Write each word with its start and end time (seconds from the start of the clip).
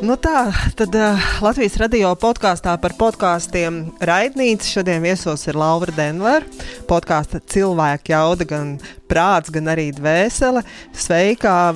Nu 0.00 0.14
tā, 0.16 0.48
tad 0.80 0.94
uh, 0.96 1.24
Latvijas 1.44 1.74
radio 1.76 2.14
podkāstā 2.16 2.72
par 2.80 2.94
podkāstiem 2.96 3.82
raidnīca 4.00 4.64
šodien 4.64 5.04
viesos 5.04 5.44
ir 5.44 5.58
Laura 5.60 5.92
Denver. 5.92 6.46
Podkāsta 6.88 7.42
cilvēka 7.44 8.14
jauda, 8.14 8.48
gan 8.48 8.72
prāts, 9.12 9.52
gan 9.52 9.68
arī 9.68 9.90
dvēsele. 9.92 10.64
Sveika 10.96 11.74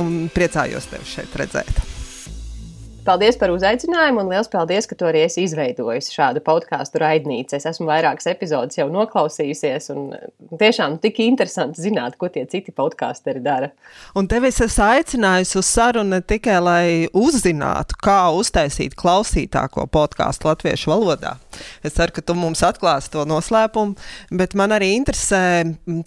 un 0.00 0.16
priecājos 0.32 0.88
tevi 0.88 1.12
šeit 1.12 1.36
redzēt. 1.36 1.87
Paldies 3.06 3.38
par 3.40 3.52
uzaicinājumu, 3.54 4.20
un 4.20 4.32
liels 4.32 4.50
paldies, 4.52 4.86
ka 4.88 4.96
tu 4.98 5.06
arī 5.08 5.22
esi 5.24 5.44
izveidojis 5.46 6.10
šādu 6.12 6.42
podkāstu 6.44 7.00
raidnīcu. 7.00 7.56
Es 7.56 7.64
esmu 7.70 7.86
vairākas 7.88 8.28
epizodes 8.28 8.76
jau 8.76 8.88
noklausījusies, 8.92 9.88
un 9.94 10.10
tiešām 10.60 10.98
tik 11.02 11.22
interesanti 11.24 11.80
zināt, 11.86 12.18
ko 12.20 12.28
tie 12.32 12.44
citi 12.50 12.74
podkāsteri 12.74 13.40
dara. 13.44 13.70
Un 14.18 14.28
tevi 14.28 14.50
es 14.52 14.60
esmu 14.64 14.84
aicinājusi 14.88 15.58
uz 15.60 15.70
sarunu 15.70 16.18
ne 16.18 16.20
tikai, 16.20 16.58
lai 16.60 16.86
uzzinātu, 17.16 17.96
kā 18.04 18.18
uztaisīt 18.36 18.96
klausītāko 18.98 19.86
podkāstu 19.94 20.50
latviešu 20.50 20.92
valodā. 20.92 21.36
Es 21.82 21.96
ceru, 21.96 22.12
ka 22.14 22.22
tu 22.22 22.36
mums 22.38 22.62
atklāsi 22.66 23.10
to 23.14 23.24
noslēpumu, 23.28 23.96
bet 24.38 24.54
man 24.58 24.74
arī 24.76 24.92
interesē, 24.98 25.40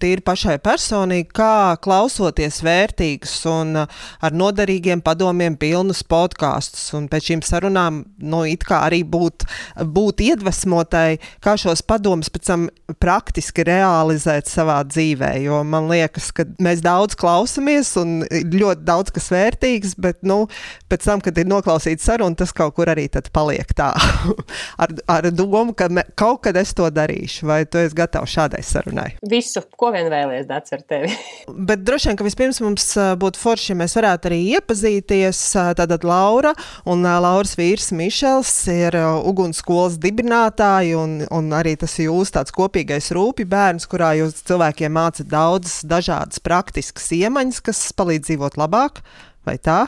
tīri 0.01 0.23
pašai 0.25 0.57
personīgi, 0.63 1.31
kā 1.35 1.75
klausoties 1.83 2.61
vērtīgus 2.65 3.35
un 3.51 3.83
ar 3.83 4.37
noderīgiem 4.43 5.03
padomiem 5.03 5.57
pilnus 5.59 6.05
podkāstus 6.07 6.90
un 6.97 7.07
pēc 7.11 7.31
šīm 7.31 7.43
sarunām 7.45 8.01
nu, 8.21 8.43
arī 8.77 9.01
būt, 9.07 9.45
būt 9.81 10.23
iedvesmotai, 10.25 11.19
kā 11.43 11.55
šos 11.59 11.83
padomus 11.87 12.31
pēc 12.33 12.47
tam 12.47 12.67
praktiski 13.01 13.65
realizēt 13.67 14.49
savā 14.51 14.79
dzīvē. 14.87 15.33
Jo 15.45 15.61
man 15.67 15.89
liekas, 15.91 16.31
ka 16.35 16.45
mēs 16.63 16.83
daudz 16.85 17.17
klausamies 17.19 17.93
un 18.01 18.21
ļoti 18.27 18.85
daudz 18.87 19.13
kas 19.15 19.31
vērtīgs, 19.33 19.95
bet 20.01 20.21
nu, 20.27 20.43
pēc 20.91 21.07
tam, 21.07 21.23
kad 21.23 21.37
ir 21.37 21.49
noklausīts 21.49 22.07
saruna, 22.07 22.37
tas 22.37 22.53
kaut 22.55 22.75
kur 22.77 22.91
arī 22.91 23.07
paliek 23.31 23.67
tā 23.75 23.91
ar, 24.83 24.93
ar 25.11 25.29
domu, 25.33 25.75
ka 25.77 25.89
me, 25.91 26.03
kaut 26.19 26.43
kad 26.45 26.57
es 26.59 26.73
to 26.77 26.87
darīšu. 26.93 27.47
Vai 27.49 27.63
tu 27.69 27.81
esi 27.81 27.97
gatavs 27.97 28.31
šādai 28.35 28.61
sarunai? 28.65 29.09
Visu, 29.31 29.63
ko 29.77 29.91
vien 29.95 30.09
vēlējies, 30.11 30.47
dārts 30.49 30.75
ar 30.75 30.83
tevi. 30.87 31.11
bet 31.69 31.83
droši 31.87 32.11
vien, 32.11 32.19
ka 32.19 32.27
vispirms 32.27 32.61
mums 32.63 32.87
būtu 33.21 33.41
forši, 33.41 33.71
ja 33.73 33.79
mēs 33.81 33.95
varētu 33.97 34.31
arī 34.31 34.41
iepazīties. 34.57 35.41
Tātad 35.79 36.05
Laura 36.07 36.53
Un 36.89 37.05
uh, 37.05 37.17
Lauras 37.23 37.53
vīrs 37.59 37.91
Mišels 37.95 38.53
ir 38.73 38.97
uh, 38.97 39.19
ugunsskolas 39.27 39.99
dibinātāji, 40.01 40.95
un, 40.97 41.19
un 41.29 41.51
arī 41.57 41.75
tas 41.81 41.97
ir 41.99 42.09
jūsu 42.09 42.37
tāds 42.39 42.55
kopīgais 42.55 43.11
rūpju 43.15 43.49
bērns, 43.51 43.87
kurā 43.91 44.13
jūs 44.19 44.43
cilvēkiem 44.47 44.97
mācat 44.97 45.29
daudzas 45.31 45.81
dažādas 45.87 46.41
praktiskas 46.43 47.11
iemaņas, 47.19 47.61
kas 47.69 47.85
palīdz 47.97 48.31
dzīvot 48.31 48.59
labāk, 48.61 49.03
vai 49.47 49.59
tā? 49.61 49.83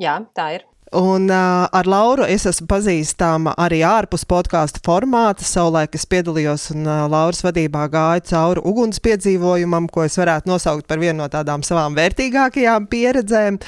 Jā, 0.00 0.20
tā 0.36 0.50
ir. 0.58 0.66
Un 0.96 1.28
uh, 1.28 1.66
ar 1.68 1.84
Lauru 1.84 2.24
es 2.24 2.46
esmu 2.48 2.64
pazīstama 2.70 3.52
arī 3.60 3.82
ārpus 3.84 4.22
podkāstu 4.24 4.80
formāta. 4.86 5.44
Savulaik 5.44 5.92
es 5.98 6.06
piedalījos 6.08 6.70
un 6.72 6.86
uh, 6.88 7.02
Lauras 7.12 7.42
vadībā 7.44 7.82
gāju 7.92 8.22
cauri 8.30 8.62
uguns 8.64 9.02
piedzīvojumam, 9.04 9.90
ko 9.92 10.06
es 10.06 10.16
varētu 10.16 10.48
nosaukt 10.48 10.86
par 10.88 11.02
vienu 11.02 11.18
no 11.18 11.26
tādām 11.28 11.60
savām 11.66 11.92
vērtīgākajām 11.98 12.86
pieredzēm. 12.88 13.58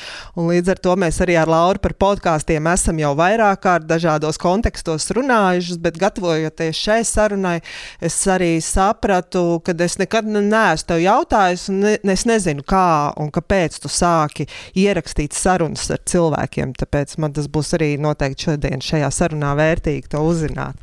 Un 0.41 0.49
līdz 0.55 0.73
ar 0.73 0.81
to 0.87 0.95
mēs 1.03 1.19
arī 1.21 1.37
ar 1.37 1.53
Lauru 1.53 1.83
par 1.85 1.99
podkāstiem 2.01 2.71
esam 2.73 3.03
jau 3.03 3.13
vairāk 3.19 3.61
kārt 3.67 3.85
dažādos 3.91 4.41
kontekstos 4.41 5.11
runājuši, 5.19 5.77
bet 5.85 6.01
gatavojoties 6.01 6.81
šai 6.81 7.03
sarunai, 7.05 7.59
es 8.01 8.17
arī 8.25 8.55
sapratu, 8.65 9.59
ka 9.67 9.77
es 9.85 9.99
nekad 10.01 10.33
neesmu 10.33 10.89
tev 10.95 11.05
jautājis, 11.05 11.69
un 11.75 11.85
ne, 11.85 11.95
es 12.17 12.25
nezinu, 12.31 12.65
kā 12.65 13.13
un 13.21 13.29
kāpēc 13.37 13.83
tu 13.85 13.93
sāki 13.93 14.49
ierakstīt 14.81 15.37
sarunas 15.37 15.91
ar 15.93 16.01
cilvēkiem. 16.09 16.73
Tāpēc 16.79 17.18
man 17.21 17.35
tas 17.37 17.49
būs 17.51 17.75
arī 17.79 17.91
noteikti 18.01 18.49
šodien 18.49 18.83
šajā 18.85 19.11
sarunā 19.15 19.55
vērtīgi 19.59 20.11
to 20.13 20.23
uzzināt. 20.25 20.79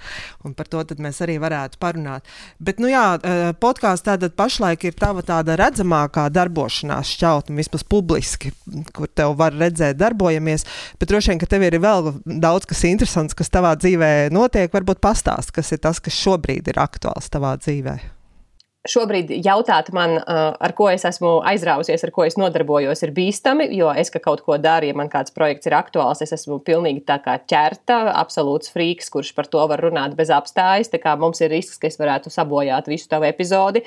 Un 0.46 0.54
par 0.58 0.70
to 0.70 0.84
mēs 1.02 1.22
arī 1.26 1.38
varētu 1.42 1.80
parunāt. 1.82 2.26
Bet, 2.60 2.80
nu 2.80 2.92
jā, 2.92 3.06
eh, 3.18 3.52
podkāsts 3.60 4.06
tātad 4.06 4.36
pašlaik 4.38 4.86
ir 4.86 4.94
tava 4.94 5.24
tāda 5.26 5.58
redzamākā 5.60 6.28
darbošanās 6.30 7.14
šķautne, 7.16 7.58
vismaz 7.58 7.84
publiski, 7.84 8.54
kur 8.94 9.08
tev 9.08 9.36
var 9.40 9.56
redzēt, 9.56 9.98
darbojamies. 9.98 10.66
Bet 11.00 11.10
droši 11.10 11.34
vien, 11.34 11.40
ka 11.40 11.50
tev 11.50 11.64
ir 11.64 11.80
vēl 11.80 12.12
daudz 12.26 12.66
kas 12.70 12.84
interesants, 12.84 13.34
kas 13.34 13.50
tavā 13.50 13.76
dzīvē 13.76 14.32
notiek. 14.32 14.72
Varbūt 14.72 15.02
pastāst, 15.04 15.52
kas 15.56 15.72
ir 15.72 15.82
tas, 15.84 16.00
kas 16.00 16.14
šobrīd 16.14 16.68
ir 16.68 16.82
aktuāls 16.82 17.32
tavā 17.32 17.56
dzīvē 17.58 18.15
šobrīd 18.90 19.32
jautāt 19.46 19.92
man, 19.96 20.18
uh, 20.20 20.54
ar 20.62 20.74
ko 20.78 20.88
es 20.92 21.06
esmu 21.08 21.40
aizrāvusies, 21.48 22.04
ar 22.06 22.12
ko 22.16 22.26
es 22.28 22.38
nodarbojos, 22.40 23.02
ir 23.06 23.14
bīstami, 23.16 23.68
jo 23.78 23.90
es, 23.96 24.12
ka 24.14 24.22
kaut 24.24 24.44
ko 24.46 24.58
daru, 24.62 24.90
ja 24.90 24.98
man 24.98 25.10
kāds 25.12 25.34
projekts 25.36 25.70
ir 25.70 25.76
aktuāls, 25.78 26.22
es 26.26 26.34
esmu 26.36 26.60
pilnīgi 26.66 27.06
tā 27.08 27.18
kā 27.24 27.38
ķerta, 27.50 28.02
absolūts 28.14 28.74
frīks, 28.74 29.10
kurš 29.14 29.34
par 29.38 29.50
to 29.52 29.64
var 29.72 29.84
runāt 29.86 30.18
bez 30.18 30.32
apstājas. 30.34 30.92
Tā 30.94 31.02
kā 31.02 31.16
mums 31.20 31.42
ir 31.42 31.52
risks, 31.54 31.80
ka 31.82 31.90
es 31.90 32.00
varētu 32.02 32.34
sabojāt 32.34 32.90
visu 32.92 33.10
tavu 33.12 33.28
epizodi. 33.30 33.86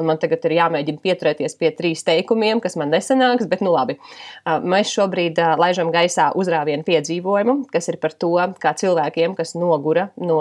Un 0.00 0.08
man 0.08 0.20
tagad 0.22 0.44
ir 0.48 0.56
jāmēģina 0.56 1.02
pieturēties 1.02 1.56
pie 1.60 1.70
trīs 1.76 2.04
teikumiem, 2.06 2.62
kas 2.64 2.76
man 2.80 2.92
nesanāks, 2.94 3.48
bet 3.50 3.62
nu 3.64 3.74
labi. 3.74 3.98
Uh, 3.98 4.58
mēs 4.62 4.92
šobrīd 4.94 5.38
uh, 5.42 5.54
laižam 5.60 5.92
gaisā 5.94 6.30
uzrāvienu 6.38 6.86
piedzīvojumu, 6.86 7.66
kas 7.72 7.90
ir 7.92 8.00
par 8.02 8.16
to, 8.16 8.32
kā 8.62 8.74
cilvēkiem, 8.80 9.36
kas 9.38 9.56
nogura 9.58 10.08
no 10.16 10.40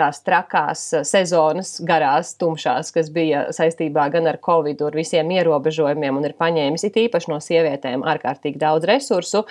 tās 0.00 0.22
trakās 0.26 0.84
eh, 0.96 1.04
sezonas, 1.06 1.76
garās, 1.86 2.34
tumšās, 2.40 2.92
kas 2.94 3.10
bija 3.14 3.46
saistībā 3.56 4.08
gan 4.14 4.28
ar 4.30 4.40
covid, 4.44 4.82
ar 4.88 4.96
visiem 4.98 5.30
ierobežojumiem, 5.36 6.20
un 6.20 6.28
ir 6.28 6.36
paņēmis 6.40 6.86
it 6.88 6.98
īpaši 7.06 7.32
no 7.32 7.40
sievietēm 7.44 8.06
ārkārtīgi 8.14 8.60
daudz 8.60 8.88
resursu, 8.90 9.44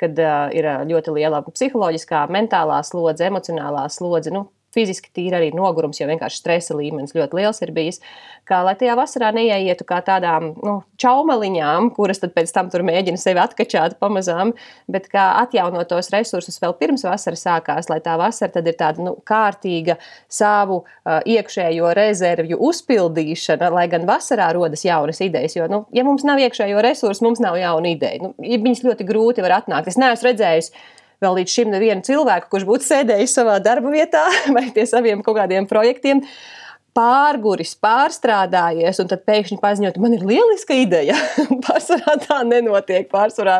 kad 0.00 0.18
uh, 0.20 0.48
ir 0.54 0.68
eh, 0.68 0.84
ļoti 0.90 1.16
liela 1.18 1.42
psiholoģiskā, 1.46 2.26
mentālā 2.34 2.82
slodze, 2.86 3.30
emocionālā 3.30 3.86
slodze. 3.92 4.34
Nu, 4.34 4.48
fiziski 4.74 5.12
tīri 5.14 5.38
arī 5.38 5.50
nogurums, 5.54 6.00
jo 6.00 6.08
vienkārši 6.10 6.40
stresa 6.40 6.76
līmenis 6.76 7.14
ļoti 7.16 7.38
liels 7.38 7.62
ir 7.64 7.72
bijis. 7.76 8.00
Kā 8.48 8.60
lai 8.66 8.74
tajā 8.76 8.96
vasarā 8.98 9.30
neieietu 9.34 9.86
kā 9.88 10.00
tādām 10.04 10.50
nu, 10.58 10.74
čaumaliņām, 11.00 11.90
kuras 11.96 12.20
pēc 12.24 12.52
tam 12.54 12.70
tur 12.72 12.84
mēģina 12.86 13.20
sevi 13.20 13.40
atkačāt 13.40 13.96
pamazām, 14.02 14.52
bet 14.90 15.08
kā 15.12 15.30
atjaunot 15.44 15.88
tos 15.88 16.10
resursus 16.12 16.60
vēl 16.62 16.76
pirms 16.80 17.06
vasara 17.06 17.38
sākās, 17.40 17.88
lai 17.92 18.00
tā 18.04 18.18
vasara 18.20 18.64
ir 18.64 18.76
tāda 18.78 19.04
nu, 19.04 19.14
kārtīga 19.26 19.96
savu 20.28 20.82
uh, 20.82 21.20
iekšējo 21.24 21.94
rezervju 21.96 22.58
uzpildīšana, 22.68 23.70
lai 23.74 23.86
gan 23.92 24.08
vasarā 24.08 24.50
rodas 24.56 24.84
jaunas 24.84 25.22
idejas. 25.24 25.56
Jo, 25.56 25.70
nu, 25.70 25.84
ja 25.94 26.04
mums 26.06 26.26
nav 26.26 26.42
iekšējo 26.42 26.84
resursu, 26.84 27.24
mums 27.24 27.42
nav 27.44 27.58
jauna 27.60 27.94
ideja. 27.94 28.20
Nu, 28.24 28.34
viņas 28.38 28.84
ļoti 28.84 29.08
grūti 29.08 29.44
var 29.44 29.60
atnākt. 29.60 29.88
Es 29.92 30.00
neesmu 30.00 30.30
redzējis 30.30 30.72
vēl 31.22 31.40
līdz 31.40 31.54
šim 31.58 31.72
nevienu 31.74 32.04
cilvēku, 32.06 32.50
kurš 32.52 32.66
būtu 32.68 32.88
sēdējis 32.88 33.38
savā 33.38 33.60
darba 33.62 33.92
vietā 33.94 34.26
vai 34.56 34.68
pie 34.74 34.88
saviem 34.90 35.24
kaut 35.24 35.38
kādiem 35.42 35.68
projektiem. 35.70 36.24
Pārguris, 36.94 37.72
pārstrādājies, 37.82 39.00
un 39.02 39.08
tad 39.10 39.24
pēkšņi 39.26 39.56
paziņot, 39.58 39.96
man 39.98 40.12
ir 40.14 40.20
lieliska 40.28 40.76
ideja. 40.78 41.16
Pārsvarā 41.66 42.12
tā 42.22 42.36
nenotiek. 42.46 43.08
Pārsvarā 43.10 43.56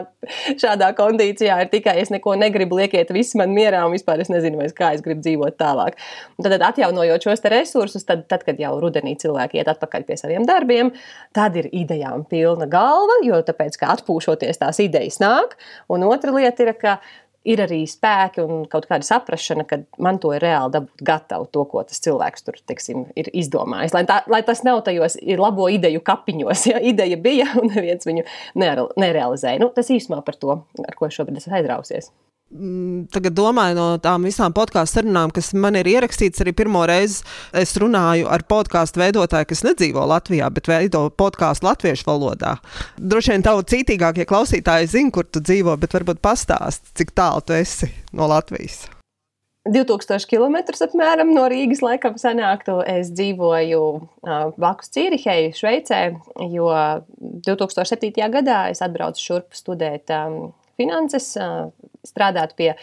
šādā 0.52 0.92
kondīcijā 0.94 1.56
ir 1.64 1.72
tikai 1.72 1.96
es 1.98 2.12
neko 2.14 2.36
negribu, 2.38 2.78
liekiet, 2.78 3.10
viss 3.16 3.34
man 3.34 3.50
mierā, 3.56 3.80
un 3.88 3.96
vispār 3.96 4.22
es 4.22 4.30
nezinu, 4.30 4.60
vairs, 4.60 4.76
kā 4.78 4.92
es 4.94 5.02
gribu 5.02 5.24
dzīvot 5.26 5.58
tālāk. 5.58 5.98
Un 6.38 6.46
tad, 6.46 6.62
atjaunojot 6.68 7.26
šos 7.26 7.42
resursus, 7.50 8.06
tad, 8.06 8.22
tad, 8.30 8.46
kad 8.46 8.62
jau 8.62 8.76
rudenī 8.78 9.16
cilvēki 9.18 9.58
iet 9.58 9.72
atpakaļ 9.74 10.06
pie 10.06 10.20
saviem 10.20 10.46
darbiem, 10.46 10.94
tad 11.34 11.58
ir 11.58 11.72
idejām 11.74 12.22
pilna 12.30 12.70
galva, 12.70 13.18
jo 13.26 13.42
tāpēc, 13.50 13.82
ka 13.82 13.96
atpūšoties 13.96 14.62
tās 14.62 14.78
idejas 14.86 15.18
nāk. 15.18 15.58
Un 15.90 16.06
otra 16.06 16.38
lieta 16.38 16.68
ir, 16.68 16.76
ka 16.78 17.00
ir 17.44 17.62
arī 17.64 17.82
spēki 17.88 18.42
un 18.44 18.64
kaut 18.70 18.88
kāda 18.90 19.06
saprāšana, 19.06 19.66
ka 19.68 19.80
man 20.02 20.18
to 20.22 20.32
ir 20.34 20.42
reāli 20.44 20.74
dabūt 20.74 21.04
gatavu, 21.06 21.48
to, 21.52 21.64
ko 21.70 21.84
tas 21.86 22.00
cilvēks 22.04 22.46
tur 22.46 22.58
teiksim, 22.70 23.06
ir 23.20 23.30
izdomājis. 23.36 23.94
Lai, 23.96 24.04
tā, 24.08 24.20
lai 24.32 24.42
tas 24.46 24.64
nav 24.66 24.82
tajos 24.86 25.18
labo 25.40 25.68
ideju 25.72 26.02
kapiņos, 26.04 26.66
ja 26.72 26.82
ideja 26.92 27.20
bija 27.20 27.50
un 27.60 27.70
neviens 27.72 28.08
viņu 28.08 28.26
nerealizēja. 28.60 29.60
Nu, 29.62 29.70
tas 29.74 29.92
īsumā 29.92 30.22
par 30.26 30.40
to, 30.40 30.62
ar 30.84 30.98
ko 30.98 31.10
šobrīd 31.12 31.42
esmu 31.42 31.60
aizrausies. 31.60 32.10
Mm, 32.52 33.06
tagad 33.10 33.34
domāju 33.34 33.74
no 33.74 33.86
tām 34.04 34.26
visām 34.28 34.52
podkāstu 34.54 35.00
sarunām, 35.00 35.32
kas 35.34 35.48
man 35.58 35.78
ir 35.80 35.88
ierakstīts, 35.90 36.42
arī 36.44 36.52
pirmo 36.54 36.84
reizi 36.86 37.24
es 37.56 37.72
runāju 37.80 38.28
ar 38.30 38.44
podkāstu 38.46 39.00
veidotāju, 39.00 39.48
kas 39.50 39.64
nedzīvo 39.66 40.04
Latvijā, 40.12 40.50
bet 40.54 40.68
veido 40.70 41.08
podkāstu 41.10 41.66
latviešu 41.66 42.06
valodā. 42.12 42.54
Droši 43.00 43.34
vien 43.34 43.46
tavu 43.46 43.64
citīgākie 43.66 44.28
klausītāji 44.28 44.92
zina, 44.92 45.14
kur 45.14 45.26
tu 45.26 45.42
dzīvo, 45.42 45.74
bet 45.80 45.96
varbūt 45.96 46.22
pastāst, 46.22 46.92
cik 46.94 47.16
tālu 47.16 47.42
tu 47.42 47.56
esi 47.56 47.90
no 48.14 48.28
Latvijas. 48.30 48.84
2000 49.64 50.28
km 50.28 50.58
apmēram 50.84 51.30
no 51.32 51.46
Rīgas 51.48 51.80
laikam 51.80 52.18
sanāktu. 52.20 52.82
Es 52.84 53.08
dzīvoju 53.16 53.80
uh, 53.80 54.50
blakus 54.58 54.92
Cīrihei, 54.92 55.54
Šveicē, 55.56 56.02
jo 56.52 56.68
2007. 57.48 58.12
gadā 58.34 58.66
es 58.74 58.84
atbraucu 58.84 59.24
šurp 59.24 59.56
studēt 59.56 60.12
um, 60.12 60.52
finanses. 60.80 61.34
Strādāt 62.04 62.50
pie 62.52 62.74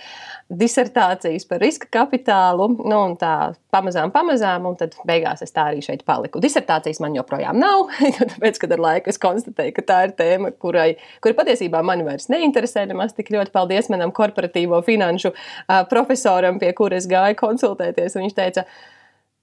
disertācijas 0.49 1.43
par 1.45 1.59
riska 1.61 1.85
kapitālu, 1.93 2.65
nu, 2.89 3.01
tā 3.21 3.51
pamazām, 3.69 4.09
pamazām, 4.09 4.65
un 4.65 4.77
tad 4.79 4.95
beigās 5.05 5.43
es 5.45 5.53
tā 5.53 5.67
arī 5.69 5.83
šeit 5.85 6.01
paliku. 6.07 6.41
Disertācijas 6.41 6.97
man 7.03 7.13
joprojām 7.13 7.59
nav, 7.61 7.91
tāpēc, 8.33 8.57
kad 8.63 8.73
ar 8.73 8.81
laiku 8.81 9.13
es 9.13 9.21
konstatēju, 9.21 9.75
ka 9.77 9.85
tā 9.91 9.99
ir 10.07 10.15
tēma, 10.17 10.49
kurai, 10.57 10.95
kura 11.21 11.37
patiesībā 11.37 11.83
mani 11.85 12.07
vairs 12.07 12.31
neinteresē 12.33 12.87
nemaz 12.89 13.13
tik 13.13 13.29
ļoti. 13.35 13.53
Paldies 13.53 13.91
manam 13.93 14.09
korporatīvo 14.15 14.81
finanšu 14.89 15.35
profesoram, 15.93 16.57
pie 16.57 16.73
kuras 16.77 17.05
gāju 17.11 17.37
konsultēties, 17.43 18.17
viņš 18.17 18.37
teica, 18.41 18.65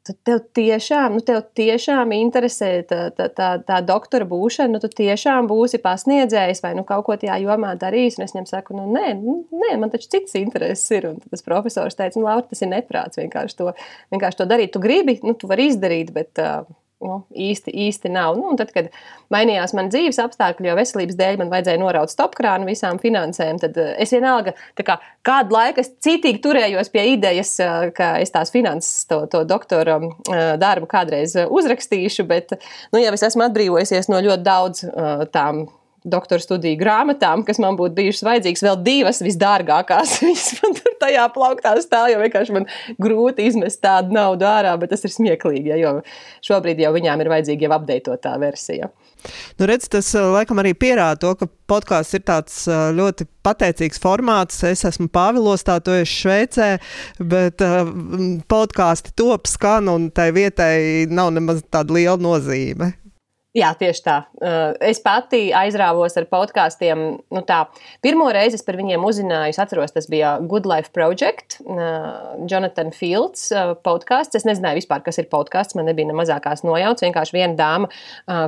tad 0.09 0.19
tev 0.27 0.41
tiešām, 0.57 1.19
nu, 1.19 1.23
tev 1.25 1.43
tiešām 1.59 2.15
interesē 2.17 2.71
tā, 2.89 3.01
tā, 3.15 3.29
tā, 3.35 3.51
tā 3.69 3.79
doktora 3.85 4.27
būšana, 4.29 4.73
nu, 4.75 4.81
tu 4.83 4.91
tiešām 4.91 5.49
būsi 5.51 5.81
pasniedzējis 5.85 6.65
vai 6.65 6.75
nu, 6.79 6.87
kaut 6.89 7.07
ko 7.07 7.19
tajā 7.21 7.39
jomā 7.45 7.75
darījis. 7.81 8.19
Un 8.19 8.27
es 8.27 8.35
viņam 8.35 8.49
saku, 8.51 8.79
nu, 8.79 8.89
nē, 8.97 9.13
nu, 9.21 9.39
nē, 9.53 9.77
man 9.83 9.93
taču 9.95 10.11
cits 10.17 10.37
intereses 10.41 10.89
ir. 10.97 11.11
Un 11.13 11.23
tas 11.23 11.45
profesors 11.47 11.99
teica, 11.99 12.19
nu, 12.19 12.27
Laura, 12.27 12.47
tas 12.49 12.65
ir 12.65 12.73
neprāts 12.73 13.21
vienkārši 13.21 13.61
to, 13.61 13.73
vienkārši 14.15 14.43
to 14.43 14.49
darīt. 14.51 14.75
Tu 14.75 14.83
gribi, 14.83 15.19
nu, 15.27 15.37
tu 15.39 15.51
vari 15.51 15.71
izdarīt, 15.73 16.15
bet. 16.17 16.35
Uh, 16.43 16.69
nu, 17.05 17.19
īsti, 17.31 17.73
īsti 17.87 18.11
nav. 18.13 18.37
Nu, 18.39 18.55
tad, 18.59 18.73
kad 18.75 18.91
mainījās 19.33 19.75
mana 19.77 19.91
dzīves 19.93 20.19
apstākļi, 20.23 20.71
jo 20.71 20.77
veselības 20.79 21.19
dēļ 21.19 21.39
man 21.43 21.53
vajadzēja 21.53 21.81
noraut 21.83 22.13
stopkrānu 22.13 22.69
visām 22.69 22.99
finansēm, 23.03 23.61
tad 23.63 23.79
eh, 23.79 23.95
es 24.03 24.13
vienalga 24.15 24.55
kā, 24.83 24.99
kādu 25.27 25.55
laiku 25.55 25.85
citīgi 25.87 26.43
turējos 26.45 26.91
pie 26.95 27.07
idejas, 27.15 27.55
eh, 27.63 27.89
ka 27.97 28.15
es 28.23 28.35
tās 28.35 28.53
finanses, 28.55 29.07
to, 29.11 29.23
to 29.31 29.45
doktora 29.49 30.01
eh, 30.03 30.55
darbu 30.61 30.91
kādreiz 30.91 31.37
uzrakstīšu, 31.47 32.27
bet 32.29 32.59
nu, 32.59 33.03
jau 33.03 33.15
es 33.15 33.27
esmu 33.31 33.47
atbrīvojusies 33.47 34.11
no 34.11 34.23
ļoti 34.25 34.47
daudz 34.47 34.87
tām 35.35 35.67
doktora 36.13 36.43
studiju 36.43 36.79
grāmatām, 36.81 37.45
kas 37.47 37.61
man 37.63 37.79
būtu 37.79 37.97
bijušas 37.99 38.27
vajadzīgas, 38.29 38.65
vēl 38.67 38.79
divas 38.87 39.23
visdārgākās. 39.25 40.19
Viņas 40.25 40.49
man 40.63 40.79
tur 40.79 40.97
tajā 41.03 41.27
plauktā 41.35 41.75
stāv, 41.85 42.11
jo 42.13 42.23
vienkārši 42.23 42.57
man 42.57 42.69
grūti 43.01 43.49
izmest 43.51 43.83
tādu 43.85 44.17
naudu 44.17 44.49
ārā, 44.49 44.77
bet 44.81 44.95
tas 44.95 45.05
ir 45.07 45.15
smieklīgi, 45.15 45.75
ja, 45.75 45.81
jo 45.81 45.95
šobrīd 46.47 46.81
jau 46.83 46.95
viņām 46.97 47.25
ir 47.25 47.33
vajadzīga 47.35 47.69
jau 47.69 47.77
apdeitotā 47.79 48.35
versija. 48.43 48.93
Nu, 49.59 49.67
redz, 49.67 49.89
tas 49.91 50.13
eh, 50.15 50.23
laikam 50.35 50.61
arī 50.63 50.75
pierāda 50.79 51.19
to, 51.25 51.33
ka 51.41 51.49
podkāsts 51.71 52.17
ir 52.19 52.23
tāds 52.29 52.61
eh, 52.71 52.85
ļoti 52.95 53.27
pateicīgs 53.47 54.01
formāts. 54.03 54.61
Es 54.69 54.85
esmu 54.87 55.09
Pāvilos, 55.13 55.65
tā 55.67 55.79
tu 55.83 55.95
esi 55.97 56.13
Šveicē, 56.23 56.69
bet 57.31 57.63
uh, 57.65 57.89
podkāsti 58.51 59.15
top 59.19 59.49
skan 59.51 59.91
un 59.91 60.09
tai 60.15 60.31
vietai 60.37 61.07
nav 61.11 61.33
nemaz 61.35 61.65
tāda 61.73 61.97
liela 61.97 62.19
nozīme. 62.21 62.93
Jā, 63.59 63.73
tieši 63.75 64.03
tā. 64.05 64.17
Uh, 64.39 64.77
es 64.87 65.01
pati 65.03 65.49
aizrāvos 65.57 66.15
ar 66.21 66.27
podkāstiem. 66.31 67.05
Nu 67.35 67.41
tā, 67.47 67.65
pirmo 68.05 68.29
reizi 68.35 68.59
es 68.59 68.65
par 68.67 68.77
viņiem 68.79 69.03
uzzināju, 69.09 69.55
es 69.55 69.59
atceros, 69.63 69.95
tas 69.97 70.07
bija 70.11 70.37
Good 70.47 70.69
Life 70.69 70.93
Project, 70.95 71.57
uh, 71.65 72.37
Jonathan 72.51 72.93
Fields 72.95 73.49
uh, 73.51 73.73
podkāsts. 73.83 74.39
Es 74.39 74.47
nezināju 74.47 74.83
vispār, 74.83 75.03
kas 75.07 75.19
ir 75.19 75.31
podkāsts, 75.33 75.75
man 75.79 75.89
nebija 75.91 76.11
ne 76.11 76.17
mazākās 76.19 76.63
nojauts. 76.67 77.03
Vienkārši 77.07 77.35
viena 77.35 77.57
dāma, 77.59 77.89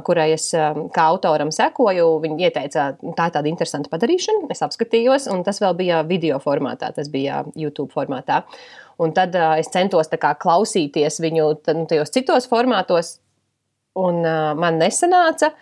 kurai 0.07 0.29
es 0.35 0.51
kā 0.95 1.07
autoram 1.11 1.51
sekoju, 1.55 2.07
viņa 2.23 2.39
ieteica, 2.47 2.85
tā 3.17 3.31
ir 3.31 3.35
tāda 3.35 3.51
interesanta 3.51 3.91
padarīšana. 3.93 4.51
Es 4.53 4.63
apskatījos, 4.67 5.27
un 5.33 5.43
tas 5.47 5.59
vēl 5.63 5.75
bija 5.81 6.05
video 6.07 6.39
formātā, 6.43 6.93
tas 6.95 7.11
bija 7.11 7.43
YouTube 7.59 7.91
formātā. 7.95 8.45
Un 9.01 9.15
tad 9.17 9.35
uh, 9.39 9.57
es 9.61 9.71
centos 9.73 10.13
kā, 10.13 10.35
klausīties 10.37 11.19
viņu 11.25 11.49
tad, 11.65 11.79
nu, 11.81 11.89
tajos 11.89 12.13
citos 12.13 12.47
formātos, 12.51 13.17
un 14.01 14.25
uh, 14.25 14.55
man 14.59 14.81
nesanāca. 14.81 15.55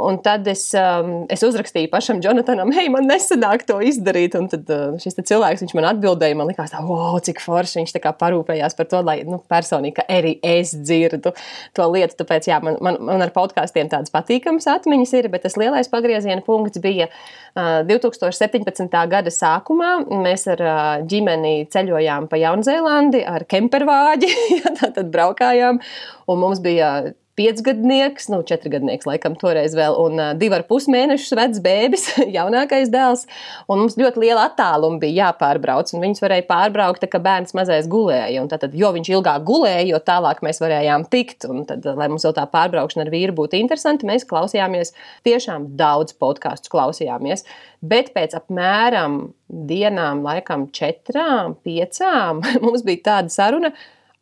Un 0.00 0.16
tad 0.22 0.46
es, 0.48 0.62
um, 0.78 1.24
es 1.28 1.42
uzrakstīju 1.44 1.90
pašam 1.92 2.20
Jonatanam, 2.24 2.70
hei, 2.72 2.86
man 2.92 3.04
nesanāk 3.10 3.66
to 3.68 3.80
izdarīt. 3.84 4.36
Un 4.38 4.46
tad 4.48 4.70
uh, 4.72 4.94
šis 5.02 5.18
cilvēks 5.18 5.74
man 5.76 5.88
atbildēja, 5.90 6.38
man 6.38 6.48
likās, 6.48 6.72
tā, 6.72 6.80
wow, 6.86 7.18
cik 7.20 7.42
forši 7.42 7.80
viņš 7.80 7.92
parūpējās 8.20 8.78
par 8.78 8.88
to, 8.88 9.02
lai 9.04 9.18
nu, 9.28 9.40
personīgi 9.50 10.06
arī 10.06 10.36
es 10.46 10.72
dzirdu 10.72 11.34
to 11.76 11.88
lietu. 11.92 12.16
Tāpēc 12.22 12.48
jā, 12.48 12.60
man, 12.64 12.78
man, 12.80 13.00
man 13.10 13.26
ar 13.26 13.34
podkāstiem 13.34 13.90
tādas 13.92 14.14
patīkamas 14.14 14.70
atmiņas 14.72 15.14
ir, 15.20 15.30
bet 15.32 15.44
tas 15.44 15.58
lielais 15.60 15.90
pagrieziena 15.92 16.40
punkts 16.46 16.80
bija 16.80 17.10
uh, 17.10 17.82
2017. 17.90 18.88
gada 19.10 19.34
sākumā. 19.34 19.96
Mēs 20.22 20.46
ar 20.54 20.64
uh, 20.64 20.82
ģimeni 21.10 21.66
ceļojām 21.72 22.30
pa 22.30 22.40
Jaunzēlandi 22.40 23.26
ar 23.28 23.44
kempervāģi, 23.50 24.32
tad 24.80 25.02
braukājām, 25.12 25.82
un 26.30 26.46
mums 26.46 26.62
bija 26.64 27.10
piecgadnieks, 27.40 28.28
nu, 28.28 28.42
četrgadnieks, 28.46 29.06
laikam, 29.08 29.34
toreiz 29.40 29.72
vēl, 29.76 29.96
un 29.96 30.20
uh, 30.20 30.32
divu 30.36 30.58
ar 30.58 30.64
pus 30.68 30.86
mēnešus 30.92 31.32
vecs 31.38 31.60
bērns, 31.64 32.06
jaunākais 32.36 32.90
dēls. 32.92 33.24
Un 33.70 33.80
mums 33.82 33.96
ļoti 34.00 34.20
liela 34.26 34.44
attāluma 34.50 35.00
bija 35.00 35.30
jāpārbrauc, 35.30 35.94
un 35.94 36.04
viņus 36.04 36.20
varēja 36.24 36.46
pārbraukt, 36.50 37.06
kad 37.10 37.24
bērns 37.24 37.56
mazais 37.56 37.88
gulēja. 37.90 38.44
Tad, 38.50 38.74
jo 38.76 38.90
viņš 38.96 39.12
ilgāk 39.14 39.46
gulēja, 39.48 39.86
jo 39.88 40.02
tālāk 40.04 40.42
mēs 40.44 40.60
varējām 40.60 41.06
tikt. 41.12 41.48
Un 41.48 41.64
tad, 41.68 41.86
lai 41.86 42.10
mums 42.12 42.26
vēl 42.28 42.36
tā 42.36 42.44
pārbraukšana 42.52 43.06
ar 43.06 43.12
vīru 43.14 43.36
būtu 43.40 43.56
interesanti, 43.60 44.08
mēs 44.10 44.28
klausījāmies 44.28 44.92
tiešām 45.26 45.70
daudz 45.80 46.16
podkāstu 46.20 46.72
klausījāmies. 46.74 47.46
Bet 47.80 48.12
pēc 48.16 48.36
apmēram 48.36 49.22
dienām, 49.48 50.20
laikam, 50.26 50.68
četrām, 50.76 51.56
piecām, 51.64 52.44
mums 52.66 52.84
bija 52.84 53.06
tāda 53.14 53.32
saruna, 53.32 53.72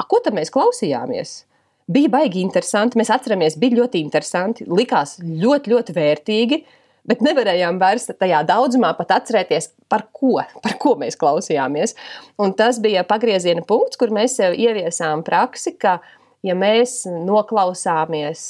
ko 0.06 0.22
tad 0.22 0.38
mēs 0.38 0.54
klausījāmies? 0.54 1.40
Bija 1.88 2.10
baigi 2.12 2.42
interesanti. 2.44 2.98
Mēs 3.00 3.10
atceramies, 3.14 3.56
bija 3.60 3.80
ļoti 3.80 4.02
interesanti. 4.04 4.66
Likās 4.68 5.16
ļoti, 5.22 5.72
ļoti 5.72 5.96
vērtīgi. 5.96 6.60
Bet 7.08 7.22
nevarējām 7.24 7.78
vairs 7.80 8.10
tajā 8.10 8.42
daudzumā 8.44 8.90
pat 8.98 9.14
atcerēties, 9.16 9.70
par 9.88 10.04
ko, 10.12 10.34
par 10.64 10.76
ko 10.82 10.92
mēs 11.00 11.16
klausījāmies. 11.16 11.96
Un 12.36 12.52
tas 12.58 12.80
bija 12.84 13.06
pagrieziena 13.08 13.64
punkts, 13.64 13.96
kur 14.00 14.12
mēs 14.12 14.36
sev 14.36 14.56
ieviesām 14.60 15.24
praksi, 15.24 15.72
ka, 15.80 15.98
ja 16.44 16.56
mēs 16.58 17.00
noklausāmies 17.08 18.42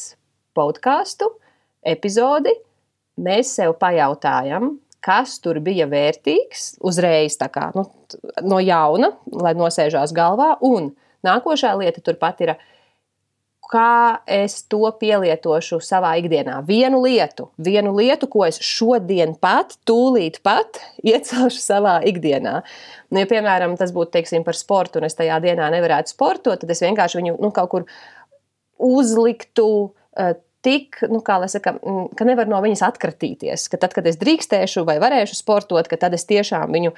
podkāstu 0.58 1.30
epizodi, 1.86 2.56
mēs 3.22 3.52
sev 3.60 3.76
pajautājam, 3.78 4.72
kas 5.04 5.36
tur 5.44 5.60
bija 5.62 5.86
vērtīgs, 5.86 6.80
uzreiz 6.82 7.38
kā, 7.38 7.68
nu, 7.76 7.86
no 8.42 8.58
jauna, 8.58 9.12
lai 9.30 9.54
nosēžās 9.54 10.10
galvā. 10.16 10.56
Un 10.66 10.90
nākošā 11.26 11.76
lieta 11.78 12.02
turpat 12.02 12.42
ir 12.42 12.56
kā 13.68 14.20
es 14.24 14.62
to 14.70 14.88
pielietošu 15.00 15.78
savā 15.84 16.14
ikdienā. 16.22 16.58
Vienu 16.66 17.02
lietu, 17.04 17.50
vienu 17.60 17.92
lietu, 17.96 18.28
ko 18.32 18.46
es 18.48 18.60
šodien 18.64 19.34
pat, 19.40 19.76
tūlīt 19.88 20.40
pat 20.46 20.80
iecelšu 21.04 21.60
savā 21.60 21.98
ikdienā. 22.08 22.58
Nu, 23.12 23.22
ja, 23.22 23.28
piemēram, 23.28 23.76
tas 23.80 23.92
būtu 23.96 24.16
teiksim, 24.16 24.44
par 24.46 24.56
sportu, 24.56 25.00
un 25.00 25.08
es 25.08 25.16
tajā 25.18 25.38
dienā 25.44 25.68
nevarētu 25.76 26.14
sportot, 26.14 26.60
tad 26.62 26.72
es 26.72 26.82
vienkārši 26.84 27.20
viņu 27.20 27.38
nu, 27.38 27.52
kaut 27.54 27.72
kur 27.74 27.88
uzliktu. 28.90 29.70
Uh, 30.18 30.36
Tik, 30.66 30.96
nu, 31.06 31.20
kā 31.22 31.36
lai 31.38 31.46
saka, 31.46 31.76
mm, 31.78 32.16
ka 32.18 32.24
nevar 32.26 32.48
no 32.50 32.58
viņas 32.58 32.80
atkratīties. 32.82 33.68
Ka 33.70 33.78
tad, 33.78 33.92
kad 33.94 34.08
es 34.10 34.16
drīkstēšu 34.18 34.82
vai 34.84 34.96
varēšu 34.98 35.36
sportot, 35.38 35.86
tad 35.86 36.16
es 36.18 36.26
tiešām 36.26 36.74
viņu 36.74 36.90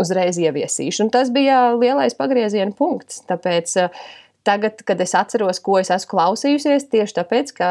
uzreiz 0.00 0.38
ieviesīšu. 0.40 1.04
Un 1.04 1.10
tas 1.12 1.28
bija 1.32 1.74
lielais 1.76 2.16
pagrieziena 2.16 2.72
punkts. 2.78 3.20
Tāpēc 3.28 3.74
uh, 3.84 4.06
tagad, 4.46 4.80
kad 4.86 5.00
es 5.02 5.14
atceros, 5.18 5.60
ko 5.64 5.80
es 5.80 5.90
esmu 5.94 6.14
klausījusies, 6.14 6.88
tieši 6.92 7.18
tāpēc, 7.18 7.52
ka 7.56 7.70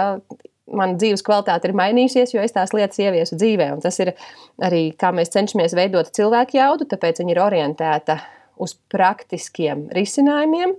mana 0.76 0.98
dzīves 1.00 1.24
kvalitāte 1.26 1.70
ir 1.70 1.76
mainījusies, 1.78 2.34
jo 2.34 2.44
es 2.44 2.56
tās 2.56 2.74
lietas 2.76 3.00
ieviesu 3.02 3.38
dzīvē. 3.40 3.70
Un 3.76 3.84
tas 3.84 3.98
ir 4.02 4.14
arī 4.66 4.88
kā 4.98 5.12
mēs 5.16 5.34
cenšamies 5.36 5.76
veidot 5.78 6.10
cilvēku 6.16 6.58
jaudu, 6.58 6.88
tāpēc 6.90 7.22
viņi 7.22 7.36
ir 7.36 7.42
orientēta 7.44 8.20
uz 8.62 8.76
praktiskiem 8.92 9.88
risinājumiem. 9.96 10.76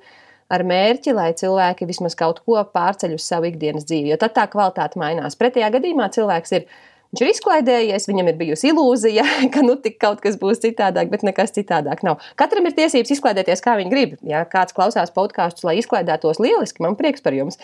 Ar 0.47 0.63
mērķi, 0.63 1.11
lai 1.15 1.33
cilvēki 1.35 1.89
vismaz 1.89 2.15
kaut 2.19 2.39
ko 2.47 2.61
pārceļ 2.71 3.17
uz 3.17 3.25
savu 3.27 3.49
ikdienas 3.49 3.87
dzīvi, 3.89 4.13
jo 4.13 4.19
tad 4.21 4.37
tā 4.37 4.45
kvalitāte 4.51 4.99
mainās. 5.03 5.35
Pretējā 5.39 5.73
gadījumā 5.75 6.07
cilvēks 6.15 6.55
ir 6.55 6.69
Viņš 7.15 7.23
ir 7.23 7.31
izklaidējies, 7.31 8.09
viņam 8.11 8.31
ir 8.33 8.39
bijusi 8.41 8.71
ilūzija, 8.73 9.25
ka 9.55 9.63
nu 9.65 9.77
tik 9.83 9.99
kaut 10.03 10.23
kas 10.25 10.39
būs 10.41 10.63
citādāk, 10.65 11.11
bet 11.13 11.23
nekas 11.27 11.55
citādāk 11.55 12.03
nav. 12.07 12.25
Katram 12.41 12.67
ir 12.67 12.75
tiesības 12.77 13.15
izklaidēties, 13.15 13.63
kā 13.65 13.77
viņš 13.79 13.93
grib. 13.93 14.17
Ja 14.27 14.43
kāds 14.51 14.75
klausās 14.77 15.15
podkāstus, 15.15 15.65
lai 15.67 15.77
izklaidētos 15.81 16.43
lieliski, 16.43 16.83
man 16.85 16.99
prieks 16.99 17.25
par 17.25 17.37
jums. 17.37 17.61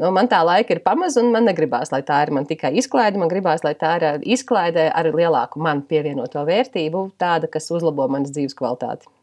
Nu, 0.00 0.10
man 0.14 0.30
tā 0.30 0.40
laika 0.46 0.74
ir 0.74 0.82
pamaz, 0.86 1.18
un 1.20 1.30
man 1.34 1.46
negribās, 1.46 1.92
lai 1.94 2.02
tā 2.06 2.22
ir 2.26 2.34
man 2.34 2.48
tikai 2.50 2.72
izklaide. 2.80 3.20
Man 3.20 3.30
gribās, 3.30 3.66
lai 3.66 3.74
tā 3.78 3.96
ir 3.98 4.24
izklaide 4.36 4.88
ar 4.90 5.10
lielāku 5.14 5.62
man 5.62 5.84
pievienoto 5.86 6.42
vērtību, 6.46 7.10
tāda, 7.20 7.50
kas 7.50 7.70
uzlabo 7.74 8.08
manas 8.10 8.34
dzīves 8.34 8.58
kvalitāti. 8.58 9.13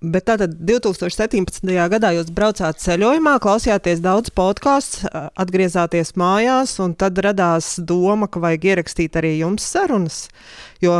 Bet 0.00 0.24
tātad 0.30 0.54
2017. 0.64 1.60
gadā 1.92 2.14
jūs 2.16 2.30
braucāt 2.32 2.78
ceļojumā, 2.80 3.34
klausījāties 3.44 3.98
daudz 4.00 4.30
podkāstu, 4.32 5.10
atgriezāties 5.12 6.14
mājās, 6.16 6.78
un 6.80 6.94
tad 6.96 7.18
radās 7.20 7.74
doma, 7.84 8.24
ka 8.24 8.40
vajag 8.40 8.62
ierakstīt 8.70 9.18
arī 9.20 9.34
jums 9.42 9.66
sarunas. 9.68 10.22
Jo, 10.80 10.94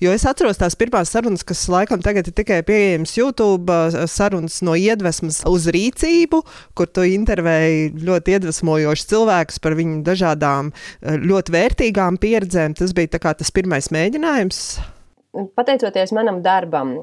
jo 0.00 0.14
es 0.16 0.24
atceros 0.24 0.56
tās 0.56 0.72
pirmās 0.80 1.12
sarunas, 1.12 1.44
kas 1.44 1.66
laikam 1.68 2.00
tagad 2.00 2.30
ir 2.30 2.36
tikai 2.38 2.62
pieejamas 2.64 3.12
YouTube, 3.18 3.76
sarunas 4.08 4.62
no 4.64 4.72
iedvesmas 4.72 5.42
uz 5.50 5.66
rīcību, 5.76 6.40
kur 6.72 6.88
tu 6.88 7.04
intervēji 7.04 7.90
ļoti 8.06 8.38
iedvesmojošus 8.38 9.10
cilvēkus 9.12 9.60
par 9.60 9.76
viņu 9.76 10.00
dažādām 10.08 10.72
ļoti 11.04 11.56
vērtīgām 11.58 12.16
pieredzēm. 12.24 12.78
Tas 12.80 12.96
bija 12.96 13.20
tas 13.20 13.52
pirmais 13.52 13.92
mēģinājums. 13.92 14.64
Pateicoties 15.56 16.12
manam 16.16 16.40
darbam, 16.42 16.94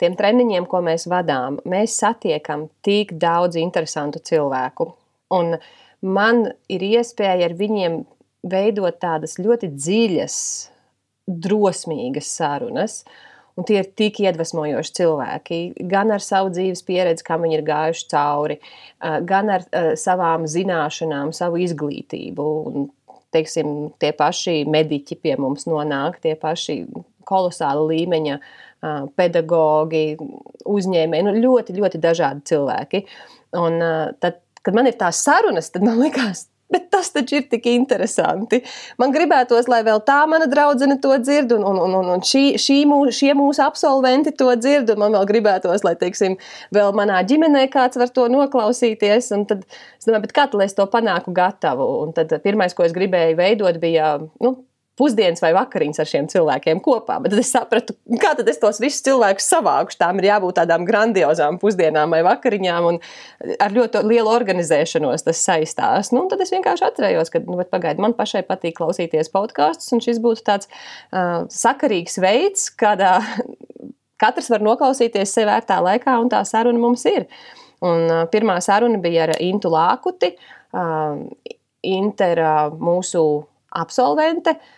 tiem 0.00 0.16
treniņiem, 0.18 0.66
ko 0.70 0.80
mēs 0.84 1.06
vadām, 1.10 1.58
mēs 1.68 1.98
satiekam 2.00 2.68
tik 2.86 3.14
daudz 3.20 3.58
interesantu 3.60 4.22
cilvēku. 4.24 4.90
Un 5.36 5.58
man 6.00 6.46
ir 6.72 6.84
iespēja 6.86 7.50
ar 7.50 7.56
viņiem 7.58 8.02
veidot 8.48 9.00
tādas 9.02 9.36
ļoti 9.40 9.72
dziļas, 9.74 10.36
drosmīgas 11.28 12.30
sarunas. 12.38 13.02
Un 13.58 13.66
tie 13.66 13.80
ir 13.80 13.88
tik 13.98 14.20
iedvesmojoši 14.22 14.92
cilvēki, 14.94 15.56
gan 15.90 16.12
ar 16.14 16.22
savu 16.22 16.52
dzīves 16.54 16.84
pieredzi, 16.86 17.24
kā 17.26 17.34
viņi 17.42 17.56
ir 17.58 17.64
gājuši 17.66 18.04
cauri, 18.12 18.56
gan 19.26 19.50
ar 19.50 19.64
savām 19.98 20.46
zināšanām, 20.46 21.32
savu 21.34 21.58
izglītību. 21.64 22.46
Un, 22.70 22.86
teiksim, 23.34 23.90
tie 24.00 24.12
paši 24.16 24.62
mediķi 24.70 25.18
pie 25.20 25.34
mums 25.42 25.66
nonāk, 25.68 26.20
tie 26.22 26.36
paši 26.38 26.78
kolosāla 27.28 27.84
līmeņa 27.92 28.38
pedagogi, 29.18 30.04
uzņēmēji, 30.70 31.26
nu, 31.26 31.34
ļoti, 31.42 31.74
ļoti 31.78 32.02
dažādi 32.02 32.46
cilvēki. 32.52 33.02
Un 33.58 33.80
tad, 34.22 34.38
kad 34.62 34.76
man 34.76 34.86
ir 34.86 34.94
tās 35.00 35.18
sarunas, 35.24 35.72
tad 35.74 35.82
man 35.86 35.98
liekas, 35.98 36.46
Bet 36.68 36.90
tas 36.92 37.08
taču 37.14 37.38
ir 37.38 37.46
tik 37.48 37.64
interesanti. 37.70 38.60
Man 39.00 39.12
gribētos, 39.14 39.70
lai 39.72 39.80
vēl 39.86 40.02
tā 40.04 40.18
mana 40.28 40.44
draudzene 40.50 40.98
to 41.00 41.14
dzird, 41.22 41.54
un, 41.56 41.64
un, 41.64 41.78
un, 41.80 42.10
un 42.12 42.24
šī, 42.24 42.42
šī 42.60 42.82
mūs, 42.90 43.16
šie 43.16 43.32
mūsu 43.38 43.64
absolventi 43.64 44.34
to 44.36 44.50
dzird, 44.60 44.92
un 44.92 45.00
man 45.00 45.16
vēl 45.16 45.24
gribētos, 45.30 45.84
lai, 45.86 45.94
teiksim, 46.00 46.36
vēl 46.76 46.92
manā 46.96 47.22
ģimenē 47.28 47.64
kāds 47.72 47.96
var 48.00 48.12
to 48.12 48.28
noklausīties. 48.32 49.30
Un 49.36 49.46
tad 49.48 49.64
es 49.64 50.08
domāju, 50.08 50.34
kā 50.36 50.44
lai 50.60 50.68
es 50.68 50.76
to 50.76 50.84
panāku 50.92 51.32
gatavu? 51.36 51.88
Un 52.04 52.12
tad 52.16 52.36
pirmais, 52.44 52.76
ko 52.76 52.84
es 52.84 52.96
gribēju 52.96 53.40
veidot, 53.40 53.80
bija 53.80 54.18
nu, 54.20 54.58
pusdienas 54.98 55.42
vai 55.42 55.52
vakariņas 55.56 56.00
ar 56.02 56.08
šiem 56.10 56.28
cilvēkiem 56.30 56.80
kopā. 56.82 57.18
Bet 57.22 57.32
tad 57.32 57.42
es 57.42 57.50
sapratu, 57.54 57.94
kā 58.20 58.32
tad 58.38 58.48
es 58.50 58.60
tos 58.60 58.80
visus 58.82 59.04
cilvēkus 59.06 59.46
savākšu. 59.52 59.98
Tām 60.00 60.20
ir 60.20 60.28
jābūt 60.32 60.58
tādām 60.58 60.86
grandiozām 60.88 61.60
pusdienām 61.62 62.14
vai 62.14 62.20
vakariņām, 62.26 62.88
un 62.90 62.98
ar 63.62 63.74
ļoti 63.74 64.02
lielu 64.06 64.32
organizēšanos 64.32 65.26
tas 65.26 65.42
saistās. 65.46 66.12
Nu, 66.14 66.24
tad 66.30 66.42
es 66.44 66.52
vienkārši 66.54 66.88
atcerējos, 66.88 67.32
ka, 67.34 67.42
nu, 67.46 67.58
pagaidi, 67.70 68.02
man 68.04 68.16
pašai 68.18 68.42
patīk 68.48 68.78
klausīties 68.80 69.30
podkāstus, 69.34 69.92
un 69.94 70.02
šis 70.04 70.22
būtu 70.24 70.46
tāds 70.46 70.70
uh, 70.70 71.44
sakarīgs 71.52 72.18
veids, 72.22 72.68
kādā 72.78 73.18
katrs 74.22 74.50
var 74.52 74.64
noklausīties 74.66 75.34
sev 75.34 75.50
vērtā 75.52 75.78
laikā, 75.84 76.18
un 76.22 76.32
tā 76.32 76.42
saruna 76.48 76.82
mums 76.82 77.06
ir. 77.10 77.28
Un, 77.84 78.08
uh, 78.10 78.24
pirmā 78.32 78.58
saruna 78.64 78.98
bija 79.02 79.28
ar 79.28 79.36
Intu 79.38 79.70
Lākuti, 79.70 80.34
uh, 80.74 81.22
Intera 81.86 82.56
mūsu 82.74 83.22
absolvente. 83.78 84.56
Uh, 84.58 84.74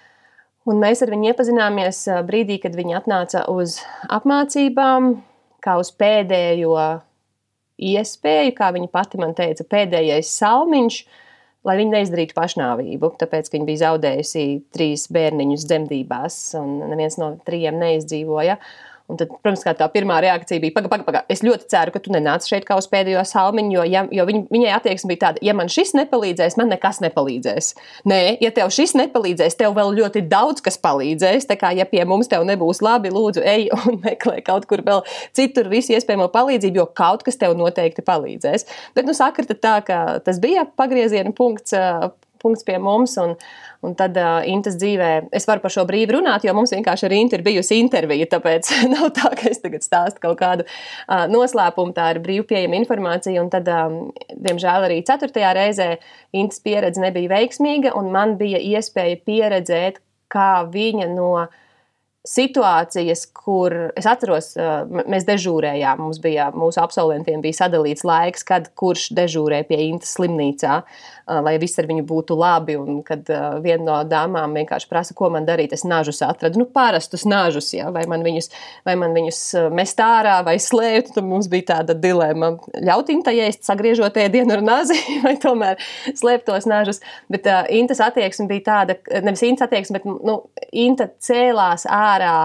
Un 0.71 0.79
mēs 0.79 1.03
ar 1.03 1.11
viņu 1.11 1.33
iepazināmies 1.33 2.05
brīdī, 2.29 2.61
kad 2.63 2.77
viņa 2.79 3.01
atnāca 3.01 3.47
uz 3.51 3.81
apmācībām, 4.13 5.15
kā 5.65 5.77
uz 5.81 5.91
pēdējo 5.99 6.77
iespēju, 7.91 8.55
kā 8.55 8.69
viņa 8.77 8.91
pati 8.93 9.19
man 9.21 9.35
teica, 9.35 9.67
pēdējais 9.67 10.31
salmiņš, 10.37 11.01
lai 11.67 11.75
viņa 11.81 11.97
neizdarītu 11.97 12.37
pašnāvību. 12.37 13.11
Tāpēc, 13.21 13.49
ka 13.49 13.59
viņa 13.59 13.69
bija 13.69 13.83
zaudējusi 13.87 14.45
trīs 14.77 15.09
bērniņus 15.13 15.67
dzemdībās, 15.67 16.39
un 16.61 16.79
neviens 16.93 17.19
no 17.21 17.35
trījiem 17.49 17.81
neizdzīvoja. 17.81 18.61
Uh, 18.61 18.90
Un 19.11 19.19
tad, 19.19 19.31
protams, 19.43 19.65
tā 19.79 19.89
pirmā 19.93 20.21
reakcija 20.23 20.63
bija, 20.63 20.75
pagaidi, 20.77 20.91
pagaidi, 20.93 21.07
paga. 21.09 21.23
es 21.33 21.43
ļoti 21.43 21.67
ceru, 21.73 21.95
ka 21.95 22.03
tu 22.05 22.13
nenāc 22.15 22.47
šeit 22.47 22.67
kā 22.69 22.77
uz 22.79 22.87
pēdējo 22.91 23.25
salmiņu, 23.27 23.73
jo, 23.75 23.87
ja, 23.91 24.05
jo 24.15 24.27
viņ, 24.29 24.45
viņai 24.53 24.71
attieksme 24.77 25.11
bija 25.11 25.23
tāda, 25.25 25.43
ja 25.45 25.55
man 25.57 25.71
šis 25.73 25.93
nepalīdzēs, 25.99 26.57
man 26.61 26.71
nekas 26.71 27.03
nepalīdzēs. 27.05 27.73
Nē, 28.11 28.21
ja 28.45 28.53
tev 28.55 28.71
šis 28.75 28.95
nepalīdzēs, 29.01 29.59
tev 29.59 29.75
vēl 29.79 29.93
ļoti 29.99 30.23
daudz 30.31 30.63
kas 30.65 30.79
palīdzēs. 30.83 31.49
Tā 31.51 31.59
kā, 31.61 31.73
ja 31.77 31.89
pie 31.91 32.05
mums 32.09 32.31
tev 32.31 32.47
nebūs 32.49 32.83
labi, 32.87 33.13
lūdzu, 33.15 33.43
ej 33.43 33.69
un 33.81 34.01
meklē 34.05 34.39
kaut 34.47 34.69
kur 34.71 34.85
vēl 34.87 35.05
citur 35.37 35.71
visu 35.73 35.97
iespējamo 35.97 36.31
palīdzību, 36.33 36.85
jo 36.85 36.89
kaut 36.95 37.27
kas 37.27 37.41
tev 37.41 37.57
noteikti 37.59 38.07
palīdzēs. 38.07 38.69
Bet, 38.95 39.07
nu, 39.09 39.17
sakrita 39.17 39.59
tā, 39.59 39.79
ka 39.87 40.01
tas 40.25 40.39
bija 40.43 40.69
pagrieziena 40.79 41.35
punkts 41.37 41.75
punkts 42.41 42.67
pie 42.67 42.79
mums. 42.83 43.17
Un, 43.21 43.37
un 43.87 43.95
tad 43.99 44.17
uh, 44.21 44.41
Intas 44.49 44.77
dzīvē 44.81 45.11
es 45.37 45.47
varu 45.49 45.65
par 45.65 45.75
šo 45.75 45.87
brīvi 45.89 46.17
runāt, 46.17 46.45
jo 46.47 46.55
mums 46.57 46.75
vienkārši 46.75 47.09
ar 47.09 47.15
Intu 47.17 47.39
ir 47.39 47.47
bijusi 47.47 47.81
intervija. 47.83 48.29
Tāpēc 48.35 48.73
nav 48.95 49.13
tā, 49.17 49.33
ka 49.39 49.49
es 49.53 49.63
tagad 49.63 49.87
stāstu 49.87 50.25
kaut 50.27 50.41
kādu 50.41 50.67
uh, 50.67 51.27
noslēpumu. 51.31 51.95
Tā 51.97 52.11
ir 52.15 52.23
brīvi 52.25 52.47
pieejama 52.53 52.81
informācija. 52.81 53.41
Un 53.43 53.53
tad, 53.53 53.71
um, 53.71 53.99
diemžēl, 54.35 54.89
arī 54.91 55.01
ceturtajā 55.07 55.55
reizē 55.59 55.91
Intas 56.37 56.63
pieredze 56.65 57.03
nebija 57.03 57.33
veiksmīga, 57.37 57.95
un 57.99 58.13
man 58.15 58.37
bija 58.41 58.61
iespēja 58.63 59.19
pieredzēt, 59.27 59.99
kā 60.31 60.53
viņa 60.71 61.11
no 61.11 61.33
situācijas, 62.29 63.23
kur 63.33 63.73
es 63.97 64.05
atceros, 64.05 64.53
mēs 65.09 65.25
dežūrējām. 65.25 66.03
Mums 66.05 66.19
bija, 66.21 66.51
mūsu 66.53 66.83
absolventiem 66.83 67.41
bija 67.41 67.63
sadalīts 67.63 68.05
laiks, 68.05 68.45
kad 68.45 68.69
kurš 68.77 69.09
dežūrē 69.17 69.63
pie 69.69 69.79
Intas 69.87 70.13
slimnīcā, 70.19 70.75
lai 71.41 71.55
viss 71.63 71.81
ar 71.81 71.89
viņu 71.89 72.05
būtu 72.05 72.37
labi. 72.37 72.77
Un 72.77 73.01
kad 73.07 73.25
viena 73.65 73.87
no 73.87 73.97
dāmām 74.05 74.53
vienkārši 74.61 74.91
prasa, 74.91 75.17
ko 75.17 75.31
man 75.33 75.49
darīt, 75.49 75.73
es 75.73 75.87
nažus 75.89 76.21
atradu, 76.27 76.61
nu, 76.61 76.67
parastus 76.69 77.25
nažus, 77.25 77.71
ja? 77.73 77.89
vai, 77.95 78.05
man 78.11 78.27
viņus, 78.27 78.51
vai 78.85 78.99
man 79.01 79.17
viņus 79.17 79.41
mest 79.73 80.05
ārā 80.05 80.43
vai 80.45 80.59
slēpt. 80.61 81.15
Tad 81.17 81.25
mums 81.25 81.49
bija 81.49 81.71
tāda 81.73 81.97
dilema. 81.97 82.53
Ļaut 82.77 83.15
Intai 83.15 83.39
ēst, 83.47 83.65
sagriežot 83.65 84.21
ēdienu 84.21 84.59
ar 84.59 84.65
nazi, 84.67 84.99
vai 85.25 85.39
tomēr 85.41 85.81
slēpt 86.13 86.51
tos 86.53 86.69
nažus. 86.69 87.01
Bet 87.33 87.49
uh, 87.49 87.65
Intas 87.81 88.05
attieksme 88.05 88.45
bija 88.53 88.67
tāda, 88.69 89.01
nevis 89.25 89.47
Intas 89.49 89.71
attieksme, 89.71 90.03
bet 90.03 90.25
nu, 90.29 90.37
Inta 90.85 91.09
cēlās 91.25 91.89
ārā 91.89 92.10
ārā 92.11 92.39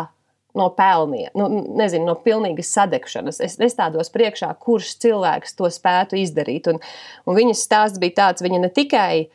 no 0.55 0.69
pelniem, 0.71 1.33
nu, 1.35 1.49
nezinu, 1.75 2.07
no 2.07 2.15
pilnīgas 2.23 2.71
sadegšanas. 2.77 3.41
Es 3.43 3.57
nestādos 3.59 4.11
priekšā, 4.13 4.53
kurš 4.63 4.93
cilvēks 5.03 5.57
to 5.59 5.67
spētu 5.71 6.19
izdarīt. 6.21 6.69
Un, 6.71 6.79
un 7.27 7.37
viņas 7.37 7.65
stāsts 7.67 7.99
bija 8.01 8.21
tāds, 8.21 8.45
viņa 8.45 8.61
ne 8.63 8.71
tikai 8.71 9.25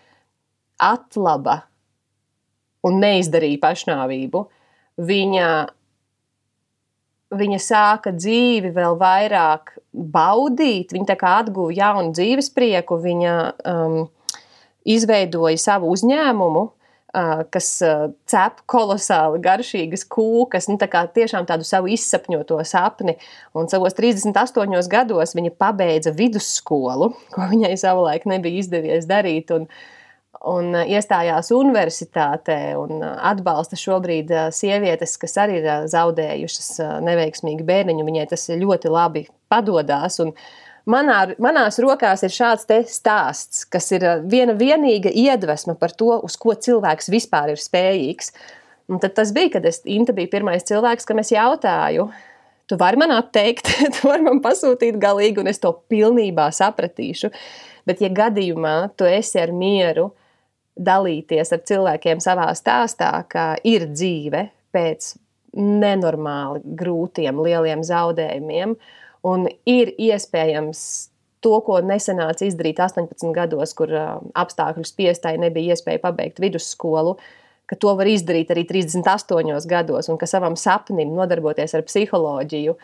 atlaba 0.81 1.61
un 2.89 2.97
neizdarīja 3.03 3.61
pašnāvību, 3.61 4.43
viņa, 5.11 5.51
viņa 7.37 7.61
sāka 7.61 8.15
dzīvi 8.17 8.73
vēl 8.73 8.97
vairāk 9.01 9.77
baudīt, 9.93 10.95
viņa 10.97 11.11
tā 11.13 11.19
kā 11.21 11.37
atguva 11.43 11.77
jaunu 11.77 12.15
dzīves 12.17 12.49
prieku, 12.57 12.97
viņa 13.05 13.37
um, 13.69 13.99
izveidoja 14.89 15.61
savu 15.61 15.93
uzņēmumu, 15.93 16.65
kas 17.51 17.69
cep 18.31 18.61
kolosāli 18.71 19.41
garšīgas 19.43 20.05
kūkas, 20.11 20.69
nu, 20.71 20.79
tā 20.79 21.05
tiešām 21.15 21.47
tādu 21.49 21.67
savu 21.67 21.91
izsapņoto 21.91 22.61
sapni. 22.69 23.17
Un 23.57 23.71
savos 23.73 23.97
38 23.99 24.91
gados 24.91 25.35
viņa 25.35 25.55
pabeidza 25.59 26.15
vidusskolu, 26.15 27.13
ko 27.35 27.49
viņai 27.51 27.75
savulaik 27.81 28.29
nebija 28.31 28.63
izdevies 28.63 29.09
darīt. 29.11 29.51
Un, 29.57 29.67
un 30.47 30.71
iestājās 30.87 31.51
universitātē 31.53 32.61
un 32.79 33.03
atbalsta 33.03 33.77
šobrīd 33.77 34.31
sievietes, 34.55 35.19
kas 35.21 35.37
arī 35.43 35.61
ir 35.61 35.71
zaudējušas 35.91 36.73
neveiksmīgi 37.05 37.67
bērniņu. 37.67 38.07
Viņai 38.07 38.31
tas 38.31 38.47
ļoti 38.55 38.93
labi 38.93 39.27
padodas. 39.51 40.23
Un, 40.23 40.37
manā, 40.89 41.21
manās 41.43 41.81
rokās 41.83 42.25
ir 42.27 42.35
šāds 42.35 42.67
stāsts, 42.93 43.65
kas 43.69 43.91
ir 43.93 44.07
uh, 44.07 44.25
viena 44.25 44.55
vienīga 44.55 45.13
iedvesma 45.13 45.77
par 45.81 45.93
to, 45.93 46.13
uz 46.23 46.37
ko 46.41 46.55
cilvēks 46.55 47.11
vispār 47.13 47.55
ir 47.55 47.61
spējīgs. 47.61 48.33
Un 48.91 48.99
tad 48.99 49.15
tas 49.15 49.33
bija, 49.33 49.55
kad 49.57 49.67
es, 49.67 49.83
Inta 49.85 50.13
bija 50.13 50.31
pirmais 50.33 50.67
cilvēks, 50.67 51.07
kam 51.07 51.23
es 51.23 51.31
jautāju, 51.31 52.09
tu 52.71 52.79
vari 52.79 52.99
man 52.99 53.15
atteikt, 53.15 53.71
tu 53.99 54.09
vari 54.09 54.27
man 54.27 54.41
pasūtīt 54.43 54.99
galīgi, 55.03 55.43
un 55.43 55.51
es 55.51 55.63
to 55.63 55.73
pilnībā 55.91 56.51
sapratīšu. 56.55 57.31
Bet, 57.89 58.03
ja 58.05 58.11
gadījumā 58.13 58.93
tu 58.99 59.07
esi 59.09 59.41
ar 59.41 59.55
mieru 59.57 60.11
dalīties 60.81 61.53
ar 61.55 61.65
cilvēkiem 61.67 62.23
savā 62.23 62.51
stāstā, 62.57 63.11
ka 63.29 63.53
ir 63.67 63.89
dzīve 63.91 64.47
pēc 64.75 65.15
nenormāli 65.57 66.63
grūtiem, 66.79 67.41
lieliem 67.43 67.83
zaudējumiem, 67.87 68.77
Un 69.27 69.49
ir 69.69 69.93
iespējams 70.01 71.11
to, 71.45 71.57
ko 71.65 71.81
nesenāca 71.85 72.47
izdarīt 72.49 72.81
18 72.81 73.35
gados, 73.37 73.75
kur 73.77 73.93
uh, 73.93 74.17
apstākļu 74.39 74.87
spiestai 74.89 75.37
nebija 75.41 75.77
iespēja 75.77 76.03
pabeigt 76.03 76.41
vidusskolu, 76.43 77.17
ka 77.71 77.79
to 77.79 77.93
var 77.99 78.09
izdarīt 78.11 78.51
arī 78.51 78.65
38 78.67 79.69
gados, 79.71 80.09
un 80.11 80.19
ka 80.19 80.27
savam 80.29 80.57
sapnim 80.59 81.13
nodarboties 81.15 81.77
ar 81.77 81.85
psiholoģiju 81.87 82.75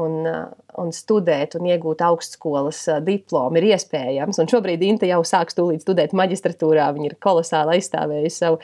un, 0.00 0.16
uh, 0.28 0.48
un 0.80 0.92
studēt 0.96 1.56
un 1.60 1.68
iegūt 1.68 2.04
augstskolas 2.08 2.82
uh, 2.90 2.98
diplomu 3.04 3.60
ir 3.60 3.70
iespējams. 3.76 4.40
Un 4.40 4.50
šobrīd 4.50 4.84
Inte 4.88 5.08
jau 5.08 5.20
sāk 5.28 5.52
studēt 5.52 6.16
maģistratūrā. 6.16 6.90
Viņa 6.96 7.12
ir 7.12 7.20
kolosāli 7.22 7.78
aizstāvējusi 7.78 8.44
savu 8.44 8.60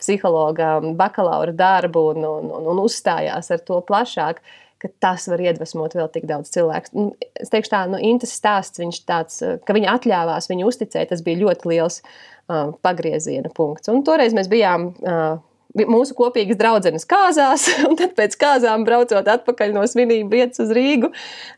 psihologa 0.00 0.76
bakalaura 0.96 1.56
darbu 1.56 2.08
un, 2.14 2.28
un, 2.28 2.52
un, 2.58 2.68
un 2.72 2.84
uzstājās 2.84 3.52
ar 3.52 3.64
to 3.64 3.80
plašāk. 3.84 4.40
Uh, 4.44 4.60
ka 4.84 4.90
tas 5.00 5.24
var 5.32 5.40
iedvesmot 5.40 5.96
vēl 5.96 6.10
tik 6.12 6.28
daudz 6.28 6.52
cilvēku. 6.54 6.92
Nu, 6.96 7.30
es 7.40 7.52
teikšu, 7.52 7.72
tā 7.72 7.82
nu, 7.88 8.00
Intas 8.04 8.34
stāsts, 8.36 8.82
viņš 8.82 9.00
tāds, 9.08 9.40
eh, 9.44 9.56
ka 9.64 9.76
viņa 9.76 9.96
atļāvās, 9.96 10.50
viņa 10.50 10.68
uzticēja, 10.68 11.10
tas 11.14 11.24
bija 11.24 11.40
ļoti 11.40 11.72
liels 11.72 12.00
uh, 12.04 12.74
pagrieziena 12.84 13.52
punkts. 13.56 13.88
Un 13.92 14.04
toreiz 14.06 14.36
mēs 14.36 14.50
bijām 14.52 14.90
uh, 14.92 15.40
mūsu 15.82 16.14
kopīgas 16.14 16.58
draudzenes 16.58 17.06
kāzās, 17.10 17.66
un 17.88 17.98
tad 17.98 18.14
pēc 18.18 18.36
kāzām 18.38 18.86
braucot 18.86 19.26
atpakaļ 19.34 19.74
no 19.74 19.82
svinību 19.90 20.30
vietas 20.30 20.62
uz 20.62 20.70
Rīgu, 20.74 21.10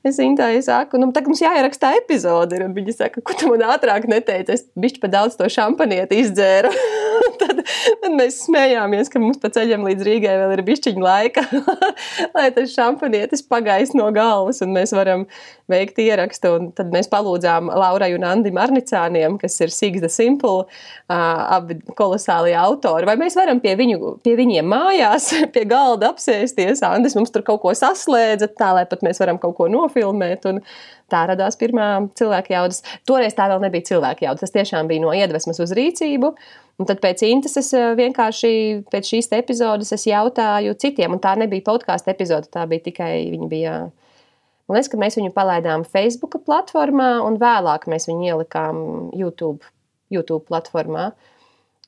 es 0.07 0.21
Intai 0.23 0.57
saku, 0.65 1.01
nu, 1.01 1.11
tagad 1.13 1.33
mums 1.33 1.43
jāierakstā 1.45 1.93
epizode, 2.01 2.61
un 2.65 2.73
viņa 2.77 2.97
saka, 2.97 3.25
ko 3.25 3.37
tu 3.37 3.51
man 3.53 3.67
ātrāk 3.77 4.09
neteici, 4.11 4.57
es 4.57 4.65
bišķi 4.79 5.03
pa 5.03 5.13
daudz 5.13 5.37
to 5.39 5.49
šampanieti 5.53 6.23
izdzēru. 6.25 6.73
tad, 7.41 7.61
tad 8.03 8.15
mēs 8.17 8.41
smējāmies, 8.47 9.11
ka 9.13 9.21
mums 9.23 9.41
pa 9.43 9.51
ceļam 9.53 9.85
līdz 9.87 10.07
Rīgai 10.07 10.37
vēl 10.41 10.55
ir 10.57 10.65
bišķiņa 10.67 11.05
laika, 11.05 11.45
lai 12.37 12.49
tas 12.57 12.73
šampanietis 12.73 13.45
pagais 13.49 13.93
no 13.97 14.09
galvas, 14.17 14.63
un 14.65 14.73
mēs 14.77 14.95
varam 14.97 15.27
veikt 15.71 15.99
ierakstu, 16.03 16.53
un 16.57 16.69
tad 16.77 16.93
mēs 16.95 17.11
palūdzām 17.13 17.69
Laurai 17.75 18.13
un 18.17 18.25
Andim 18.29 18.59
Arnicāniem, 18.63 19.37
kas 19.41 19.59
ir 19.65 19.73
Sīgs 19.75 20.05
the 20.05 20.11
Simple, 20.13 20.67
uh, 20.67 21.15
abi 21.59 21.81
kolosāli 21.99 22.55
autori, 22.57 23.09
vai 23.09 23.17
mēs 23.21 23.37
varam 23.39 23.61
pie 23.63 23.75
viņu 23.79 24.06
pie 24.25 24.35
viņiem 24.39 24.67
mājās, 24.71 25.31
pie 25.55 25.65
galda 25.69 26.11
apsēsties. 26.13 26.83
Andris 26.87 27.17
mums 27.19 27.33
tur 27.35 27.45
kaut 27.47 27.63
ko 27.65 27.73
saslēdza, 27.77 28.49
tā 28.59 28.73
lai 28.77 28.85
pat 28.89 29.03
mēs 29.07 29.21
varam 29.23 29.41
kaut 29.43 29.57
ko 29.59 29.69
nofilmēt. 29.73 30.47
Un 30.51 30.63
tā 31.13 31.25
radās 31.31 31.59
pirmā 31.61 31.89
cilvēka 32.19 32.55
jaudas. 32.55 32.83
Toreiz 33.09 33.37
tā 33.39 33.49
vēl 33.53 33.63
nebija 33.65 33.91
cilvēka 33.93 34.27
jauda. 34.27 34.43
Tas 34.43 34.55
tiešām 34.55 34.91
bija 34.91 35.05
no 35.05 35.13
iedvesmas 35.17 35.61
uz 35.63 35.75
rīcību. 35.77 36.33
Un 36.77 36.89
tad 36.89 37.01
pēc 37.01 37.23
intas 37.29 37.57
es 37.61 37.71
eh, 37.77 37.93
vienkārši 37.97 38.51
pēc 38.93 39.13
šīs 39.15 39.31
epizodes 39.39 40.09
jautāju 40.11 40.75
citiem, 40.81 41.15
un 41.17 41.23
tā 41.25 41.33
nebija 41.41 41.65
podkāstu 41.71 42.13
epizode, 42.13 42.51
tā 42.53 42.67
bija 42.69 42.85
tikai 42.91 43.13
viņa 43.33 43.49
bija. 43.49 43.77
Man 44.67 44.77
liekas, 44.77 44.91
ka 44.93 44.99
mēs 44.99 45.17
viņu 45.17 45.31
palaidām 45.33 45.87
Facebook 45.87 46.41
platformā, 46.45 47.15
un 47.25 47.39
vēlāk 47.41 47.87
mēs 47.89 48.09
viņu 48.11 48.29
ielikām 48.33 48.83
YouTube, 49.15 49.63
YouTube 50.13 50.43
platformā. 50.51 51.07
Uh, 51.15 51.36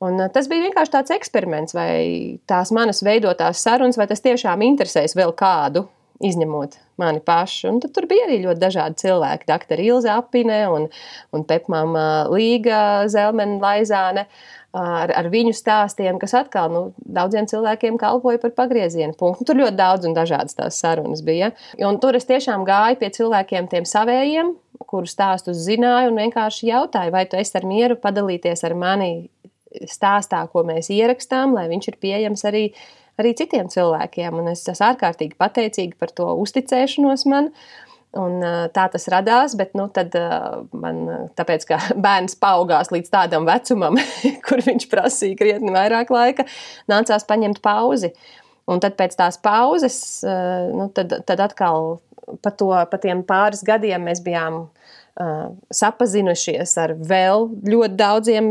Un 0.04 0.20
tas 0.30 0.46
bija 0.46 0.68
vienkārši 0.68 0.94
tāds 0.94 1.14
eksperiments, 1.14 1.74
vai 1.74 2.38
tās 2.46 2.70
manas 2.74 3.02
veidotās 3.02 3.62
sarunas, 3.64 3.98
vai 3.98 4.06
tas 4.06 4.22
tiešām 4.22 4.62
interesēs 4.62 5.16
vēl 5.18 5.32
kādu, 5.38 5.88
izņemot 6.22 6.76
mani 6.98 7.22
pašu. 7.22 7.68
Un 7.72 7.80
tad 7.82 7.94
tur 7.94 8.06
bija 8.10 8.26
arī 8.28 8.40
ļoti 8.44 8.62
dažādi 8.62 9.02
cilvēki. 9.02 9.48
Doktora 9.48 9.84
Ilza 9.84 10.14
Apine 10.18 10.60
un, 10.70 10.86
un 11.34 11.44
Pepmama 11.46 12.28
Līga 12.30 13.08
Zelmena 13.10 13.58
Laizāne. 13.62 14.28
Ar, 14.78 15.10
ar 15.16 15.26
viņu 15.32 15.54
stāstiem, 15.56 16.18
kas 16.20 16.34
atkal 16.36 16.68
nu, 16.70 16.80
daudziem 17.00 17.46
cilvēkiem 17.48 17.96
kalpoja 17.98 18.38
par 18.42 18.52
pagrieziena 18.54 19.16
punktu. 19.16 19.46
Tur 19.48 19.58
ļoti 19.62 19.78
daudz 19.78 20.06
un 20.06 20.14
dažādas 20.14 20.58
tās 20.58 20.78
sarunas 20.82 21.22
bija. 21.24 21.54
Un 21.80 21.96
tur 22.02 22.18
es 22.18 22.28
tiešām 22.28 22.66
gāju 22.68 22.98
pie 23.00 23.08
cilvēkiem, 23.16 23.70
tiem 23.72 23.88
savējiem, 23.88 24.52
kuru 24.86 25.08
stāstus 25.08 25.64
zināju, 25.64 26.12
un 26.12 26.20
vienkārši 26.20 26.68
jautāju, 26.68 27.14
vai 27.16 27.24
tu 27.26 27.40
esi 27.40 27.56
ar 27.58 27.66
mieru 27.66 27.96
padalīties 27.98 28.62
ar 28.68 28.76
mani 28.78 29.30
stāstā, 29.88 30.44
ko 30.52 30.64
mēs 30.66 30.90
ierakstām, 30.94 31.54
lai 31.56 31.66
viņš 31.70 31.90
ir 31.90 31.98
pieejams 32.02 32.44
arī, 32.48 32.64
arī 33.20 33.34
citiem 33.38 33.68
cilvēkiem. 33.72 34.40
Un 34.40 34.52
es 34.54 34.64
esmu 34.64 34.90
ārkārtīgi 34.92 35.38
pateicīga 35.40 35.98
par 36.00 36.14
to 36.16 36.30
uzticēšanos 36.44 37.26
man. 37.30 37.52
Un, 38.18 38.40
tā 38.72 38.86
tas 38.88 39.04
radās, 39.12 39.52
bet 39.58 39.74
nu, 39.76 39.84
tad, 39.92 40.14
man, 40.72 41.02
tāpēc, 41.36 41.66
ka 41.68 41.78
bērns 42.06 42.38
paaugās 42.40 42.88
līdz 42.94 43.12
tādam 43.12 43.44
vecumam, 43.48 44.00
kur 44.46 44.64
viņš 44.64 44.88
prasīja 44.88 45.36
krietni 45.38 45.74
vairāk 45.74 46.12
laika, 46.14 46.48
nācās 46.88 47.28
paņemt 47.28 47.60
pauzi. 47.64 48.14
Un 48.68 48.80
tad 48.84 48.98
pēc 48.98 49.14
tās 49.16 49.38
pauzes, 49.40 49.98
nu, 50.24 50.90
tad, 50.96 51.14
tad 51.28 51.40
atkal 51.40 51.94
pa, 52.42 52.52
to, 52.52 52.68
pa 52.90 53.00
tiem 53.00 53.22
pāris 53.28 53.62
gadiem 53.64 54.04
mēs 54.08 54.20
bijām 54.24 54.60
uh, 54.66 55.48
sapazinušies 55.72 56.74
ar 56.82 56.94
vēl 56.96 57.48
ļoti 57.68 57.98
daudziem 57.98 58.50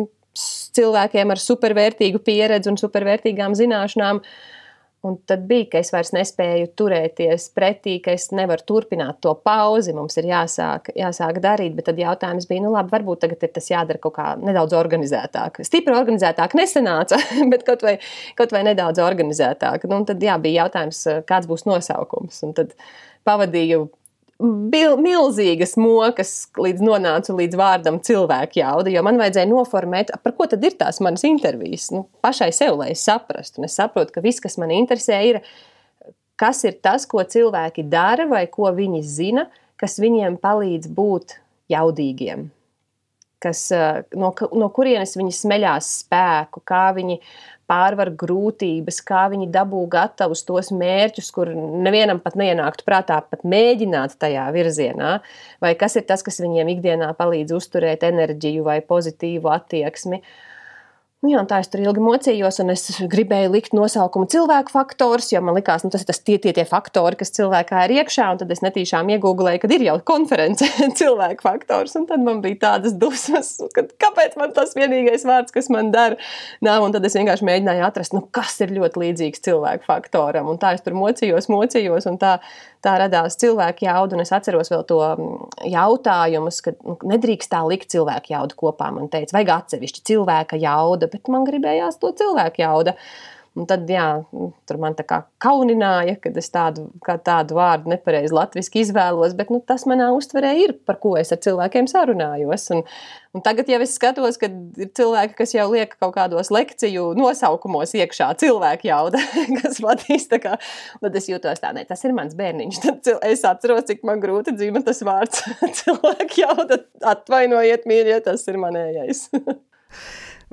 cilvēkiem 0.77 1.33
ar 1.33 1.41
supervērtīgu 1.41 2.21
pieredzi 2.25 2.71
un 2.71 2.79
supervērtīgām 2.79 3.57
zināšanām. 3.57 4.21
Un 5.05 5.13
tad 5.29 5.43
bija, 5.47 5.67
ka 5.71 5.79
es 5.79 5.91
vairs 5.93 6.09
nespēju 6.11 6.71
turēties 6.75 7.51
pretī, 7.55 7.93
ka 8.03 8.15
es 8.17 8.25
nevaru 8.35 8.65
turpināt 8.67 9.19
to 9.23 9.35
pauzi. 9.45 9.93
Mums 9.95 10.17
ir 10.19 10.27
jāsāk, 10.31 10.89
jāsāk 10.97 11.37
darīt, 11.43 11.75
bet 11.77 11.85
tad 11.87 12.01
jautājums 12.01 12.49
bija, 12.49 12.63
nu 12.65 12.73
labi, 12.73 12.91
varbūt 12.95 13.21
tagad 13.23 13.45
ir 13.45 13.53
tas 13.55 13.69
jādara 13.69 14.01
kaut 14.03 14.15
kā 14.17 14.25
nedaudz 14.41 14.73
organizētāk. 14.75 15.61
Stipri 15.69 15.93
organizētāk 15.95 16.57
nesenāca, 16.57 17.21
bet 17.53 17.63
kaut 17.67 17.85
vai, 17.85 17.99
kaut 18.39 18.55
vai 18.57 18.65
nedaudz 18.67 18.99
organizētāk. 19.05 19.85
Nu, 19.91 20.01
tad 20.09 20.25
jā, 20.25 20.35
bija 20.43 20.65
jautājums, 20.65 21.05
kāds 21.29 21.47
būs 21.51 21.67
nosaukums. 21.69 22.41
Un 22.49 22.57
tad 22.57 22.73
pavadīju 23.29 23.85
milzīgas 24.37 25.73
mokas, 25.81 26.31
līdz 26.61 26.83
nonācu 26.85 27.35
līdz 27.37 27.57
vārdam 27.57 27.97
cilvēku 28.05 28.59
jauda, 28.61 28.91
jo 28.93 29.01
man 29.05 29.17
vajadzēja 29.17 29.49
noformēt, 29.49 30.11
par 30.23 30.35
ko 30.37 30.45
tad 30.49 30.65
ir 30.67 30.75
tās 30.77 31.01
manas 31.01 31.25
intervijas. 31.27 31.89
Nu, 31.93 32.05
pašai 32.21 32.51
sev, 32.53 32.77
lai 32.77 32.91
es 32.93 33.05
saprastu. 33.07 33.61
Un 33.61 33.69
es 33.69 33.77
saprotu, 33.79 34.13
ka 34.13 34.21
viss, 34.25 34.43
kas 34.43 34.59
man 34.61 34.73
interesē, 34.75 35.21
ir, 35.31 35.41
kas 36.37 36.61
ir 36.69 36.77
tas, 36.85 37.07
ko 37.09 37.25
cilvēki 37.25 37.87
dara 37.89 38.27
vai 38.29 38.45
ko 38.51 38.69
viņi 38.75 39.01
zina, 39.01 39.47
kas 39.81 39.97
viņiem 40.01 40.37
palīdz 40.43 40.93
būt 40.93 41.39
jaudīgiem 41.73 42.51
kas, 43.39 43.71
eh, 43.71 44.01
no, 44.17 44.31
no 44.57 44.69
kurienes 44.73 45.15
viņi 45.17 45.35
smeļās 45.37 45.91
spēku, 46.03 46.63
kā 46.65 46.89
viņi 46.97 47.19
pārvar 47.67 48.11
grūtības, 48.15 49.01
kā 49.07 49.25
viņi 49.33 49.49
dabū 49.53 49.83
gatavus 49.91 50.45
tos 50.47 50.71
mērķus, 50.71 51.31
kur 51.35 51.51
nevienam 51.53 52.21
pat 52.23 52.37
neienāktu 52.39 52.87
prātā 52.87 53.19
pat 53.27 53.43
mēģināt 53.43 54.17
tajā 54.21 54.47
virzienā, 54.55 55.17
vai 55.63 55.73
kas 55.79 55.99
ir 55.99 56.07
tas, 56.09 56.23
kas 56.23 56.41
viņiem 56.43 56.75
ikdienā 56.77 57.13
palīdz 57.19 57.55
uzturēt 57.59 58.07
enerģiju 58.07 58.67
vai 58.67 58.79
pozitīvu 58.85 59.51
attieksmi. 59.59 60.21
Uh, 60.21 60.56
jā, 61.25 61.41
tā 61.49 61.57
es 61.63 61.69
tur 61.73 61.81
ilgi 61.81 62.01
mocījos, 62.03 62.59
un 62.61 62.69
es 62.69 62.83
gribēju 63.09 63.49
likt 63.49 63.73
nosaukumu 63.73 64.27
cilvēku 64.29 64.69
faktors, 64.69 65.31
jo 65.33 65.41
man 65.41 65.55
likās, 65.57 65.81
ka 65.81 65.89
nu, 65.89 65.93
tas 65.95 66.03
ir 66.03 66.09
tas 66.11 66.19
tie, 66.21 66.35
tie, 66.43 66.51
tie 66.53 66.65
faktori, 66.67 67.17
kas 67.17 67.33
cilvēkā 67.33 67.87
ir 67.87 67.95
iekšā. 67.95 68.27
Tad 68.37 68.53
es 68.53 68.61
netīšām 68.61 69.09
iegūlēju, 69.15 69.61
kad 69.63 69.73
ir 69.73 69.85
jau 69.87 69.95
konference 70.05 70.67
cilvēku 70.99 71.41
faktors. 71.41 71.97
Tad 71.97 72.21
man 72.21 72.43
bija 72.45 72.59
tādas 72.67 72.93
dusmas, 73.01 73.55
ka 73.73 73.87
kāpēc 74.05 74.37
man 74.37 74.53
tas 74.53 74.77
vienīgais 74.77 75.25
vārds, 75.25 75.55
kas 75.55 75.71
man 75.73 75.89
dara, 75.95 76.19
nav. 76.61 76.85
Un 76.85 76.93
tad 76.93 77.09
es 77.09 77.17
vienkārši 77.17 77.49
mēģināju 77.49 77.87
atrast, 77.89 78.13
nu, 78.13 78.21
kas 78.29 78.53
ir 78.61 78.75
ļoti 78.77 79.01
līdzīgs 79.07 79.41
cilvēku 79.49 79.89
faktoram. 79.89 80.53
Un 80.53 80.61
tā 80.61 80.75
es 80.77 80.85
tur 80.85 80.93
mocījos, 80.97 81.49
mocījos, 81.49 82.05
un 82.11 82.21
tā, 82.21 82.37
tā 82.85 82.93
radās 83.01 83.39
cilvēku 83.41 83.87
jauda. 83.87 84.19
Un 84.19 84.23
es 84.23 84.33
atceros 84.37 84.69
vēl 84.69 84.85
to 84.87 85.01
mm, 85.01 85.49
jautājumus, 85.73 86.61
ka 86.61 86.77
nu, 86.77 86.99
nedrīkst 87.15 87.51
tā 87.51 87.65
likt 87.65 87.89
cilvēku 87.95 88.35
jaudu 88.35 88.61
kopā. 88.61 88.93
Man 88.93 89.09
teica, 89.09 89.33
vajag 89.39 89.53
atsevišķi 89.57 90.05
cilvēka 90.13 90.61
jauda 90.61 91.06
jauda, 91.07 91.17
bet 91.17 91.27
man 91.33 91.47
gribējās 91.47 91.99
to 92.01 92.13
cilvēku 92.17 92.63
jauda. 92.63 92.95
Un 93.57 93.65
tad, 93.65 93.87
jā, 93.89 94.21
tur 94.69 94.77
man 94.77 94.93
tā 94.93 95.01
kā 95.01 95.23
kaunināja, 95.41 96.13
kad 96.21 96.35
es 96.37 96.51
tādu, 96.53 96.91
tādu 97.25 97.55
vārdu 97.57 97.89
nepareizi 97.89 98.35
latviešu 98.35 98.83
izvēlos, 98.83 99.33
bet 99.33 99.49
nu, 99.49 99.57
tas 99.65 99.87
manā 99.89 100.11
uztverē 100.13 100.51
ir, 100.61 100.75
par 100.85 100.99
ko 101.01 101.15
es 101.17 101.33
ar 101.33 101.39
cilvēkiem 101.41 101.87
sarunājos. 101.89 102.67
Un, 102.75 102.83
un 103.33 103.41
tagad 103.41 103.65
jau 103.65 103.79
es 103.81 103.95
skatos, 103.97 104.37
ka 104.37 104.51
ir 104.77 104.91
cilvēki, 104.93 105.33
kas 105.39 105.55
jau 105.55 105.65
liek 105.71 105.95
kaut 105.97 106.13
kādos 106.19 106.53
lekciju 106.53 107.15
nosaukumos 107.17 107.95
iekšā 107.97 108.29
cilvēku 108.43 108.91
jauda, 108.91 109.23
kas 109.63 109.81
vadīs 109.81 110.29
tā 110.29 110.37
kā, 110.43 110.53
tad 111.01 111.17
es 111.17 111.31
jūtos 111.31 111.63
tā, 111.63 111.73
ne, 111.73 111.87
tas 111.89 112.05
ir 112.05 112.13
mans 112.13 112.37
bērniņš. 112.37 112.81
Tad 112.85 113.09
es 113.25 113.41
atceros, 113.41 113.87
cik 113.89 114.05
man 114.05 114.21
grūti 114.21 114.53
dzīvo 114.53 114.85
tas 114.85 115.01
vārds 115.01 115.41
cilvēku 115.81 116.43
jauda. 116.43 116.83
Atvainojiet, 117.09 117.89
mīļie, 117.89 118.21
tas 118.29 118.45
ir 118.53 118.61
manējais. 118.61 119.25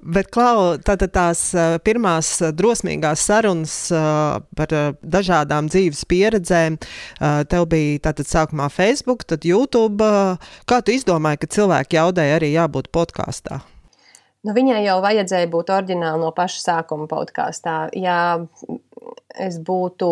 Bet, 0.05 0.29
Klau, 0.35 0.75
tātad 0.85 1.14
tās 1.14 1.40
pirmās 1.85 2.29
drosmīgās 2.53 3.23
sarunas 3.25 3.75
par 3.88 4.73
dažādām 5.01 5.71
dzīves 5.73 6.03
pieredzēm, 6.11 6.77
tev 7.49 7.64
bija 7.73 8.03
tātad 8.11 8.29
sākumā 8.29 8.67
Facebook, 8.73 9.25
tad 9.25 9.47
YouTube. 9.49 10.05
Kā 10.69 10.81
tu 10.85 10.93
izdomāji, 10.93 11.40
ka 11.40 11.49
cilvēki 11.57 11.97
jaudēja 11.97 12.37
arī 12.37 12.51
jābūt 12.53 12.90
podkāstā? 12.93 13.62
Nu, 14.45 14.53
viņai 14.53 14.83
jau 14.85 14.99
vajadzēja 15.01 15.49
būt 15.55 15.73
oriģināli 15.73 16.21
no 16.21 16.33
paša 16.37 16.61
sākuma 16.61 17.09
podkāstā. 17.09 17.77
Ja 17.97 18.19
es 19.40 19.57
būtu 19.57 20.11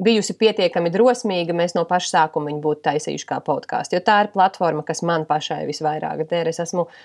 bijusi 0.00 0.32
pietiekami 0.40 0.88
drosmīga, 0.94 1.52
mēs 1.52 1.76
no 1.76 1.84
paša 1.90 2.08
sākuma 2.14 2.48
viņu 2.48 2.64
būtu 2.64 2.86
taisījuši 2.88 3.28
kā 3.28 3.42
podkāstu. 3.44 3.98
Jo 3.98 4.06
tā 4.06 4.22
ir 4.24 4.32
platforma, 4.32 4.86
kas 4.86 5.04
man 5.04 5.28
pašai 5.28 5.66
visvairāk 5.68 6.24
der. 6.30 6.48
Es 6.54 6.62
esmu 6.64 6.86
uh, 6.88 7.04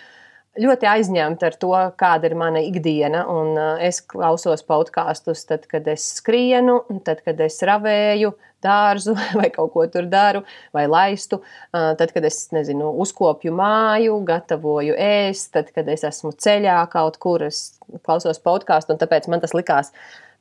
ļoti 0.59 0.88
aizņemta 0.89 1.49
ar 1.49 1.57
to, 1.62 1.71
kāda 1.99 2.29
ir 2.29 2.35
mana 2.39 2.62
ikdiena. 2.65 3.25
Un, 3.29 3.51
uh, 3.57 3.81
es 3.83 4.01
klausos 4.01 4.63
podkāstus, 4.67 5.45
kad 5.69 5.88
es 5.91 6.05
skrienu, 6.19 6.81
tad, 7.05 7.23
kad 7.25 7.39
es 7.45 7.59
ravēju 7.65 8.33
dārzu 8.63 9.15
vai 9.39 9.49
kaut 9.53 9.73
ko 9.75 9.85
tur 9.91 10.07
daru, 10.12 10.43
vai 10.75 10.85
laistu. 10.89 11.41
Uh, 11.69 11.93
tad, 11.99 12.13
kad 12.15 12.25
es 12.27 12.47
nezinu, 12.55 12.91
uzkopju 13.03 13.53
māju, 13.55 14.19
gatavoju 14.27 14.97
ēst, 14.99 15.51
tad, 15.55 15.73
kad 15.75 15.89
es 15.91 16.07
esmu 16.07 16.33
ceļā 16.35 16.79
kaut 16.93 17.19
kur, 17.21 17.45
es 17.49 17.79
klausos 18.05 18.41
podkāstu, 18.43 18.95
un 18.95 19.01
tāpēc 19.01 19.29
man 19.31 19.43
tas 19.43 19.55
likās 19.57 19.93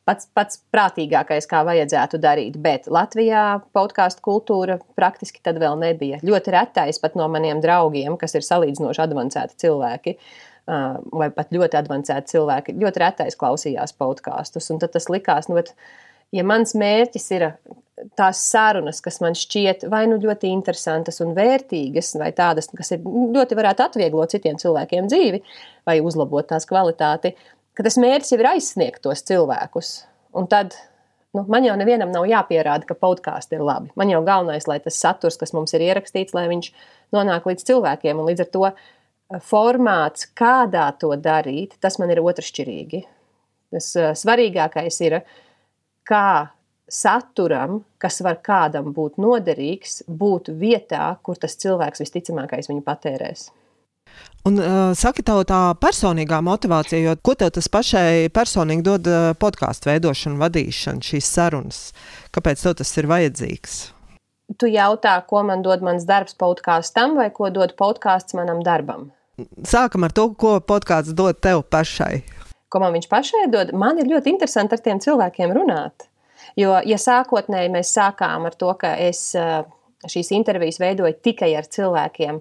pats, 0.09 0.29
pats 0.37 0.61
prātīgākais, 0.73 1.47
kā 1.51 1.62
vajadzētu 1.68 2.21
darīt. 2.23 2.59
Bet 2.64 2.88
Latvijā 2.92 3.44
podkāstu 3.77 4.25
kultūra 4.25 4.79
praktiski 4.99 5.42
tad 5.44 5.61
vēl 5.61 5.77
nebija. 5.81 6.23
Ļoti 6.25 6.55
retais 6.57 7.01
pat 7.03 7.18
no 7.18 7.29
maniem 7.33 7.61
draugiem, 7.64 8.16
kas 8.21 8.38
ir 8.38 8.47
salīdzinoši 8.47 9.05
avansēti 9.05 9.61
cilvēki. 9.66 10.16
vai 11.16 11.31
pat 11.33 11.49
ļoti 11.55 11.79
avansēti 11.79 12.35
cilvēki, 12.35 12.75
ļoti 12.77 13.01
retais 13.01 13.37
klausījās 13.40 13.94
podkāstus. 13.97 14.66
Tad 14.68 14.92
tas 14.92 15.09
likās, 15.09 15.49
nu, 15.49 15.57
bet, 15.57 15.73
ja 16.35 16.44
mans 16.44 16.75
mērķis 16.77 17.31
ir 17.38 17.47
tās 18.18 18.42
sarunas, 18.51 19.01
kas 19.01 19.16
man 19.25 19.37
šķiet 19.38 19.87
vai 19.90 20.05
nu 20.11 20.18
ļoti 20.23 20.51
interesantas 20.53 21.23
un 21.25 21.33
vērtīgas, 21.37 22.12
vai 22.21 22.31
tādas, 22.37 22.68
kas 22.77 22.92
ir, 22.94 23.01
ļoti 23.07 23.59
varētu 23.59 23.87
atvieglot 23.87 24.35
citiem 24.35 24.61
cilvēkiem 24.61 25.09
dzīvi 25.11 25.40
vai 25.88 25.99
uzlabot 26.05 26.51
tās 26.53 26.68
kvalitāti, 26.68 27.33
ka 27.79 27.87
tas 27.87 27.99
mērķis 28.03 28.33
jau 28.35 28.41
ir 28.43 28.51
aizsniegt 28.51 29.05
tos 29.05 29.23
cilvēkus. 29.29 29.93
Un 30.35 30.49
tad 30.51 30.75
nu, 31.37 31.45
man 31.47 31.67
jau 31.67 31.77
nevienam 31.79 32.11
nav 32.11 32.27
jāpierāda, 32.27 32.88
ka 32.88 32.97
podkāsti 32.99 33.55
ir 33.55 33.62
labi. 33.62 33.93
Man 33.99 34.11
jau 34.11 34.25
galvenais, 34.27 34.67
lai 34.67 34.81
tas 34.83 34.99
saturs, 34.99 35.38
kas 35.38 35.55
mums 35.55 35.77
ir 35.77 35.85
ierakstīts, 35.87 36.35
lai 36.35 36.49
viņš 36.51 36.73
nonāk 37.14 37.47
līdz 37.47 37.67
cilvēkiem. 37.69 38.19
Un 38.19 38.27
līdz 38.33 38.45
ar 38.45 38.51
to 38.57 38.64
eh, 38.67 38.75
formāts, 39.47 40.27
kādā 40.38 40.88
to 40.99 41.12
darīt, 41.23 41.79
tas 41.79 42.01
man 42.03 42.11
ir 42.11 42.23
otršķirīgi. 42.25 43.05
Tas 43.77 43.93
eh, 43.95 44.11
svarīgākais 44.19 44.99
ir, 45.07 45.21
kā 46.09 46.29
saturam, 46.88 47.83
kas 48.01 48.23
var 48.25 48.41
kādam 48.43 48.91
būt 48.97 49.21
noderīgs, 49.23 50.03
būt 50.09 50.51
vietā, 50.59 51.12
kur 51.23 51.38
tas 51.38 51.55
cilvēks 51.61 52.03
visticamākais 52.03 52.73
viņu 52.73 52.83
patērēs. 52.83 53.51
Un, 54.48 54.57
uh, 54.62 54.94
saki, 54.96 55.24
tev 55.26 55.42
tā 55.48 55.59
personīgā 55.83 56.38
motivācija, 56.44 57.02
jo 57.02 57.14
ko 57.20 57.35
tev 57.37 57.50
tas 57.57 57.68
pašai 57.68 58.31
personīgi 58.33 58.87
dod 58.87 59.11
uh, 59.11 59.33
podkāstu 59.37 59.90
veidošana, 59.90 60.38
vadīšana, 60.40 61.04
šīs 61.04 61.28
sarunas? 61.37 61.81
Kāpēc 62.33 62.62
tev 62.64 62.78
tas 62.78 62.94
ir 62.96 63.11
vajadzīgs? 63.11 63.78
Tu 64.57 64.70
jautā, 64.72 65.18
ko 65.28 65.42
man 65.44 65.61
dod 65.66 65.85
mans 65.85 66.07
darbs 66.09 66.38
podkāstam 66.38 67.18
vai 67.18 67.28
ko 67.35 67.50
dod 67.52 67.74
podkāsts 67.76 68.37
manam 68.38 68.62
darbam? 68.64 69.11
Sākam 69.68 70.07
ar 70.07 70.14
to, 70.16 70.31
ko 70.35 70.57
podkāsts 70.64 71.12
dod 71.18 71.42
tev 71.44 71.66
pašai. 71.68 72.22
Ko 72.72 72.81
man 72.81 72.94
viņš 72.96 73.09
pašai 73.11 73.46
dod? 73.52 73.74
Man 73.76 74.00
ir 74.00 74.09
ļoti 74.09 74.33
interesanti 74.33 74.76
ar 74.76 74.85
tiem 74.85 75.02
cilvēkiem 75.04 75.52
runāt. 75.57 76.09
Jo, 76.59 76.78
ja 76.87 76.98
sākotnēji 77.00 77.70
mēs 77.72 77.92
sākām 77.94 78.48
ar 78.48 78.57
to, 78.59 78.72
ka 78.81 78.94
es 79.02 79.31
eh, 79.38 79.61
šīs 80.09 80.33
intervijas 80.37 80.81
veidoju 80.83 81.20
tikai 81.24 81.52
ar 81.59 81.68
cilvēkiem, 81.68 82.40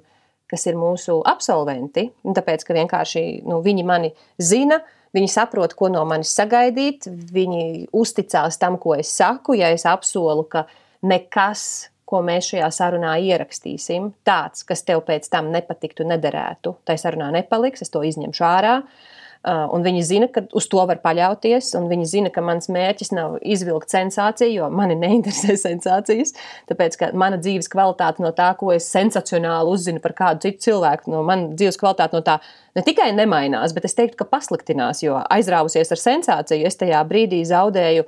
kas 0.52 0.68
ir 0.70 0.78
mūsu 0.80 1.20
absolventi, 1.28 2.08
tāpēc 2.24 2.64
ka 2.68 2.78
vienkārši 2.78 3.24
nu, 3.48 3.60
viņi 3.66 3.84
mani 3.88 4.14
zina, 4.40 4.80
viņi 5.16 5.30
saprot, 5.32 5.76
ko 5.78 5.90
no 5.92 6.04
manis 6.08 6.34
sagaidīt, 6.38 7.10
viņi 7.34 7.88
uzticās 7.96 8.60
tam, 8.62 8.80
ko 8.82 8.96
es 9.00 9.12
saku. 9.14 9.58
Ja 9.60 9.72
es 9.74 9.88
apsolu, 9.90 10.46
ka 10.52 10.66
nekas, 11.08 11.90
ko 12.08 12.22
mēs 12.24 12.54
šajā 12.54 12.72
sarunā 12.72 13.18
ierakstīsim, 13.20 14.14
tāds, 14.28 14.64
kas 14.68 14.86
tev 14.88 15.04
pēc 15.08 15.28
tam 15.32 15.52
nepatiktu, 15.52 16.08
nederētu, 16.08 16.78
tai 16.88 16.96
sarunā 17.02 17.34
nepaliks, 17.36 17.84
es 17.84 17.92
to 17.92 18.04
izņemšu 18.08 18.48
ārā. 18.48 18.78
Uh, 18.82 19.16
un 19.46 19.86
viņi 19.86 20.04
zina, 20.04 20.28
ka 20.32 20.44
uz 20.58 20.68
to 20.72 20.84
var 20.90 21.00
paļauties, 21.04 21.70
un 21.80 21.88
viņi 21.92 22.08
zina, 22.10 22.32
ka 22.34 22.44
mans 22.46 22.70
mērķis 22.74 23.14
nav 23.16 23.38
izvilkt 23.42 23.94
sensāciju, 23.94 24.54
jo 24.62 24.70
mani 24.74 24.98
neinteresē 25.00 25.58
sensācijas. 25.66 26.36
Tāpēc, 26.70 27.00
ka 27.00 27.12
mana 27.18 27.40
dzīves 27.42 27.72
kvalitāte 27.72 28.24
no 28.24 28.34
tā, 28.36 28.50
ko 28.60 28.74
es 28.76 28.90
sensacionāli 28.92 29.74
uzzinu 29.74 30.04
par 30.04 30.16
kādu 30.18 30.48
citu 30.48 30.70
cilvēku, 30.70 31.12
no 31.14 31.24
manas 31.28 31.56
dzīves 31.60 31.80
kvalitāte 31.82 32.18
no 32.18 32.24
tā 32.26 32.40
ne 32.78 32.86
tikai 32.86 33.12
nemainās, 33.16 33.76
bet 33.76 33.88
es 33.90 33.98
teiktu, 33.98 34.20
ka 34.22 34.30
pasliktinās, 34.30 35.04
jo 35.06 35.20
aizrāvusies 35.34 35.94
ar 35.94 36.04
sensāciju, 36.04 36.68
es 36.68 36.80
tajā 36.80 37.04
brīdī 37.08 37.44
zaudēju 37.48 38.08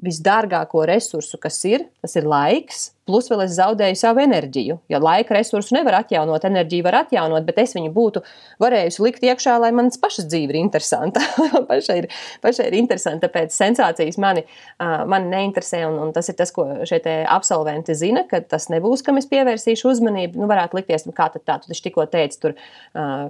visdārgāko 0.00 0.86
resursu, 0.88 1.38
kas 1.40 1.58
ir, 1.68 1.84
tas 2.00 2.16
ir 2.16 2.28
laiks, 2.28 2.90
plus 3.10 3.30
vēl 3.30 3.42
es 3.44 3.56
zaudēju 3.58 3.98
savu 3.98 4.22
enerģiju. 4.22 4.76
Jo 4.92 5.00
laika 5.02 5.34
resursu 5.34 5.74
nevar 5.74 5.98
atjaunot, 6.00 6.44
enerģiju 6.46 6.86
var 6.86 7.00
atjaunot, 7.02 7.44
bet 7.46 7.58
es 7.64 7.74
viņu 7.76 7.90
būtu 7.94 8.22
varējusi 8.62 9.02
likt 9.04 9.26
iekšā, 9.26 9.56
lai 9.62 9.72
manas 9.74 9.98
pašas 10.00 10.28
dzīve 10.30 10.54
ir 10.54 10.60
interesanta. 10.60 11.22
pašai, 11.70 11.96
ir, 12.02 12.08
pašai 12.44 12.68
ir 12.70 12.78
interesanti, 12.78 13.24
tāpēc 13.26 13.54
sensācijas 13.54 14.18
mani, 14.22 14.44
mani 14.80 15.32
neinteresē, 15.34 15.82
un, 15.88 15.98
un 16.06 16.12
tas 16.16 16.30
ir 16.30 16.38
tas, 16.38 16.52
ko 16.54 16.68
šie 16.88 17.00
absolventi 17.30 17.96
zina, 17.98 18.24
ka 18.30 18.42
tas 18.46 18.68
nebūs, 18.72 19.02
kam 19.06 19.18
es 19.20 19.28
pievērsīšu 19.30 19.90
uzmanību. 19.90 20.40
Nu, 20.40 20.50
varētu 20.50 20.78
likties, 20.78 21.06
nu, 21.08 21.16
kā 21.16 21.30
tad 21.34 21.46
tā, 21.46 21.58
tu 21.62 21.72
taču 21.72 21.88
tikko 21.88 22.06
teici, 22.10 22.38
tur, 22.42 22.54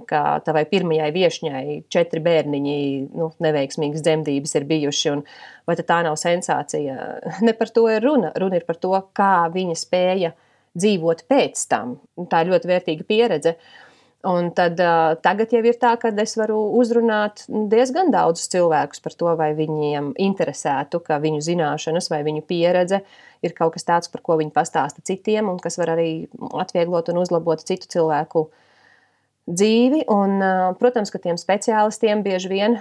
ka 0.09 0.21
tavai 0.45 0.67
pirmajai 0.69 1.09
viešņai 1.15 1.63
četri 1.91 2.21
bērniņi, 2.23 2.77
nu, 3.17 3.31
neveiksmīgas 3.41 4.05
dzemdības 4.05 4.59
ir 4.59 4.69
bijuši, 4.69 5.15
un 5.15 5.25
vai 5.67 5.77
tā 5.77 6.01
nav 6.05 6.17
sensācija? 6.19 6.97
Ne 7.45 7.53
par 7.57 7.71
to 7.73 7.87
ir 7.91 8.03
runa. 8.03 8.31
Runa 8.39 8.59
ir 8.59 8.65
par 8.67 8.79
to, 8.81 8.93
kā 9.17 9.47
viņi 9.53 9.70
viņa 9.71 9.79
spēja 9.79 10.33
dzīvot 10.77 11.25
pēc 11.31 11.63
tam. 11.71 11.97
Tā 12.29 12.43
ir 12.43 12.51
ļoti 12.53 12.69
vērtīga 12.69 13.07
pieredze. 13.07 13.55
Un 14.27 14.51
tad, 14.53 14.77
uh, 14.77 15.15
tagad 15.17 15.49
jau 15.49 15.63
ir 15.65 15.79
tā, 15.81 15.95
ka 15.97 16.11
es 16.21 16.35
varu 16.37 16.59
uzrunāt 16.77 17.41
diezgan 17.49 18.11
daudzus 18.13 18.51
cilvēkus 18.53 19.01
par 19.01 19.15
to, 19.17 19.31
vai 19.39 19.49
viņiem 19.57 20.11
interesētu, 20.21 20.99
ka 21.01 21.17
viņu 21.23 21.41
zināšanas 21.41 22.11
vai 22.13 22.21
viņu 22.27 22.43
pieredze 22.45 23.01
ir 23.41 23.55
kaut 23.57 23.73
kas 23.73 23.87
tāds, 23.87 24.11
par 24.13 24.21
ko 24.21 24.37
viņi 24.37 24.53
pastāsta 24.53 25.01
citiem, 25.01 25.49
un 25.49 25.57
kas 25.57 25.79
var 25.81 25.95
arī 25.95 26.27
atvieglot 26.37 27.09
un 27.09 27.23
uzlabot 27.23 27.65
citu 27.65 27.89
cilvēku 27.89 28.45
dzīvi. 29.49 30.05
Un, 30.13 30.37
uh, 30.37 30.67
protams, 30.77 31.09
ka 31.09 31.17
tiem 31.17 31.41
speciālistiem 31.41 32.21
bieži 32.21 32.53
vien 32.53 32.77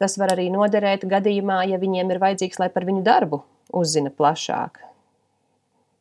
tas 0.00 0.16
var 0.18 0.32
arī 0.34 0.48
noderēt 0.50 1.04
gadījumā, 1.06 1.62
ja 1.70 1.78
viņiem 1.78 2.10
ir 2.10 2.22
vajadzīgs, 2.22 2.58
lai 2.58 2.72
par 2.74 2.88
viņu 2.88 3.04
darbu 3.06 3.42
uzzina 3.76 4.10
plašāk. 4.10 4.80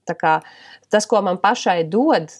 Tas, 0.06 1.06
ko 1.08 1.22
man 1.26 1.40
pašai 1.42 1.84
dod, 1.90 2.32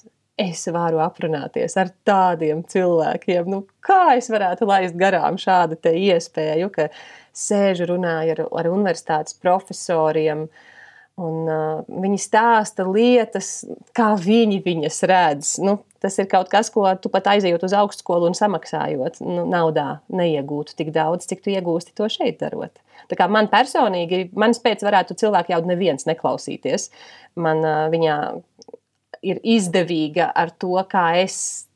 es 0.42 0.64
varu 0.74 1.02
aprunāties 1.04 1.76
ar 1.78 1.92
tādiem 2.08 2.64
cilvēkiem. 2.68 3.50
Nu, 3.52 3.64
kā 3.86 4.16
es 4.18 4.30
varētu 4.32 4.68
laist 4.70 4.98
garām 5.00 5.38
šādu 5.42 5.78
iespēju, 5.92 6.72
ka 6.74 6.90
sēžu 7.34 7.90
runāju 7.92 8.36
ar, 8.36 8.44
ar 8.62 8.72
universitātes 8.72 9.38
profesoriem. 9.42 10.48
Un, 11.20 11.42
uh, 11.44 11.82
viņi 12.02 12.18
stāsta 12.24 12.86
lietas, 12.88 13.66
kā 13.98 14.14
viņi 14.16 14.62
viņas 14.64 15.00
redz. 15.12 15.50
Nu, 15.62 15.82
tas 16.02 16.16
ir 16.22 16.30
kaut 16.32 16.48
kas, 16.50 16.72
ko 16.74 16.86
tu 17.04 17.12
pat 17.12 17.28
aizejot 17.34 17.66
uz 17.68 17.76
augstskolu 17.76 18.30
un 18.30 18.38
samaksājot 18.38 19.20
nu, 19.26 19.44
naudā, 19.52 20.00
neiegūtu 20.08 20.78
tik 20.80 20.94
daudz, 20.96 21.28
cik 21.30 21.44
tu 21.44 21.52
iegūsti 21.52 21.94
to 21.98 22.08
šeit 22.12 22.40
darot. 22.40 22.80
Tā 23.12 23.18
kā 23.20 23.28
man 23.28 23.52
personīgi, 23.52 24.30
manas 24.40 24.62
pēc 24.64 24.86
varētu 24.88 25.18
cilvēki 25.20 25.54
jau 25.54 25.60
neviens 25.68 26.08
neklausīties. 26.08 26.88
Man 27.44 27.60
viņa 27.92 28.16
ir 29.28 29.44
izdevīga 29.44 30.32
ar 30.32 30.56
to, 30.58 30.78
kā 30.90 31.10
es 31.20 31.68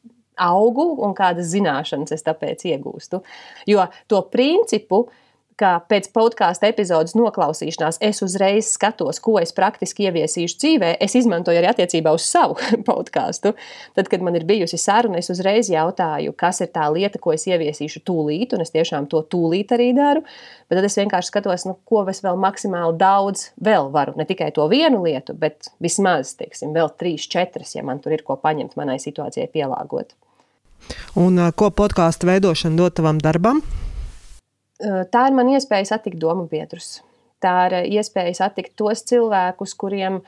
augu 0.42 0.88
un 1.04 1.14
kādas 1.16 1.52
zināšanas 1.52 2.16
es 2.16 2.24
tāpēc 2.26 2.66
iegūstu. 2.72 3.22
Jo 3.68 3.86
to 4.12 4.24
principu, 4.32 5.04
uh, 5.06 5.22
ka 5.60 5.78
pēc 5.88 6.10
podkāstu 6.16 6.68
epizodes 6.68 7.16
noklausīšanās 7.16 8.00
es 8.04 8.20
uzreiz 8.26 8.74
skatos, 8.76 9.22
ko 9.24 9.38
es 9.40 9.54
praktiski 9.56 10.10
ieviesīšu 10.10 10.58
dzīvē. 10.62 10.90
Es 11.04 11.16
izmantoju 11.16 11.62
arī 11.62 11.70
attiecībā 11.72 12.12
uz 12.16 12.26
savu 12.28 12.58
podkāstu. 12.90 13.54
Tad, 13.96 14.10
kad 14.12 14.26
man 14.26 14.36
ir 14.36 14.48
bijusi 14.48 14.80
saruna, 14.82 15.22
es 15.24 15.32
uzreiz 15.32 15.70
jautāju, 15.72 16.36
kas 16.38 16.60
ir 16.66 16.72
tā 16.76 16.90
lieta, 16.92 17.22
ko 17.24 17.34
es 17.36 17.48
ieviesīšu 17.48 18.04
tūlīt, 18.08 18.56
un 18.56 18.66
es 18.66 18.74
tiešām 18.76 19.08
to 19.12 19.24
tūlīt 19.32 19.72
arī 19.76 19.92
daru. 19.96 20.26
Bet 20.68 20.80
tad 20.80 20.90
es 20.90 21.00
vienkārši 21.00 21.32
skatos, 21.32 21.68
nu, 21.70 21.78
ko 21.88 22.04
es 22.12 22.20
vēl 22.26 22.40
maksimāli 22.42 23.00
daudz 23.00 23.50
vēl 23.64 23.90
varu. 23.96 24.18
Ne 24.20 24.28
tikai 24.28 24.52
to 24.56 24.68
vienu 24.72 25.06
lietu, 25.06 25.38
bet 25.40 25.72
vismaz, 25.84 26.36
teiksim, 26.40 26.76
vēl 26.76 26.92
trīs, 27.00 27.30
četras, 27.32 27.78
ja 27.78 27.86
man 27.86 28.04
tur 28.04 28.18
ir 28.18 28.26
ko 28.28 28.36
paņemt 28.42 28.76
manai 28.80 29.00
situācijai 29.04 29.48
pielāgot. 29.54 30.18
Un 31.18 31.40
ko 31.56 31.72
podkāstu 31.72 32.28
veidošana 32.28 32.78
dod 32.82 33.00
tavam 33.00 33.22
darbam? 33.24 33.64
Tā 34.80 35.28
ir 35.30 35.36
man 35.38 35.52
iespēja 35.54 35.94
satikt 35.94 36.20
domu 36.22 36.48
biedrus. 36.52 37.00
Tā 37.44 37.56
ir 37.70 37.78
iespēja 38.00 38.34
satikt 38.42 38.76
tos 38.80 39.04
cilvēkus, 39.08 39.76
kuriem, 39.78 40.22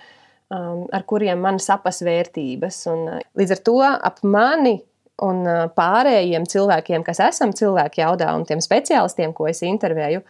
ar 0.51 1.05
kuriem 1.07 1.39
man 1.43 1.59
sapas 1.63 2.03
vērtības. 2.05 2.81
Un, 2.91 3.07
līdz 3.39 3.55
ar 3.55 3.63
to 3.69 3.77
ap 3.87 4.21
mani 4.23 4.77
un 5.23 5.45
pārējiem 5.77 6.45
cilvēkiem, 6.49 7.05
kas 7.05 7.21
esam 7.25 7.53
cilvēki 7.57 8.03
jaudā, 8.03 8.29
un 8.37 8.45
tiem 8.45 8.61
speciālistiem, 8.63 9.33
ko 9.33 9.47
es 9.49 9.63
intervēju, 9.65 10.21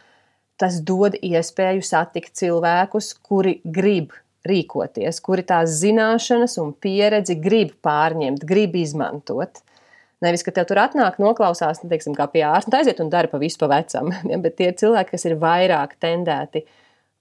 tas 0.57 0.79
dod 0.85 1.17
iespēju 1.21 1.83
satikt 1.85 2.37
cilvēkus, 2.39 3.11
kuri 3.25 3.59
grib 3.63 4.15
rīkoties, 4.47 5.19
kuri 5.23 5.43
tās 5.47 5.75
zināšanas 5.81 6.57
un 6.61 6.71
pieredzi 6.73 7.35
grib 7.41 7.75
pārņemt, 7.83 8.45
grib 8.47 8.77
izmantot. 8.79 9.61
Nevis, 10.25 10.41
ka 10.41 10.51
tev 10.53 10.65
tur 10.69 10.79
atnāk, 10.81 11.19
noklausās, 11.21 11.83
nu, 11.83 11.91
teiksim, 11.91 12.15
kā 12.17 12.25
pie 12.33 12.41
ārsta, 12.47 12.79
aiziet 12.79 13.01
un 13.03 13.11
dara 13.13 13.29
pa 13.29 13.37
visu 13.41 13.59
pa 13.61 13.69
vecam. 13.75 14.09
Ja, 14.31 14.39
bet 14.41 14.57
tie 14.57 14.71
ir 14.71 14.77
cilvēki, 14.79 15.13
kas 15.13 15.27
ir 15.29 15.37
vairāk 15.41 15.93
tendēti 16.01 16.63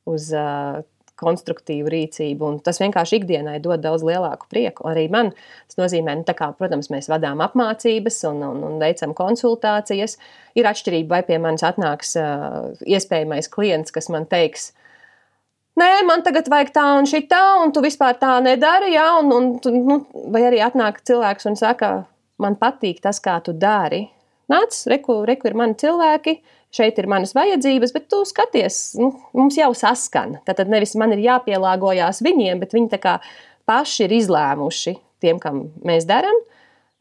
uz 0.08 0.30
uh, 0.32 0.80
konstruktīvu 1.20 1.90
rīcību. 1.92 2.50
Tas 2.64 2.80
vienkārši 2.80 3.20
ikdienai 3.20 3.58
dod 3.64 3.82
daudz 3.84 4.04
lielāku 4.06 4.48
prieku. 4.52 4.86
Arī 4.88 5.06
man 5.12 5.32
tas 5.34 5.76
nozīmē, 5.80 6.16
nu, 6.20 6.24
kā, 6.36 6.50
protams, 6.56 6.88
mēs 6.92 7.10
vadām 7.12 7.44
apmācības 7.44 8.22
un, 8.30 8.42
un, 8.48 8.64
un 8.70 8.80
veicam 8.80 9.12
konsultācijas. 9.16 10.16
Ir 10.56 10.68
atšķirība, 10.72 11.18
vai 11.18 11.22
pie 11.28 11.40
manis 11.42 11.66
atnāks 11.68 12.16
uh, 12.20 12.72
iespējamais 12.88 13.52
klients, 13.52 13.94
kas 13.94 14.12
man 14.12 14.28
teiks, 14.30 14.72
Nē, 15.76 16.06
man 16.08 16.22
tagad 16.24 16.46
vajag 16.48 16.70
tā 16.72 16.82
un 16.96 17.04
šī 17.04 17.18
tā, 17.28 17.40
un 17.60 17.68
tu 17.76 17.82
vispār 17.84 18.14
tā 18.16 18.38
nedari. 18.40 18.94
Ja? 18.94 19.10
Un, 19.20 19.28
un, 19.36 19.74
nu, 19.84 19.98
vai 20.32 20.46
arī 20.48 20.62
atnāk 20.64 21.02
cilvēks 21.04 21.50
un 21.50 21.58
saka, 21.60 21.90
man 22.42 22.58
patīk 22.60 23.00
tas, 23.04 23.20
kā 23.22 23.38
tu 23.44 23.54
dari, 23.56 24.04
nāc, 24.52 24.76
reku, 24.90 25.20
reku 25.28 25.50
ir 25.50 25.56
mani 25.58 25.76
cilvēki, 25.80 26.36
šeit 26.76 26.98
ir 27.00 27.08
manas 27.10 27.34
vajadzības, 27.36 27.94
bet 27.94 28.08
tu 28.12 28.22
skaties, 28.28 28.80
nu, 29.00 29.12
mums 29.36 29.56
jau 29.58 29.70
saskan. 29.76 30.38
Tad 30.46 30.66
nevis 30.70 30.96
man 30.98 31.14
ir 31.16 31.24
jāpielāgojas 31.24 32.22
viņiem, 32.26 32.60
bet 32.62 32.76
viņi 32.76 33.00
paši 33.66 34.06
ir 34.06 34.14
izlēmuši 34.20 34.94
tiem, 35.22 35.40
kam 35.42 35.66
mēs 35.86 36.06
darām. 36.08 36.36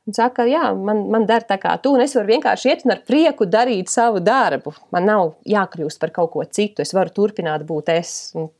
Un 0.05 0.13
saka, 0.13 0.43
jā, 0.45 0.67
man, 0.77 1.07
man 1.09 1.23
dara 1.25 1.47
tā 1.49 1.57
kā 1.57 1.71
tu, 1.81 1.95
un 1.97 2.03
es 2.03 2.13
varu 2.13 2.35
vienkārši 2.35 2.69
iet 2.69 2.83
un 2.85 2.93
ar 2.93 2.99
prieku 3.07 3.47
darīt 3.49 3.89
savu 3.89 4.21
darbu. 4.21 4.75
Man 4.93 5.07
nav 5.09 5.31
jākļūst 5.49 6.01
par 6.01 6.13
kaut 6.13 6.29
ko 6.35 6.45
citu, 6.45 6.85
es 6.85 6.93
varu 6.93 7.13
turpināt 7.13 7.65
būt 7.65 7.89
es. 7.95 8.11
Un, 8.37 8.51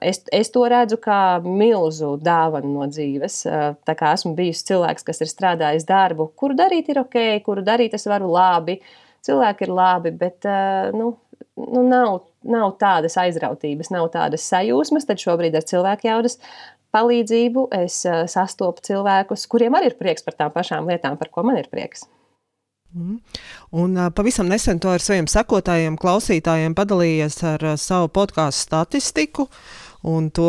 Es, 0.00 0.22
es 0.34 0.50
to 0.54 0.64
redzu 0.68 0.98
kā 1.02 1.40
milzu 1.44 2.14
dāvanu 2.22 2.72
no 2.74 2.88
dzīves. 2.90 3.42
Tā 3.86 3.94
kā 3.98 4.14
esmu 4.16 4.34
bijusi 4.38 4.66
cilvēks, 4.72 5.06
kas 5.06 5.22
ir 5.24 5.30
strādājis 5.30 5.86
darbu, 5.88 6.30
kuru 6.36 6.56
darīt 6.58 6.90
ir 6.92 7.02
ok, 7.04 7.18
kuru 7.46 7.64
darīt 7.66 7.96
es 7.98 8.08
varu 8.10 8.30
labi. 8.34 8.80
Cilvēki 9.26 9.66
ir 9.66 9.72
labi, 9.76 10.12
bet 10.16 10.48
nu, 10.96 11.12
nu 11.60 11.82
nav, 11.86 12.22
nav 12.42 12.76
tādas 12.80 13.18
aizrautības, 13.20 13.92
nav 13.92 14.08
tādas 14.14 14.46
sajūsmas. 14.48 15.08
Tad 15.08 15.20
šobrīd 15.22 15.58
ar 15.58 15.66
cilvēku 15.68 16.08
jaudas 16.08 16.40
palīdzību 16.94 17.68
es 17.84 18.00
sastopu 18.32 18.82
cilvēkus, 18.88 19.46
kuriem 19.50 19.76
arī 19.78 19.92
ir 19.92 20.00
prieks 20.00 20.26
par 20.26 20.38
tām 20.38 20.54
pašām 20.54 20.88
lietām, 20.90 21.20
par 21.20 21.30
ko 21.30 21.46
man 21.46 21.60
ir 21.60 21.70
prieks. 21.70 22.08
Mm. 22.94 23.20
Un 23.70 24.00
pavisam 24.16 24.48
nesen 24.50 24.80
to 24.82 24.90
ar 24.90 25.02
saviem 25.04 25.28
sekotājiem, 25.30 25.98
klausītājiem 26.00 26.74
padalījies 26.74 27.38
ar 27.52 27.68
savu 27.78 28.10
podkāstu 28.10 28.66
statistiku. 28.66 29.46
Un 30.02 30.30
to, 30.32 30.48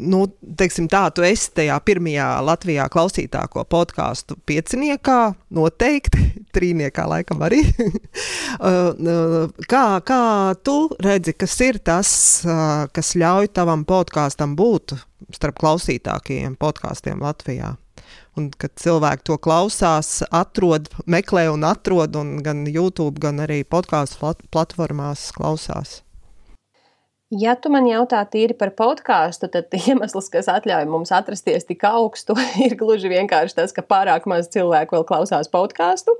nu, 0.00 0.22
teiksim 0.56 0.86
tā, 0.88 1.02
tu 1.12 1.24
esi 1.26 1.50
tajā 1.58 1.76
pirmajā 1.84 2.28
Latvijā 2.46 2.86
klausītāko 2.88 3.66
podkāstu 3.68 4.38
pieciniekā, 4.48 5.18
noteikti, 5.52 6.30
trīniekā 6.56 7.04
laikam 7.12 7.44
arī. 7.44 7.60
kā, 9.72 9.86
kā 10.00 10.22
tu 10.64 10.78
redzi, 11.04 11.36
kas 11.36 11.58
ir 11.68 11.82
tas, 11.84 12.10
kas 12.96 13.16
ļauj 13.20 13.52
tavam 13.52 13.84
podkāstam 13.84 14.56
būt 14.56 14.96
starp 15.36 15.60
klausītākajiem 15.60 16.56
podkāstiem 16.56 17.20
Latvijā? 17.20 17.76
Un, 18.36 18.50
kad 18.52 18.74
cilvēki 18.76 19.24
to 19.30 19.38
klausās, 19.40 20.18
atrod, 20.28 20.90
meklē 21.08 21.46
un 21.48 21.64
atrod, 21.64 22.18
un 22.20 22.34
gan 22.44 22.66
YouTube, 22.68 23.16
gan 23.22 23.40
arī 23.40 23.62
podkāstu 23.64 24.34
platformās 24.52 25.30
klausās. 25.36 26.02
Ja 27.34 27.56
tu 27.58 27.72
man 27.74 27.88
jautā 27.90 28.20
tīri 28.30 28.54
par 28.54 28.70
podkāstu, 28.78 29.48
tad 29.50 29.72
iemesls, 29.80 30.28
kas 30.30 30.46
ļauj 30.46 30.84
mums 30.86 31.10
atrasties 31.10 31.66
tik 31.66 31.82
augstu, 31.88 32.36
ir 32.66 32.76
gluži 32.78 33.10
vienkārši 33.10 33.56
tas, 33.56 33.74
ka 33.74 33.82
pārāk 33.82 34.28
maz 34.30 34.50
cilvēku 34.52 34.98
vēl 34.98 35.06
klausās 35.08 35.50
podkāstu. 35.50 36.14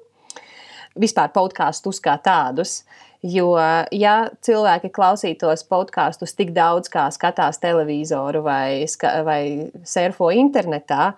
Vispār 0.97 1.29
podkāstus 1.35 2.01
kā 2.01 2.17
tādus. 2.25 2.81
Jo, 3.27 3.53
ja 3.93 4.17
cilvēki 4.45 4.91
klausītos 4.95 5.63
podkāstus 5.69 6.35
tik 6.37 6.51
daudz, 6.57 6.89
kā 6.93 7.07
skatās 7.13 7.61
televizoru 7.61 8.43
vai, 8.45 8.87
vai 9.27 9.41
surfo 9.85 10.33
internetā, 10.33 11.13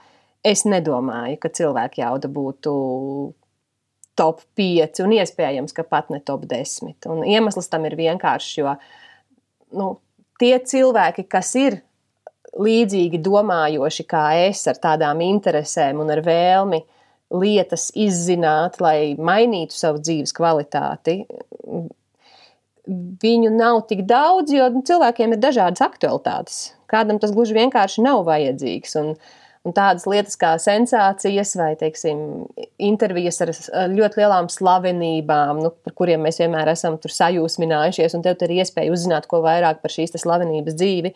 es 0.47 0.65
nedomāju, 0.69 1.39
ka 1.43 1.51
cilvēku 1.55 2.03
jauda 2.03 2.31
būtu 2.31 2.75
top 4.19 4.43
5 4.59 5.03
un 5.05 5.15
iespējams, 5.19 5.75
ka 5.75 5.85
pat 5.87 6.11
ne 6.11 6.21
top 6.25 6.47
10. 6.51 6.97
Un 7.11 7.25
iemesls 7.27 7.71
tam 7.71 7.87
ir 7.87 7.97
vienkāršs, 7.99 8.55
jo 8.59 8.75
nu, 9.79 9.93
tie 10.41 10.57
cilvēki, 10.59 11.29
kas 11.31 11.55
ir 11.59 11.81
līdzīgi 12.59 13.21
domājoši 13.23 14.07
kā 14.09 14.25
es, 14.49 14.65
ar 14.71 14.81
tādām 14.83 15.23
interesēm 15.23 16.01
un 16.03 16.11
ar 16.15 16.25
vēlmi 16.27 16.81
lietas 17.39 17.91
izzināt, 17.99 18.81
lai 18.81 19.15
mainītu 19.21 19.77
savu 19.77 20.01
dzīves 20.01 20.33
kvalitāti, 20.35 21.21
viņu 23.23 23.51
nav 23.53 23.83
tik 23.91 24.07
daudz, 24.09 24.55
jo 24.57 24.71
cilvēkiem 24.89 25.37
ir 25.37 25.43
dažādas 25.43 25.85
aktualitātes. 25.85 26.63
Kādam 26.89 27.21
tas 27.21 27.35
gluži 27.37 27.59
vienkārši 27.59 28.01
nav 28.01 28.23
vajadzīgs. 28.25 28.97
Un, 28.97 29.11
uh, 29.13 29.48
Un 29.69 29.75
tādas 29.77 30.07
lietas 30.09 30.39
kā 30.41 30.55
sensācijas 30.63 31.51
vai 31.61 31.75
teiksim, 31.77 32.21
intervijas 32.81 33.43
ar 33.45 33.53
ļoti 33.93 34.23
lielām 34.23 34.49
slavenībām, 34.53 35.61
nu, 35.61 35.73
par 35.85 35.95
kuriem 35.99 36.25
mēs 36.25 36.41
vienmēr 36.41 36.71
esam 36.73 36.97
sajūsminājušies, 36.97 38.17
un 38.17 38.25
tev 38.25 38.41
ir 38.47 38.55
iespēja 38.63 38.95
uzzināt 38.95 39.29
ko 39.29 39.43
vairāk 39.45 39.83
par 39.83 39.93
šīs 39.93 40.17
slavenības 40.17 40.79
dzīvi. 40.79 41.13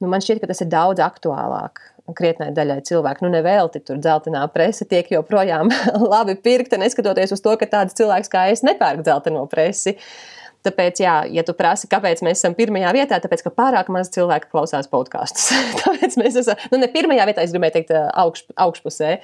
Nu, 0.00 0.08
man 0.08 0.24
šķiet, 0.24 0.40
ka 0.40 0.48
tas 0.50 0.64
ir 0.64 0.72
daudz 0.72 1.04
aktuālāk 1.04 1.84
krietnai 2.16 2.48
daļai 2.56 2.80
cilvēku. 2.88 3.26
Nu, 3.26 3.30
nevelti 3.34 3.82
tur 3.84 4.00
dzeltenā 4.00 4.46
presa 4.54 4.88
tiek 4.88 5.12
joprojām 5.12 5.68
labi 6.14 6.38
pirkta, 6.40 6.80
neskatoties 6.80 7.36
uz 7.36 7.44
to, 7.44 7.54
ka 7.60 7.68
tāds 7.76 7.98
cilvēks 8.00 8.32
kā 8.32 8.48
es 8.54 8.64
nepērk 8.66 9.04
dzelteno 9.04 9.44
presi. 9.52 9.98
Uh, 9.98 10.41
Tāpēc, 10.62 11.00
jā, 11.02 11.14
ja 11.34 11.42
tu 11.46 11.54
prasi, 11.58 11.88
kāpēc 11.90 12.20
mēs 12.22 12.38
esam 12.38 12.54
pirmajā 12.58 12.92
vietā, 12.94 13.18
tāpēc, 13.22 13.40
ka 13.46 13.50
pārāk 13.54 13.88
maz 13.90 14.12
cilvēku 14.14 14.50
klausās 14.52 14.86
podkāstus. 14.92 15.48
tāpēc 15.82 16.18
mēs 16.20 16.38
esam, 16.44 16.60
nu, 16.70 16.78
ne 16.82 16.90
pirmajā 16.92 17.26
vietā, 17.30 17.46
es 17.46 17.54
gribēju 17.54 17.76
teikt, 17.78 17.90
augš, 18.22 18.44
augšpusē. 18.62 19.16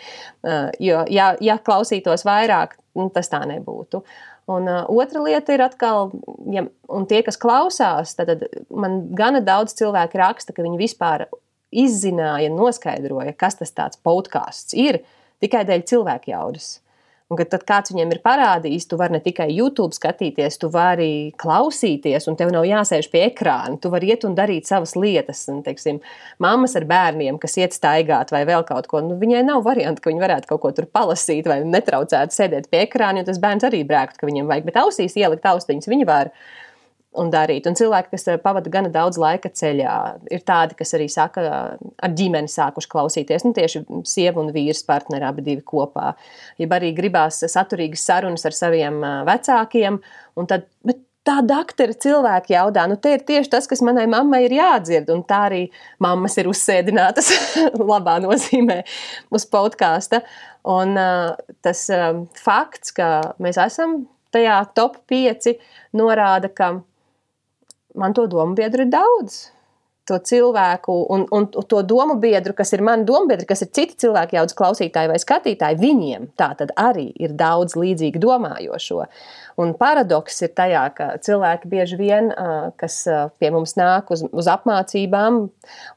Jo, 0.83 1.05
ja, 1.15 1.31
ja 1.45 1.59
klausītos 1.63 2.27
vairāk, 2.27 2.75
nu, 2.99 3.07
tas 3.15 3.31
tā 3.31 3.45
nebūtu. 3.47 4.03
Un 4.49 4.65
uh, 4.65 4.87
otra 4.89 5.21
lieta 5.21 5.53
ir 5.53 5.61
atkal, 5.61 6.11
ja, 6.49 6.65
un 6.89 7.05
tie, 7.09 7.21
kas 7.27 7.37
klausās, 7.41 8.15
tad, 8.17 8.33
tad 8.33 8.63
man 8.73 9.03
gana 9.17 9.43
daudz 9.45 9.77
cilvēku 9.77 10.19
raksta, 10.19 10.55
ka 10.57 10.65
viņi 10.65 10.81
vispār 10.81 11.27
izzināja, 11.69 12.49
noskaidroja, 12.55 13.37
kas 13.37 13.59
tas 13.61 13.75
tāds 13.77 14.01
podkāsts 14.01 14.73
ir 14.73 15.03
tikai 15.45 15.67
dēļ 15.69 15.85
cilvēku 15.91 16.33
jaudas. 16.33 16.79
Un 17.29 17.37
kad 17.37 17.53
kāds 17.69 17.93
viņiem 17.93 18.15
ir 18.15 18.21
parādījis, 18.25 18.87
tu 18.89 18.97
vari 18.97 19.13
ne 19.13 19.19
tikai 19.21 19.51
YouTube 19.53 19.93
skatīties, 19.93 20.55
tu 20.63 20.71
vari 20.73 21.35
klausīties, 21.37 22.25
un 22.31 22.39
tev 22.41 22.55
nav 22.55 22.65
jāsēž 22.65 23.11
pie 23.13 23.27
ekrāna. 23.27 23.77
Tu 23.77 23.91
vari 23.93 24.09
iet 24.15 24.25
un 24.25 24.37
darīt 24.39 24.65
savas 24.71 24.95
lietas. 24.97 25.43
Un, 25.53 25.59
teiksim, 25.67 25.99
mammas 26.41 26.73
ar 26.81 26.87
bērniem, 26.89 27.37
kas 27.43 27.59
iet 27.61 27.77
staigāt 27.77 28.33
vai 28.33 28.47
vēl 28.49 28.65
kaut 28.71 28.89
ko, 28.89 29.03
nu, 29.05 29.19
viņai 29.21 29.43
nav 29.45 29.61
variantu, 29.67 30.01
ka 30.01 30.09
viņi 30.09 30.25
varētu 30.25 30.49
kaut 30.55 30.63
ko 30.63 30.73
tur 30.79 30.89
palasīt 30.89 31.51
vai 31.53 31.61
netraucētu 31.69 32.33
sēdēt 32.33 32.71
pie 32.73 32.87
ekrāna, 32.87 33.21
jo 33.21 33.29
tas 33.29 33.43
bērns 33.45 33.69
arī 33.69 33.83
brēktu, 33.85 34.23
ka 34.23 34.31
viņiem 34.31 34.49
vajag. 34.49 34.71
Bet 34.71 34.81
ausīs 34.81 35.21
ielikt 35.21 35.45
austiņas 35.53 35.93
viņi 35.93 36.09
var 36.09 36.33
un 37.17 37.31
darīt. 37.33 37.67
Un 37.69 37.77
cilvēki, 37.79 38.13
kas 38.13 38.27
eh, 38.29 38.39
pavada 38.43 38.71
gana 38.73 38.91
daudz 38.93 39.19
laika 39.21 39.51
ceļā, 39.55 39.97
ir 40.35 40.45
tādi, 40.47 40.77
kas 40.79 40.95
arī 40.99 41.09
saka, 41.13 41.45
ar 41.79 42.15
ģimeni 42.19 42.51
sākuši 42.53 42.91
klausīties. 42.93 43.47
Nu, 43.47 43.55
tieši 43.57 43.85
sieva 44.09 44.43
un 44.43 44.53
vīrs 44.55 44.85
partneri 44.89 45.29
abi 45.29 45.45
divi 45.47 45.65
kopā. 45.67 46.13
Ja 46.61 46.71
arī 46.79 46.93
gribās 46.97 47.41
saturīgas 47.47 48.05
sarunas 48.09 48.47
ar 48.49 48.57
saviem 48.57 49.01
eh, 49.03 49.21
vecākiem, 49.29 50.01
tad, 50.51 50.69
bet 50.87 51.05
tā 51.29 51.39
doktora 51.45 51.97
cilvēki 52.05 52.55
jaudā, 52.55 52.87
nu, 52.89 52.97
te 53.01 53.13
ir 53.17 53.25
tieši 53.29 53.53
tas, 53.53 53.67
kas 53.69 53.83
manai 53.85 54.07
mammai 54.11 54.45
ir 54.47 54.59
jādzird. 54.59 55.11
Un 55.13 55.25
tā 55.29 55.43
arī 55.49 55.63
mammas 56.05 56.39
ir 56.41 56.51
uzsēdinātas 56.51 57.33
labā 57.93 58.19
nozīmē 58.25 58.83
uz 59.35 59.49
podkāsta. 59.49 60.23
Un 60.69 60.95
uh, 61.01 61.33
tas 61.65 61.87
uh, 61.95 62.23
fakts, 62.37 62.93
ka 62.97 63.35
mēs 63.43 63.61
esam 63.65 64.03
tajā 64.35 64.59
top 64.77 64.99
5, 65.09 65.55
norāda, 65.97 66.51
ka 66.53 66.75
man 67.95 68.15
to 68.15 68.27
domu 68.27 68.57
biedru 68.57 68.83
ir 68.87 68.93
daudz 68.93 69.39
to 70.09 70.19
cilvēku 70.31 70.95
un, 71.15 71.27
un 71.35 71.49
to 71.53 71.83
domu 71.87 72.19
biedru, 72.21 72.55
kas 72.57 72.73
ir 72.77 72.85
mani 72.87 73.07
domu 73.09 73.31
biedri, 73.31 73.49
kas 73.49 73.65
ir 73.65 73.73
citi 73.75 73.99
cilvēki, 74.05 74.39
jaudas 74.39 74.57
klausītāji 74.59 75.11
vai 75.13 75.19
skatītāji, 75.23 75.81
viņiem 75.83 76.31
tā 76.39 76.53
tad 76.59 76.73
arī 76.79 77.11
ir 77.21 77.37
daudz 77.39 77.77
līdzīgi 77.79 78.23
domājošo. 78.23 79.05
Un 79.59 79.73
paradoks 79.75 80.37
ir 80.47 80.53
tajā, 80.55 80.85
ka 80.95 81.07
cilvēki 81.27 81.69
bieži 81.71 81.99
vien, 81.99 82.31
kas 82.79 83.01
pie 83.43 83.51
mums 83.51 83.75
nāk 83.79 84.13
uz, 84.15 84.23
uz 84.31 84.51
apmācībām, 84.53 85.39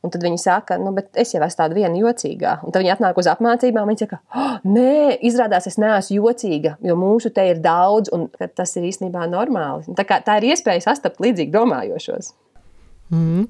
un 0.02 0.13
tad 0.13 0.26
viņi 0.26 0.41
saka, 0.41 0.80
nu, 0.82 0.95
bet 0.97 1.13
es 1.21 1.36
jau 1.36 1.43
esmu 1.45 1.60
tāda 1.60 1.78
viena 1.78 1.93
jocīgā. 2.00 2.58
Un 2.65 2.74
tad 2.74 2.82
viņi 2.82 2.95
atnāk 2.95 3.21
uz 3.21 3.30
apmācībām, 3.30 3.91
viņi 3.91 4.08
saka, 4.08 4.21
oh, 4.34 4.56
nē, 4.65 5.19
izrādās, 5.30 5.69
es 5.69 5.78
neesmu 5.82 6.24
jocīga, 6.24 6.76
jo 6.82 6.97
mūsu 6.97 7.30
te 7.36 7.45
ir 7.52 7.62
daudz, 7.62 8.10
un 8.15 8.32
tas 8.41 8.74
ir 8.82 8.89
īstenībā 8.89 9.30
normāli. 9.30 9.93
Tā, 9.93 10.10
kā, 10.10 10.24
tā 10.26 10.41
ir 10.41 10.56
iespēja 10.56 10.88
sastapt 10.89 11.21
līdzīgi 11.21 11.54
domājošos. 11.54 12.34
Mm. 13.12 13.47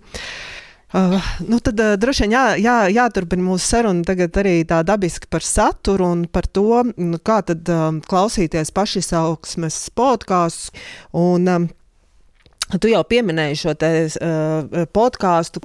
Uh, 0.92 1.24
nu 1.48 1.60
tad 1.64 1.80
uh, 1.80 1.94
droši 1.96 2.26
vien 2.26 2.34
jā, 2.36 2.46
jā, 2.60 2.78
jāturpina 2.92 3.46
mūsu 3.46 3.64
saruna 3.64 4.04
tagad 4.04 4.36
arī 4.42 4.58
tā 4.68 4.82
dabiski 4.84 5.30
par 5.32 5.46
saturu 5.46 6.10
un 6.12 6.26
par 6.28 6.50
to, 6.52 6.82
nu, 6.98 7.20
kā 7.24 7.38
tad 7.48 7.70
um, 7.72 8.02
klausīties 8.04 8.74
pašizaugsmes 8.76 9.78
podkāstus. 9.96 10.74
Un 11.16 11.48
um, 11.48 11.70
tu 12.76 12.92
jau 12.92 13.06
pieminēji 13.08 13.62
šo 13.64 13.78
te 13.80 13.94
uh, 14.04 14.84
podkāstu 14.92 15.64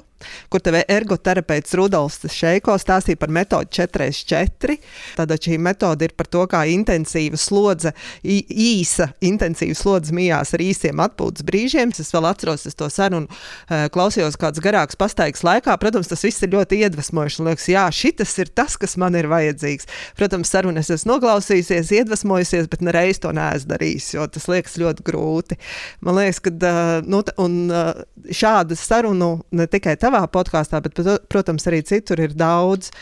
kur 0.53 0.63
tev 0.65 0.79
ergoterapeits 0.83 1.75
Rudolfs 1.79 2.27
Šeiko 2.33 2.77
stāstīja 2.81 3.21
par 3.21 3.33
metodi 3.33 3.71
4x4. 3.81 4.77
Tātad 5.19 5.49
šī 5.49 5.59
metode 5.63 6.09
ir 6.09 6.15
par 6.17 6.29
to, 6.31 6.45
kā 6.51 6.63
intensīva 6.71 7.39
slodze, 7.41 7.93
īsa 8.25 9.11
intensīva 9.25 9.77
slodze 9.79 10.15
mijās 10.17 10.55
ar 10.57 10.65
īsiem 10.65 11.03
atpūtas 11.05 11.47
brīžiem. 11.47 11.95
Es 11.97 12.13
vēl 12.15 12.29
atceros, 12.31 12.67
es 12.69 12.77
to 12.79 12.89
sarunu 12.93 13.29
uh, 13.29 13.87
klausījos 13.93 14.39
kāds 14.41 14.63
garāks 14.65 14.99
pastaigas 14.99 15.45
laikā. 15.47 15.77
Protams, 15.81 16.11
tas 16.11 16.25
viss 16.27 16.45
ir 16.45 16.53
ļoti 16.55 16.83
iedvesmojoši. 16.87 17.45
Liekas, 17.47 17.69
jā, 17.73 17.87
šis 17.95 18.37
ir 18.43 18.53
tas, 18.57 18.77
kas 18.81 18.97
man 19.01 19.17
ir 19.19 19.29
vajadzīgs. 19.31 19.89
Protams, 20.19 20.53
sarunu 20.53 20.83
es 20.83 20.91
esmu 20.93 21.15
noklausījusies, 21.15 21.93
iedvesmojusies, 22.01 22.69
bet 22.73 22.85
nereiz 22.85 23.21
to 23.23 23.33
neesmu 23.37 23.73
darījis, 23.73 24.13
jo 24.17 24.27
tas 24.33 24.49
liekas 24.51 24.77
ļoti 24.81 25.07
grūti. 25.07 25.59
Man 26.05 26.19
liekas, 26.21 26.43
ka 26.45 26.53
uh, 26.57 27.07
nu, 27.07 27.23
un, 27.43 27.59
uh, 27.73 28.05
šādu 28.35 28.77
sarunu 28.79 29.31
ne 29.57 29.67
tikai 29.71 29.97
tavā 30.07 30.23
podkāstā, 30.31 30.81
bet, 30.85 31.03
protams, 31.33 31.67
arī 31.69 31.83
citur 31.87 32.23
ir 32.23 32.39
daudz. 32.39 32.93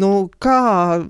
Nu, 0.00 0.30
kā 0.42 1.04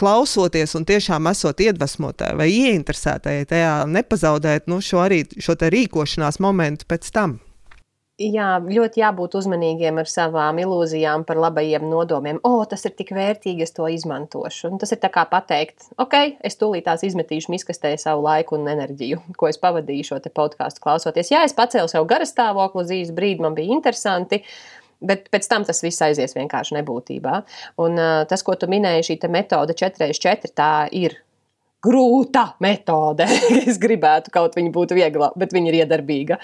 klausoties 0.00 0.74
un 0.78 0.86
tiešām 0.88 1.28
esot 1.30 1.60
iedvesmotai 1.60 2.32
vai 2.38 2.48
ieinteresētai 2.54 3.36
tajā, 3.50 3.76
nepazaudēt 3.90 4.70
nu, 4.70 4.80
šo 4.84 5.04
arī 5.04 5.24
šo 5.36 5.58
rīkošanās 5.60 6.40
momentu 6.40 6.88
pēc 6.88 7.12
tam. 7.12 7.40
Jā, 8.20 8.58
ļoti 8.60 9.00
jābūt 9.00 9.32
uzmanīgiem 9.38 9.96
ar 10.02 10.08
savām 10.10 10.58
ilūzijām 10.60 11.22
par 11.24 11.38
labajiem 11.40 11.86
nodomiem. 11.88 12.36
O, 12.44 12.66
tas 12.68 12.84
ir 12.84 12.92
tik 12.98 13.14
vērtīgi, 13.16 13.64
es 13.64 13.72
to 13.72 13.86
izmantošu. 13.88 14.68
Un 14.68 14.82
tas 14.82 14.92
ir 14.92 15.00
tā 15.00 15.08
kā 15.14 15.24
pateikt, 15.30 15.86
ok, 15.96 16.16
es 16.44 16.60
tūlīt 16.60 16.84
tās 16.84 17.00
izmetīšu 17.08 17.54
miskastē 17.54 17.94
savu 17.96 18.26
laiku 18.26 18.58
un 18.58 18.68
enerģiju, 18.74 19.22
ko 19.40 19.48
es 19.48 19.56
pavadīju 19.62 20.10
šo 20.10 20.20
podkāstu 20.36 20.84
klausoties. 20.84 21.32
Jā, 21.32 21.46
es 21.48 21.56
pacēlu 21.56 21.88
sev 21.88 22.04
garastāvokli 22.12 22.84
uz 22.84 22.92
īsu 22.98 23.16
brīdi, 23.16 23.40
man 23.40 23.56
bija 23.56 23.72
interesanti. 23.72 24.42
Bet 25.00 25.30
pēc 25.32 25.48
tam 25.48 25.64
tas 25.64 25.80
viss 25.84 26.02
aizies 26.04 26.36
vienkārši 26.36 26.76
nebūtībā. 26.80 27.40
Un 27.80 27.96
uh, 27.96 28.20
tas, 28.28 28.44
ko 28.44 28.56
tu 28.60 28.68
minēji, 28.70 29.12
šī 29.12 29.18
metode 29.32 29.76
4x4, 29.78 30.52
tā 30.52 30.72
ir 30.92 31.16
grūta 31.84 32.44
metode. 32.60 33.24
es 33.70 33.78
gribētu, 33.80 34.32
kaut 34.34 34.56
viņa 34.58 34.72
būtu 34.74 34.96
viegla, 34.98 35.30
bet 35.40 35.54
viņa 35.56 35.70
ir 35.70 35.78
iedarbīga. 35.82 36.38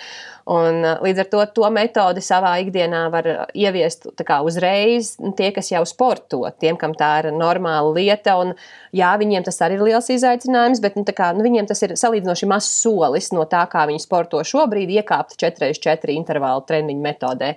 Un, 0.52 0.80
līdz 1.02 1.24
ar 1.24 1.28
to 1.32 1.42
to 1.58 1.70
metodi 1.74 2.22
savā 2.22 2.52
ikdienā 2.62 3.02
var 3.12 3.28
ieviest 3.50 4.06
kā, 4.26 4.38
uzreiz 4.46 5.16
tie, 5.38 5.50
kas 5.54 5.72
jau 5.72 5.82
sporto, 5.88 6.44
tiem, 6.62 6.78
kam 6.80 6.94
tā 6.96 7.10
ir 7.22 7.32
normāla 7.34 7.90
lieta. 7.96 8.36
Un, 8.40 8.54
jā, 8.96 9.10
viņiem 9.20 9.46
tas 9.46 9.60
arī 9.66 9.76
ir 9.78 9.84
liels 9.90 10.08
izaicinājums, 10.14 10.80
bet 10.84 10.96
nu, 10.98 11.04
kā, 11.10 11.32
nu, 11.36 11.44
viņiem 11.46 11.68
tas 11.68 11.82
ir 11.84 11.96
salīdzinoši 11.98 12.48
mazs 12.52 12.70
solis 12.84 13.32
no 13.36 13.44
tā, 13.50 13.66
kā 13.72 13.84
viņi 13.90 14.06
sporto 14.06 14.40
šobrīd, 14.46 14.94
iekāpt 15.00 15.36
4x4 15.42 16.16
intervālu 16.16 16.64
treniņu 16.68 17.04
metodē. 17.10 17.56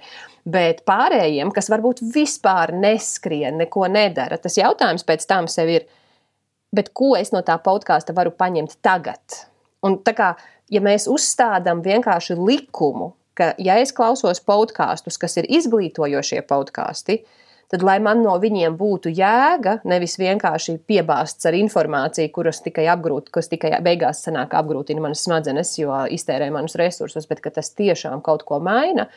Bet 0.49 0.81
pārējiem, 0.87 1.51
kas 1.53 1.67
varbūt 1.69 2.01
vispār 2.13 2.71
neskrien, 2.73 3.57
neko 3.59 3.85
nedara, 3.91 4.39
tas 4.41 4.55
jautājums 4.57 5.05
pēc 5.05 5.25
tam 5.29 5.49
sev 5.51 5.69
ir, 5.73 5.85
bet 6.73 6.93
ko 6.95 7.11
es 7.19 7.33
no 7.35 7.43
tā 7.45 7.57
podkāsta 7.61 8.15
varu 8.17 8.31
paņemt 8.39 8.79
tagad? 8.85 9.41
Un 9.85 9.99
tā 10.03 10.15
kā, 10.15 10.33
ja 10.71 10.81
mēs 10.83 11.09
uzstādām 11.11 11.83
vienkārši 11.85 12.37
likumu, 12.39 13.11
ka, 13.37 13.53
ja 13.61 13.77
es 13.83 13.93
klausos 13.95 14.41
podkāstus, 14.43 15.19
kas 15.19 15.37
ir 15.39 15.47
izglītojošie 15.59 16.41
podkāsti, 16.47 17.19
tad, 17.69 17.83
lai 17.85 17.99
man 18.03 18.23
no 18.25 18.33
viņiem 18.41 18.75
būtu 18.79 19.11
jēga, 19.13 19.79
nevis 19.87 20.17
vienkārši 20.19 20.79
piebāzts 20.89 21.47
ar 21.49 21.57
informāciju, 21.59 22.31
kuras 22.35 22.63
tikai 22.65 22.87
apgrūtina, 22.95 23.35
kas 23.37 23.51
tikai 23.51 23.75
beigās 23.85 24.23
sanāk 24.25 24.55
apgrūtina 24.57 25.03
manas 25.03 25.23
smadzenes, 25.27 25.75
jo 25.79 25.93
iztērē 26.15 26.49
manus 26.53 26.79
resursus, 26.79 27.29
bet 27.29 27.43
ka 27.43 27.53
tas 27.59 27.71
tiešām 27.77 28.23
kaut 28.25 28.47
ko 28.47 28.59
maina, 28.63 29.07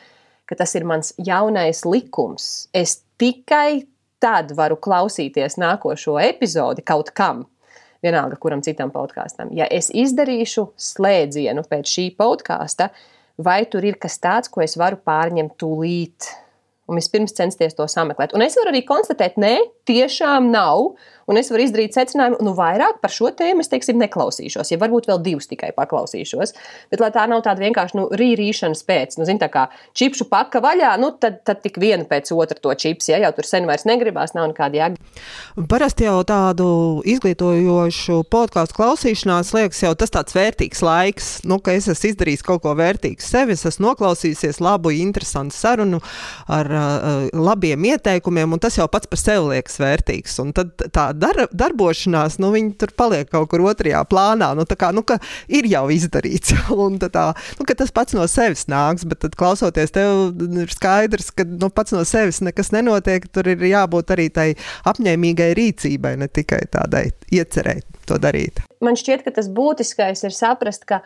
ka 0.49 0.57
tas 0.59 0.75
ir 0.75 0.85
mans 0.87 1.13
jaunais 1.17 1.83
likums. 1.87 2.67
Es 2.73 3.01
tikai 3.21 3.85
tad 4.23 4.53
varu 4.55 4.77
klausīties 4.79 5.57
nākošo 5.59 6.19
epizodi 6.23 6.85
kaut 6.85 7.11
kam. 7.15 7.45
Vienalga, 8.03 8.35
kuram 8.39 8.61
citam 8.63 8.91
podkāstam. 8.91 9.53
Ja 9.55 9.67
es 9.71 9.87
izdarīšu 9.95 10.67
slēdzienu 10.75 11.63
pēc 11.69 11.87
šī 11.87 12.07
podkāsta, 12.19 12.89
vai 13.39 13.63
tur 13.71 13.85
ir 13.87 13.95
kas 14.01 14.19
tāds, 14.19 14.51
ko 14.51 14.63
es 14.63 14.75
varu 14.79 14.99
pārņemt 15.07 15.55
tūlīt, 15.61 16.27
un 16.91 16.99
vispirms 16.99 17.35
censties 17.35 17.77
to 17.77 17.87
sameklēt. 17.87 18.35
Un 18.35 18.43
es 18.43 18.57
varu 18.59 18.73
arī 18.73 18.83
konstatēt, 18.87 19.39
nē, 19.39 19.55
tiešām 19.87 20.51
nav. 20.51 20.93
Un 21.29 21.39
es 21.39 21.51
varu 21.53 21.63
izdarīt 21.63 21.95
secinājumu, 21.95 22.41
nu, 22.43 22.53
vairāk 22.57 22.99
par 23.03 23.13
šo 23.13 23.31
tēmu 23.35 23.63
es 23.63 23.71
teiksim, 23.71 23.99
neklausīšos, 24.01 24.73
ja 24.73 24.79
varbūt 24.81 25.07
vēl 25.09 25.21
divus 25.23 25.47
tikai 25.51 25.71
paklausīšos. 25.75 26.53
Bet, 26.91 26.99
lai 27.03 27.11
tā 27.15 27.25
nav 27.31 27.43
tāda 27.45 27.63
vienkārši 27.63 27.97
nu, 27.99 28.07
rīrīšanas 28.19 28.83
pēc, 28.87 29.17
nu, 29.19 29.27
zin, 29.29 29.39
tā 29.41 29.49
kā 29.53 29.67
čipšu 29.97 30.27
paka 30.31 30.59
vaļā, 30.63 30.95
nu, 31.01 31.13
tad, 31.19 31.39
tad 31.47 31.61
tik 31.63 31.79
viena 31.81 32.07
pēc 32.09 32.33
otra 32.35 32.59
to 32.59 32.73
čips, 32.79 33.07
ja 33.11 33.21
jau 33.23 33.31
tur 33.37 33.47
sen 33.47 33.69
vairs 33.69 33.87
negribās, 33.87 34.35
nav 34.35 34.49
nekāda 34.51 34.81
jēga. 34.81 35.11
Parasti 35.69 36.07
jau 36.07 36.17
tādu 36.27 36.67
izglītojošu 37.07 38.23
podkāstu 38.33 38.77
klausīšanās 38.79 39.53
liekas 39.55 39.83
jau 39.85 39.93
tas 39.99 40.11
tāds 40.13 40.35
vērtīgs 40.35 40.83
laiks, 40.83 41.31
nu, 41.47 41.59
ka 41.63 41.77
es 41.77 41.87
esmu 41.91 42.11
izdarījis 42.11 42.45
kaut 42.45 42.63
ko 42.65 42.75
vērtīgu 42.77 43.23
sevi, 43.23 43.55
es 43.55 43.65
esmu 43.69 43.91
noklausījies 43.91 44.59
labu, 44.63 44.91
interesantu 44.95 45.55
sarunu 45.55 46.01
ar 46.51 46.69
uh, 46.69 47.29
labiem 47.33 47.87
ieteikumiem, 47.93 48.55
un 48.55 48.61
tas 48.63 48.77
jau 48.79 48.89
pats 48.91 49.09
par 49.09 49.21
sevi 49.21 49.53
liekas 49.53 49.79
vērtīgs. 49.81 50.39
Un 50.43 50.53
tad 50.55 50.73
tā 50.93 51.09
dar, 51.17 51.43
darbošanās, 51.53 52.39
nu, 52.41 52.51
viņi 52.55 52.73
tur 52.81 52.93
paliek 52.97 53.29
kaut 53.31 53.49
kur 53.51 53.63
otrajā 53.69 54.03
plānā. 54.09 54.51
Nu, 54.57 54.65
kā, 54.67 54.91
nu, 54.95 55.03
ir 55.47 55.69
jau 55.71 55.85
izdarīts, 55.93 56.55
un 56.85 56.99
tā, 57.01 57.25
nu, 57.59 57.67
tas 57.69 57.93
pats 57.95 58.17
no 58.17 58.27
sevis 58.31 58.67
nāks, 58.71 59.07
bet 59.09 59.23
tad, 59.25 59.37
klausoties 59.39 59.95
tev, 59.95 60.33
ir 60.63 60.73
skaidrs, 60.73 61.31
ka 61.35 61.47
nu, 61.47 61.71
pats 61.73 61.95
no 61.95 62.03
sevis 62.07 62.41
nekas 62.45 62.73
nenotiek. 62.75 63.25
Tur 63.33 63.49
ir 63.53 63.63
jābūt 63.69 64.13
arī 64.15 64.29
tai 64.33 64.47
apņēmīgai 64.89 65.51
rīcībai, 65.57 66.15
ne 66.21 66.29
tikai 66.31 66.63
tādai 66.73 67.07
iecerēt 67.33 67.87
to 68.09 68.19
darīt. 68.21 68.63
Man 68.83 68.97
šķiet, 68.99 69.23
ka 69.25 69.33
tas 69.35 69.49
būtiskais 69.51 70.25
ir 70.27 70.35
saprast, 70.35 70.85
ka 70.89 71.01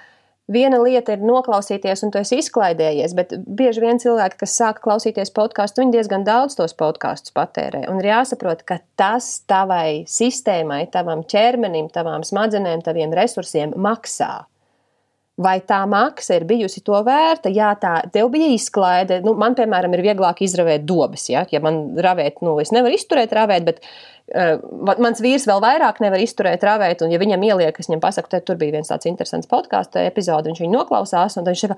Viena 0.48 0.78
lieta 0.80 1.12
ir 1.12 1.24
noklausīties, 1.28 2.06
un 2.06 2.12
tu 2.14 2.22
esi 2.22 2.38
izklaidējies, 2.40 3.14
bet 3.18 3.34
bieži 3.60 3.82
vien 3.84 4.00
cilvēki, 4.00 4.38
kas 4.40 4.54
sāk 4.56 4.80
klausīties 4.86 5.34
podkāstu, 5.36 5.84
viņi 5.84 5.98
diezgan 5.98 6.24
daudz 6.28 6.56
tos 6.56 6.72
podkāstus 6.80 7.36
patērē. 7.36 7.84
Un 7.92 8.00
ir 8.00 8.14
jāsaprot, 8.14 8.64
ka 8.64 8.80
tas 9.00 9.42
tavai 9.52 10.06
sistēmai, 10.08 10.86
tavam 10.94 11.26
ķermenim, 11.28 11.92
tavām 11.92 12.24
smadzenēm, 12.28 12.86
taviem 12.86 13.12
resursiem 13.20 13.76
maksā. 13.76 14.46
Vai 15.38 15.60
tā 15.62 15.84
maksa 15.86 16.40
ir 16.40 16.48
bijusi 16.50 16.82
to 16.82 16.98
vērta? 17.06 17.52
Jā, 17.54 17.76
tā 17.78 18.00
tev 18.14 18.32
bija 18.34 18.50
izklaide. 18.56 19.20
Nu, 19.22 19.36
man, 19.38 19.54
piemēram, 19.58 19.94
ir 19.94 20.02
vieglāk 20.08 20.42
izravēt 20.42 20.88
dobas. 20.90 21.28
Ja, 21.30 21.44
ja 21.54 21.62
man 21.62 21.92
ravēt, 22.02 22.42
nu, 22.42 22.56
es 22.64 22.74
nevaru 22.74 22.98
izturēt 22.98 23.36
ravēt, 23.38 23.68
bet 23.68 23.84
Uh, 24.28 24.58
mans 25.00 25.22
vīrs 25.24 25.46
vēl 25.48 25.62
vairāk 25.64 26.02
nevar 26.04 26.20
izturēt 26.20 26.60
rāvēt, 26.68 27.00
un, 27.00 27.14
ja 27.14 27.20
viņam 27.22 27.46
ieliek, 27.48 27.78
es 27.80 27.88
viņam 27.88 28.02
pasaku, 28.04 28.42
tur 28.44 28.58
bija 28.60 28.74
viens 28.76 28.90
tāds 28.92 29.08
interesants 29.08 29.48
podkāstu 29.48 30.02
epizode, 30.02 30.52
viņš 30.52 30.60
viņu 30.66 30.74
noklausās, 30.74 31.38
un 31.40 31.48
viņš 31.48 31.62
saka, 31.64 31.78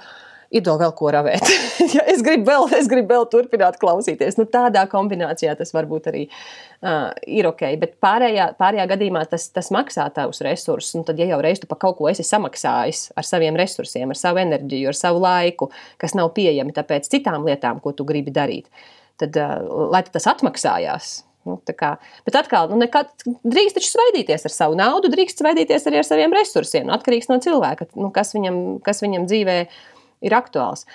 ir 0.49 0.65
vēl 0.65 0.93
ko 0.97 1.11
ravēt. 1.13 1.45
ja 1.95 2.03
es 2.09 2.23
gribu 2.25 2.49
vēl, 2.49 2.67
es 2.77 2.89
gribu 2.89 3.13
vēl 3.13 3.27
turpināt 3.31 3.77
klausīties. 3.81 4.37
Nu, 4.39 4.47
tādā 4.49 4.85
kombinācijā 4.89 5.53
tas 5.59 5.71
varbūt 5.75 6.09
arī 6.11 6.25
uh, 6.29 7.09
ir 7.27 7.49
ok, 7.49 7.63
bet 7.81 7.95
pārējā, 8.03 8.51
pārējā 8.59 8.87
gadījumā 8.93 9.23
tas, 9.29 9.49
tas 9.53 9.71
maksā 9.75 10.07
tavus 10.15 10.41
resursus, 10.45 10.95
un 10.97 11.05
tad, 11.07 11.21
ja 11.21 11.29
jau 11.29 11.41
reiz 11.45 11.61
tu 11.61 11.69
par 11.69 11.81
kaut 11.81 11.99
ko 11.99 12.09
esi 12.11 12.25
samaksājis 12.27 13.09
ar 13.19 13.27
saviem 13.27 13.57
resursiem, 13.59 14.09
ar 14.09 14.19
savu 14.19 14.41
enerģiju, 14.43 14.91
ar 14.91 14.97
savu 14.97 15.23
laiku, 15.23 15.69
kas 16.01 16.17
nav 16.17 16.33
pieejami 16.37 16.75
tāpēc 16.75 17.09
citām 17.11 17.47
lietām, 17.47 17.81
ko 17.83 17.93
tu 17.93 18.07
gribi 18.09 18.33
darīt, 18.33 18.69
tad, 19.21 19.37
uh, 19.37 19.89
lai 19.93 20.05
tas 20.09 20.29
atmaksājās, 20.33 21.19
Nu, 21.47 21.55
kā, 21.63 21.93
bet 22.27 22.35
atkal, 22.35 22.67
nu, 22.69 22.75
nekad, 22.77 23.07
drīkst 23.47 23.77
taču 23.77 23.87
svaidīties 23.93 24.43
ar 24.45 24.53
savu 24.53 24.75
naudu, 24.77 25.07
drīkst 25.09 25.39
svaidīties 25.39 25.87
arī 25.87 26.01
ar 26.01 26.05
saviem 26.05 26.35
resursiem. 26.35 26.83
Nu, 26.85 26.91
atkarīgs 26.93 27.29
no 27.31 27.39
cilvēka, 27.41 27.87
nu, 27.95 28.09
kas, 28.13 28.33
viņam, 28.35 28.57
kas 28.85 28.99
viņam 29.01 29.25
dzīvē 29.29 29.55
ir 29.63 29.79
aktuāls. 30.35 30.85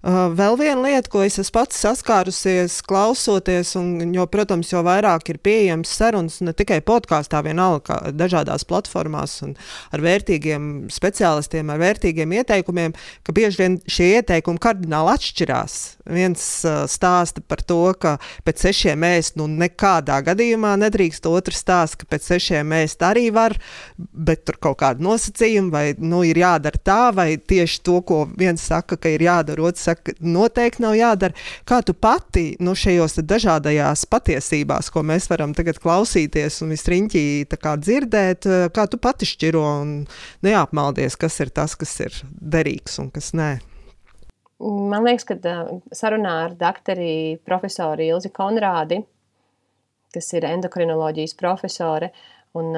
Vēl 0.00 0.56
viena 0.56 0.80
lieta, 0.80 1.10
ko 1.12 1.20
es 1.22 1.50
pats 1.52 1.76
saskārusies, 1.84 2.78
klausoties, 2.88 3.74
un, 3.76 4.14
jo, 4.16 4.24
protams, 4.32 4.70
jo 4.72 4.80
vairāk 4.86 5.28
ir 5.28 5.38
pieejams 5.44 5.92
sarunas 5.92 6.38
ne 6.40 6.54
tikai 6.56 6.80
podkāstā, 6.84 7.42
vienalga 7.44 7.98
dažādās 8.16 8.64
platformās, 8.68 9.36
un 9.44 9.52
ar 9.92 10.02
vērtīgiem 10.04 10.88
speciālistiem, 10.92 11.68
ar 11.70 11.82
vērtīgiem 11.82 12.32
ieteikumiem, 12.40 12.94
ka 13.26 13.34
bieži 13.36 13.60
vien 13.60 13.76
šie 13.84 14.08
ieteikumi 14.16 14.62
kardināli 14.62 15.12
atšķirās. 15.14 15.76
Viens 16.10 16.46
stāsta 16.90 17.44
par 17.44 17.60
to, 17.62 17.82
ka 18.00 18.16
pēc 18.48 18.64
sešiem 18.66 19.04
ēst 19.10 19.36
nu 19.38 19.46
nekādā 19.52 20.18
gadījumā 20.26 20.72
nedrīkst, 20.80 21.28
otrs 21.28 21.60
stāsta, 21.60 22.00
ka 22.00 22.10
pēc 22.16 22.32
sešiem 22.32 22.72
ēst 22.80 23.04
arī 23.06 23.28
var, 23.36 23.58
bet 23.96 24.46
tur 24.48 24.56
kaut 24.58 24.80
kādi 24.80 25.04
nosacījumi, 25.04 25.70
vai 25.70 25.84
nu, 26.00 26.24
ir 26.26 26.40
jādara 26.40 26.80
tā, 26.80 27.00
vai 27.14 27.34
tieši 27.36 27.84
to, 27.84 28.00
ko 28.06 28.24
viens 28.32 28.64
saka, 28.64 28.96
ka 28.96 29.12
ir 29.12 29.28
jādara 29.28 29.39
jādara, 29.40 29.66
otrs 29.70 29.86
saka, 29.88 30.14
noteikti 30.20 30.84
nav 30.84 30.96
jādara. 30.98 31.36
Kā 31.68 31.80
tu 31.86 31.94
pati 31.94 32.56
nu, 32.60 32.74
šajos 32.78 33.18
dažādajās 33.24 34.06
patiesībās, 34.10 34.90
ko 34.92 35.02
mēs 35.06 35.28
varam 35.30 35.54
tagad 35.56 35.80
klausīties 35.82 36.60
un 36.64 36.74
visriņķī 36.74 37.24
dzirdēt, 37.50 38.46
kā 38.74 38.86
tu 38.90 38.98
pati 38.98 39.28
šķiro 39.28 39.64
un 39.82 39.92
neapmaldies, 40.42 41.16
kas 41.16 41.40
ir 41.40 41.50
tas, 41.50 41.76
kas 41.76 41.92
ir 42.00 42.16
derīgs 42.40 42.98
un 43.00 43.10
kas 43.10 43.32
nē? 43.34 43.58
Man 44.60 45.06
liekas, 45.06 45.24
ka 45.24 45.36
sarunā 45.96 46.34
ar 46.44 46.56
doktoru 46.58 47.38
profesoru 47.48 48.04
Ilzi 48.04 48.28
Konrādi, 48.34 49.00
kas 50.12 50.32
ir 50.36 50.44
endokrinoloģijas 50.44 51.36
profesore 51.38 52.10
un 52.58 52.74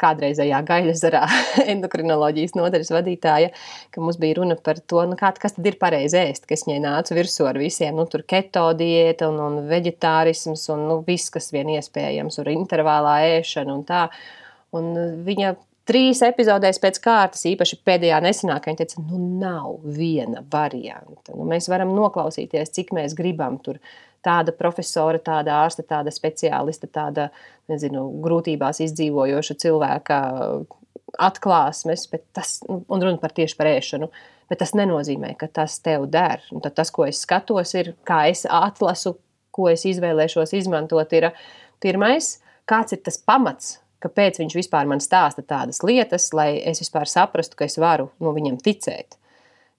kādreizējā 0.00 0.60
gaļasarā 0.66 1.22
endokrinoloģijas 1.72 2.56
nodaļas 2.58 2.92
vadītāja, 2.96 3.52
ka 3.94 4.02
mums 4.02 4.18
bija 4.22 4.40
runa 4.40 4.56
par 4.58 4.80
to, 4.82 5.02
nu, 5.10 5.18
kā, 5.18 5.30
kas 5.40 5.56
tad 5.56 5.68
ir 5.70 5.78
pareizi 5.80 6.18
ēst, 6.20 6.48
kas 6.50 6.66
viņai 6.66 6.80
nāca 6.84 7.16
virsū 7.16 7.46
ar 7.48 7.60
visiem, 7.60 7.94
nu, 7.98 8.08
tur 8.10 8.26
keto 8.28 8.66
diēta 8.78 9.30
un, 9.30 9.40
un 9.46 9.70
veģetārisms 9.70 10.66
un, 10.74 10.88
nu, 10.90 10.98
viss, 11.06 11.32
kas 11.34 11.52
vien 11.54 11.70
iespējams, 11.76 12.40
un 12.42 12.52
intervālā 12.56 13.20
ēšana 13.38 13.76
un 13.76 13.86
tā. 13.86 14.06
Un 14.76 14.92
viņa 15.24 15.54
trīs 15.88 16.22
epizodēs 16.26 16.80
pēc 16.82 16.98
kārtas, 17.02 17.44
īpaši 17.50 17.78
pēdējā 17.86 18.20
nesenākajā, 18.24 18.72
viņa 18.72 18.82
teica, 18.82 19.04
nu 19.06 19.20
nav 19.40 19.78
viena 19.96 20.42
varianta. 20.52 21.34
Nu, 21.34 21.46
mēs 21.48 21.70
varam 21.72 21.94
noklausīties, 21.96 22.72
cik 22.76 22.92
mēs 22.96 23.16
gribam 23.18 23.60
tur 23.62 23.80
tāda 24.26 24.54
profesora, 24.56 25.20
tāda 25.22 25.60
ārsta, 25.62 25.84
tāda 25.86 26.12
speciālista, 26.14 26.90
tāda 26.90 27.28
nezinu, 27.70 28.08
grūtībās 28.24 28.82
izdzīvojoša 28.86 29.58
cilvēka 29.62 30.22
atklāsmes, 31.22 32.08
bet 32.10 32.24
tas, 32.34 32.58
un 32.66 33.02
runa 33.02 33.20
par 33.22 33.34
tieši 33.36 33.56
par 33.58 33.70
ēšanu, 33.70 34.10
bet 34.50 34.60
tas 34.62 34.74
nenozīmē, 34.78 35.32
ka 35.38 35.48
tas 35.60 35.78
tev 35.82 36.08
der. 36.10 36.42
Un 36.54 36.64
tad 36.64 36.76
tas, 36.78 36.90
ko 36.94 37.06
es 37.06 37.22
skatos, 37.22 37.74
ir, 37.78 37.94
kā 38.06 38.26
es 38.32 38.44
atlasu, 38.50 39.16
ko 39.54 39.70
es 39.70 39.86
izvēlēšos 39.88 40.52
izmantot, 40.58 41.14
ir 41.16 41.30
pirmais, 41.82 42.36
kāds 42.68 42.96
ir 42.96 43.00
tas 43.06 43.16
pamats, 43.22 43.76
kāpēc 44.04 44.40
viņš 44.42 44.58
vispār 44.58 44.88
man 44.90 45.02
stāsta 45.04 45.44
tādas 45.46 45.82
lietas, 45.86 46.32
lai 46.36 46.56
es 46.58 46.82
vispār 46.84 47.08
saprastu, 47.10 47.58
ka 47.58 47.68
es 47.68 47.78
varu 47.80 48.10
nu, 48.20 48.34
viņam 48.36 48.60
ticēt 48.64 49.18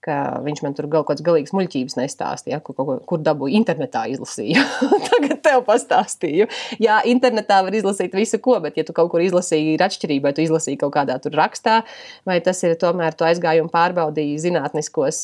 ka 0.08 0.40
viņš 0.46 0.62
man 0.64 0.76
tur 0.78 0.88
kaut 0.92 1.08
kādas 1.10 1.24
galīgas 1.26 1.54
muļķības 1.56 1.98
nestāstīja, 2.00 2.60
kur, 2.64 2.76
kur, 2.78 3.00
kur 3.10 3.22
dabūju 3.24 3.58
internetā 3.60 4.06
izlasīju. 4.14 4.62
Tagad 5.10 5.42
tev 5.44 5.64
pastāstīju. 5.68 6.48
Jā, 6.84 7.00
internetā 7.10 7.60
var 7.66 7.76
izlasīt 7.76 8.16
visu 8.16 8.40
ko, 8.44 8.58
bet 8.64 8.80
ja 8.80 8.86
tu 8.88 8.96
kaut 8.98 9.12
kur 9.12 9.24
izlasīji, 9.26 9.76
ir 9.76 9.84
atšķirība, 9.84 10.30
vai 10.30 10.38
tu 10.38 10.46
izlasīji 10.46 10.80
kaut 10.84 10.94
kādā 10.96 11.18
tur 11.24 11.36
rakstā, 11.38 11.82
vai 12.28 12.40
tas 12.46 12.62
ir 12.68 12.78
tomēr 12.80 13.18
tu 13.18 13.28
aizgāji 13.28 13.64
un 13.64 13.72
pārbaudīji 13.74 14.40
zinātniskos, 14.46 15.24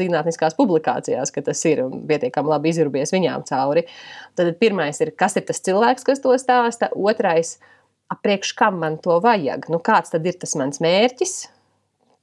zinātniskās 0.00 0.58
publikācijās, 0.58 1.34
ka 1.34 1.44
tas 1.46 1.62
ir 1.68 1.84
un 1.86 2.02
pietiekami 2.08 2.54
labi 2.54 2.74
izrubies 2.74 3.14
viņām 3.14 3.46
cauri. 3.48 3.86
Tad 4.36 4.56
pirmais 4.60 5.00
ir, 5.04 5.14
kas 5.16 5.38
ir 5.38 5.46
tas 5.48 5.62
cilvēks, 5.62 6.06
kas 6.08 6.24
to 6.24 6.34
stāsta, 6.40 6.90
otrais, 6.96 7.56
apriekš 8.12 8.52
kam 8.58 8.80
man 8.82 8.98
to 9.02 9.18
vajag, 9.22 9.68
nu 9.72 9.80
kāds 9.82 10.12
tad 10.14 10.26
ir 10.26 10.38
tas 10.40 10.54
mans 10.58 10.80
mērķis, 10.82 11.36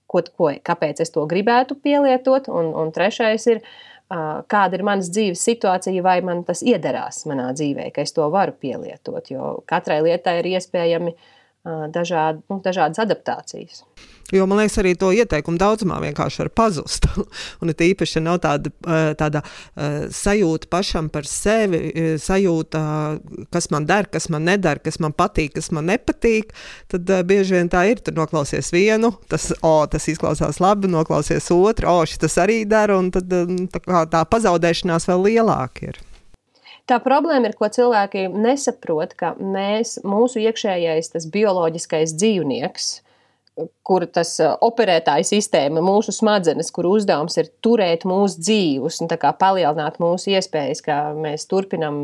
ko, 0.08 0.22
ko, 0.38 0.52
kāpēc 0.66 1.02
es 1.04 1.12
to 1.14 1.26
gribētu 1.30 1.78
pielietot. 1.80 2.50
Un, 2.54 2.72
un 2.78 2.94
trešais 2.96 3.48
ir, 3.52 3.62
kāda 4.10 4.78
ir 4.78 4.86
manas 4.86 5.10
dzīves 5.14 5.44
situācija, 5.50 6.04
vai 6.06 6.20
man 6.26 6.44
tas 6.48 6.64
iederās 6.66 7.24
manā 7.30 7.50
dzīvē, 7.58 7.90
ka 7.96 8.06
es 8.06 8.14
to 8.16 8.28
varu 8.34 8.56
pielietot. 8.60 9.32
Jo 9.34 9.56
katrai 9.70 10.02
lietai 10.06 10.40
ir 10.42 10.52
iespējami 10.54 11.16
dažādi, 11.96 12.44
nu, 12.52 12.60
dažādas 12.64 13.02
adaptācijas. 13.04 13.84
Jo 14.32 14.46
man 14.50 14.62
liekas, 14.62 14.78
arī 14.82 14.94
to 14.98 15.12
ieteikumu 15.14 15.60
daudzumā 15.62 16.00
vienkārši 16.02 16.44
var 16.44 16.50
pazust. 16.56 17.08
un 17.62 17.74
it 17.74 17.82
īpaši, 17.84 18.18
ja 18.18 18.24
nav 18.24 18.40
tāda, 18.46 18.72
tāda 19.20 19.44
uh, 19.44 20.06
sajūta 20.14 20.70
pašam 20.72 21.10
par 21.14 21.28
sevi, 21.30 21.92
sajūta, 22.22 22.84
kas 23.54 23.70
man 23.74 23.88
der, 23.90 24.08
kas 24.14 24.30
man 24.34 24.48
nedara, 24.48 24.82
kas 24.84 25.02
man 25.04 25.14
patīk, 25.18 25.54
kas 25.58 25.70
man 25.76 25.90
nepatīk, 25.92 26.56
tad 26.94 27.12
uh, 27.12 27.26
bieži 27.28 27.60
vien 27.60 27.70
tā 27.74 27.84
ir. 27.92 28.02
Tur 28.04 28.16
noklausies 28.18 28.72
vienu, 28.74 29.14
tas, 29.32 29.52
oh, 29.62 29.84
tas 29.92 30.08
izklausās 30.12 30.62
labi, 30.64 30.90
noklausies 30.92 31.52
otru, 31.54 31.92
oh, 31.92 32.02
šis 32.08 32.40
arī 32.42 32.64
dara, 32.70 32.98
un 33.00 33.12
tad 33.14 33.30
tā, 33.30 34.06
tā 34.10 34.26
pazaudēšanās 34.32 35.08
vēl 35.12 35.30
lielāka 35.30 35.92
ir. 35.92 36.02
Tā 36.90 36.98
problēma 37.00 37.48
ir, 37.48 37.56
ko 37.56 37.70
cilvēki 37.72 38.26
nesaprot, 38.34 39.14
ka 39.16 39.32
mēs, 39.40 40.02
mūsu 40.04 40.42
iekšējais, 40.44 41.14
tas 41.14 41.28
bioloģiskais 41.32 42.16
dzīvnieks, 42.20 42.90
kur 43.86 44.06
tas 44.10 44.36
operētāja 44.42 45.26
sistēma, 45.28 45.82
mūsu 45.86 46.14
smadzenes, 46.16 46.72
kur 46.74 46.88
uzdevums 46.90 47.38
ir 47.38 47.52
turēt 47.64 48.06
mūsu 48.10 48.42
dzīvus 48.42 49.02
un 49.04 49.12
palielināt 49.40 50.00
mūsu 50.02 50.34
iespējas, 50.34 50.82
kā 50.86 50.98
mēs 51.18 51.46
turpinām 51.52 51.98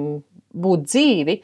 būt 0.53 0.85
dzīvi, 0.85 1.39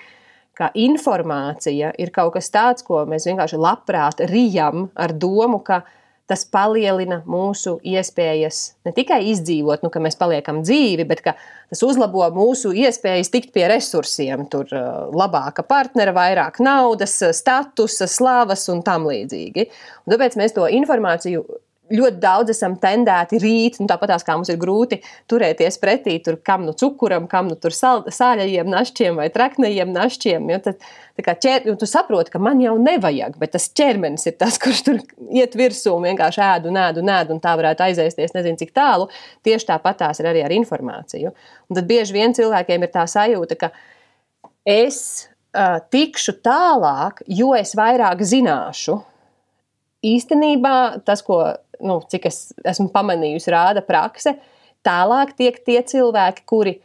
ka 0.56 0.70
informācija 0.78 1.91
ir 1.99 2.14
kaut 2.16 2.36
kas 2.38 2.51
tāds, 2.53 2.86
ko 2.86 3.03
mēs 3.10 3.28
vienkārši 3.28 3.60
labprāt 3.60 4.24
rijam 4.30 4.89
ar 4.95 5.14
domu, 5.14 5.60
ka 5.66 5.82
tas 6.30 6.45
palielina 6.49 7.19
mūsu 7.30 7.76
iespējas 7.86 8.61
ne 8.86 8.93
tikai 8.95 9.19
izdzīvot, 9.30 9.84
nu, 9.86 9.91
ka 9.93 10.01
mēs 10.01 10.17
paliekam 10.17 10.63
dzīvi, 10.65 11.05
bet 11.09 11.21
tas 11.26 11.84
uzlabo 11.86 12.26
mūsu 12.34 12.73
iespējas 12.73 13.30
tikt 13.34 13.53
pie 13.53 13.67
resursiem. 13.69 14.47
Tur 14.49 14.69
uh, 14.73 15.05
labāka 15.13 15.65
partnera, 15.67 16.15
vairāk 16.15 16.57
naudas, 16.65 17.19
statusa, 17.38 18.09
slavas 18.09 18.65
un 18.73 18.82
tam 18.86 19.05
līdzīgi. 19.09 19.69
Un 20.05 20.15
tāpēc 20.15 20.39
mēs 20.41 20.57
to 20.57 20.65
informāciju 20.80 21.45
ļoti 21.93 22.19
daudz 22.21 22.51
esam 22.53 22.75
tendēti 22.81 23.38
rīt, 23.41 23.77
nu, 23.81 23.88
tāpat 23.89 24.13
kā 24.25 24.36
mums 24.38 24.49
ir 24.49 24.57
grūti 24.61 24.99
turēties 25.29 25.77
pretī 25.81 26.17
tur, 26.23 26.38
kam 26.41 26.65
nu 26.65 26.73
cukuram, 26.77 27.27
kam 27.31 27.49
nu 27.51 27.57
sal, 27.73 28.05
sāļajiem 28.09 28.69
našķiem 28.71 29.19
vai 29.19 29.27
traknajiem 29.33 29.91
našķiem. 29.93 30.49
Jo 30.53 30.59
tad, 30.65 30.88
ķer, 31.21 31.67
jo 31.69 31.75
tu 31.79 31.89
saproti, 31.89 32.33
ka 32.33 32.41
man 32.41 32.61
jau 32.63 32.75
nevajag, 32.81 33.38
bet 33.41 33.55
tas 33.55 33.67
ķermenis 33.77 34.25
ir 34.29 34.38
tas, 34.41 34.57
kurš 34.63 34.83
tur 34.88 35.01
iet 35.29 35.57
virsū 35.57 35.95
un 35.95 36.09
vienkārši 36.09 36.43
ēdu, 36.47 36.73
ēdu, 36.73 37.05
ēdu, 37.05 37.38
un 37.38 37.43
tā 37.43 37.55
varētu 37.59 37.88
aiziesties 37.88 38.36
nezinu 38.38 38.61
cik 38.61 38.73
tālu. 38.75 39.09
Tieši 39.45 39.69
tāpat 39.73 40.01
tās 40.01 40.21
ir 40.21 40.31
arī 40.31 40.45
ar 40.45 40.55
informāciju. 40.55 41.36
Un 41.69 41.79
tad 41.79 41.89
bieži 41.89 42.17
vien 42.17 42.36
cilvēkiem 42.36 42.86
ir 42.86 42.93
tā 42.93 43.05
sajūta, 43.09 43.59
ka 43.59 43.71
es 44.65 44.99
uh, 45.55 45.79
tikšu 45.93 46.39
tālāk, 46.45 47.21
jo 47.29 47.53
es 47.57 47.75
vairāk 47.77 48.23
zināšu. 48.25 48.99
Īstenībā 50.05 51.01
tas, 51.05 51.23
ko 51.25 51.39
nu, 51.86 51.99
cik 52.11 52.27
es 52.29 52.39
esmu 52.67 52.89
pamanījusi, 52.93 53.53
rāda 53.53 53.83
prakse. 53.86 54.36
Tālāk 54.86 55.33
tiek 55.38 55.57
tie 55.65 55.79
cilvēki, 55.86 56.45
kuri 56.49 56.77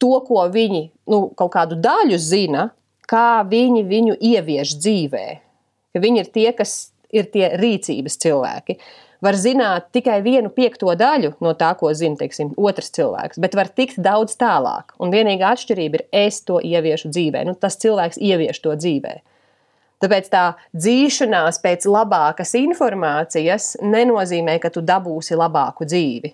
to, 0.00 0.14
ko 0.24 0.46
viņi 0.52 0.86
nu, 1.10 1.26
kaut 1.36 1.52
kādu 1.56 1.76
daļu 1.80 2.18
zina, 2.20 2.70
kā 3.10 3.42
viņi 3.48 3.84
viņu 3.88 4.16
ievieš 4.16 4.78
dzīvē. 4.80 5.26
Ka 5.90 6.02
viņi 6.02 6.22
ir 6.22 6.32
tie, 6.32 6.48
kas 6.56 6.92
ir 7.12 7.28
tie 7.34 7.50
rīcības 7.58 8.18
cilvēki. 8.22 8.78
Var 9.20 9.36
zināt 9.36 9.90
tikai 9.92 10.22
vienu 10.24 10.48
piekto 10.54 10.94
daļu 10.96 11.34
no 11.44 11.52
tā, 11.58 11.74
ko 11.76 11.90
zina 11.92 12.16
teiksim, 12.16 12.54
otrs 12.56 12.88
cilvēks, 12.96 13.40
bet 13.42 13.56
var 13.58 13.68
tikt 13.68 13.98
daudz 14.00 14.38
tālāk. 14.40 14.94
Un 15.02 15.12
vienīgā 15.12 15.50
atšķirība 15.52 16.00
ir, 16.00 16.06
es 16.22 16.40
to 16.48 16.56
ieviešu 16.64 17.10
dzīvē. 17.12 17.44
Nu, 17.44 17.52
tas 17.52 17.76
cilvēks 17.82 18.16
ievieš 18.16 18.62
to 18.64 18.72
dzīvē. 18.80 19.18
Tāpēc 20.00 20.30
tā 20.32 20.44
dzīšanās 20.72 21.60
pēc 21.60 21.84
labākas 21.90 22.54
informācijas 22.56 23.74
nenozīmē, 23.84 24.56
ka 24.62 24.70
tu 24.72 24.80
dabūsi 24.84 25.36
labāku 25.36 25.84
dzīvi. 25.88 26.32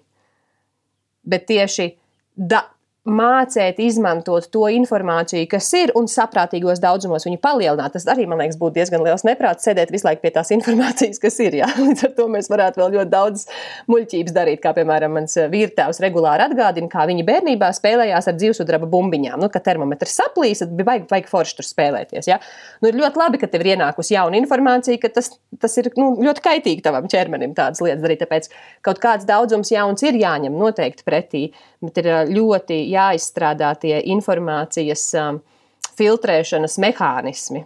Bet 1.26 1.48
tieši 1.50 1.88
da, 2.36 2.62
mācīt, 3.06 3.78
izmantot 3.82 4.48
to 4.52 4.66
informāciju, 4.72 5.46
kas 5.50 5.68
ir, 5.78 5.92
un 5.98 6.08
saprātīgos 6.10 6.80
daudzumos 6.82 7.26
viņu 7.26 7.38
palielināt. 7.42 7.94
Tas 7.94 8.06
arī, 8.10 8.26
man 8.28 8.40
liekas, 8.42 8.58
būtu 8.60 8.76
diezgan 8.80 9.04
liels 9.06 9.24
neprāts 9.26 9.66
sēdēt 9.66 9.92
visu 9.94 10.08
laiku 10.08 10.24
pie 10.24 10.32
tās 10.34 10.50
informācijas, 10.56 11.20
kas 11.22 11.38
ir. 11.44 11.58
Jā. 11.60 11.68
Līdz 11.78 12.08
ar 12.08 12.14
to 12.16 12.26
mēs 12.32 12.50
varētu 12.52 12.82
vēl 12.82 12.96
ļoti 12.98 13.12
daudz 13.12 13.46
muļķības 13.92 14.36
darīt, 14.36 14.62
kā 14.64 14.74
piemēram 14.76 15.14
mans 15.16 15.38
vīrtēvs 15.52 16.02
regulāri 16.02 16.46
atgādina, 16.48 16.90
kā 16.92 17.06
viņi 17.08 17.26
bērnībā 17.26 17.70
spēlējās 17.76 18.30
ar 18.30 18.38
dzīvesudraba 18.40 18.90
bumbiņām. 18.90 19.38
Nu, 19.42 19.50
kad 19.52 19.64
termometrs 19.66 20.18
saplīs, 20.18 20.64
tad 20.64 20.74
bija 20.76 20.90
vajag, 20.90 21.06
vajag 21.12 21.30
forši 21.30 21.58
tur 21.60 21.68
spēlēties. 21.68 22.30
Ja? 22.30 22.40
Nu, 22.82 22.90
ir 22.90 22.98
ļoti 22.98 23.22
labi, 23.22 23.40
ka 23.42 23.50
tev 23.52 23.64
ir 23.64 23.74
ienākusi 23.76 24.16
jauna 24.16 24.40
informācija, 24.40 24.98
ka 25.02 25.12
tas, 25.14 25.30
tas 25.62 25.78
ir 25.80 25.92
nu, 25.98 26.12
ļoti 26.26 26.44
kaitīgi 26.44 26.84
tavam 26.84 27.06
ķermenim 27.10 27.54
tādas 27.56 27.82
lietas 27.84 28.02
darīt. 28.02 28.24
Tāpēc 28.24 28.50
kaut 28.86 29.00
kāds 29.02 29.28
daudzums 29.28 29.70
jauns 29.70 30.02
ir 30.06 30.18
jāņem 30.18 30.56
noteikti 30.56 31.06
pretī, 31.06 31.46
bet 31.84 32.00
ir 32.02 32.10
ļoti 32.32 32.80
jāizstrādā 32.96 33.72
tie 33.80 34.00
informācijas 34.12 35.08
um, 35.20 35.40
filtrēšanas 35.96 36.78
mehānismi. 36.82 37.64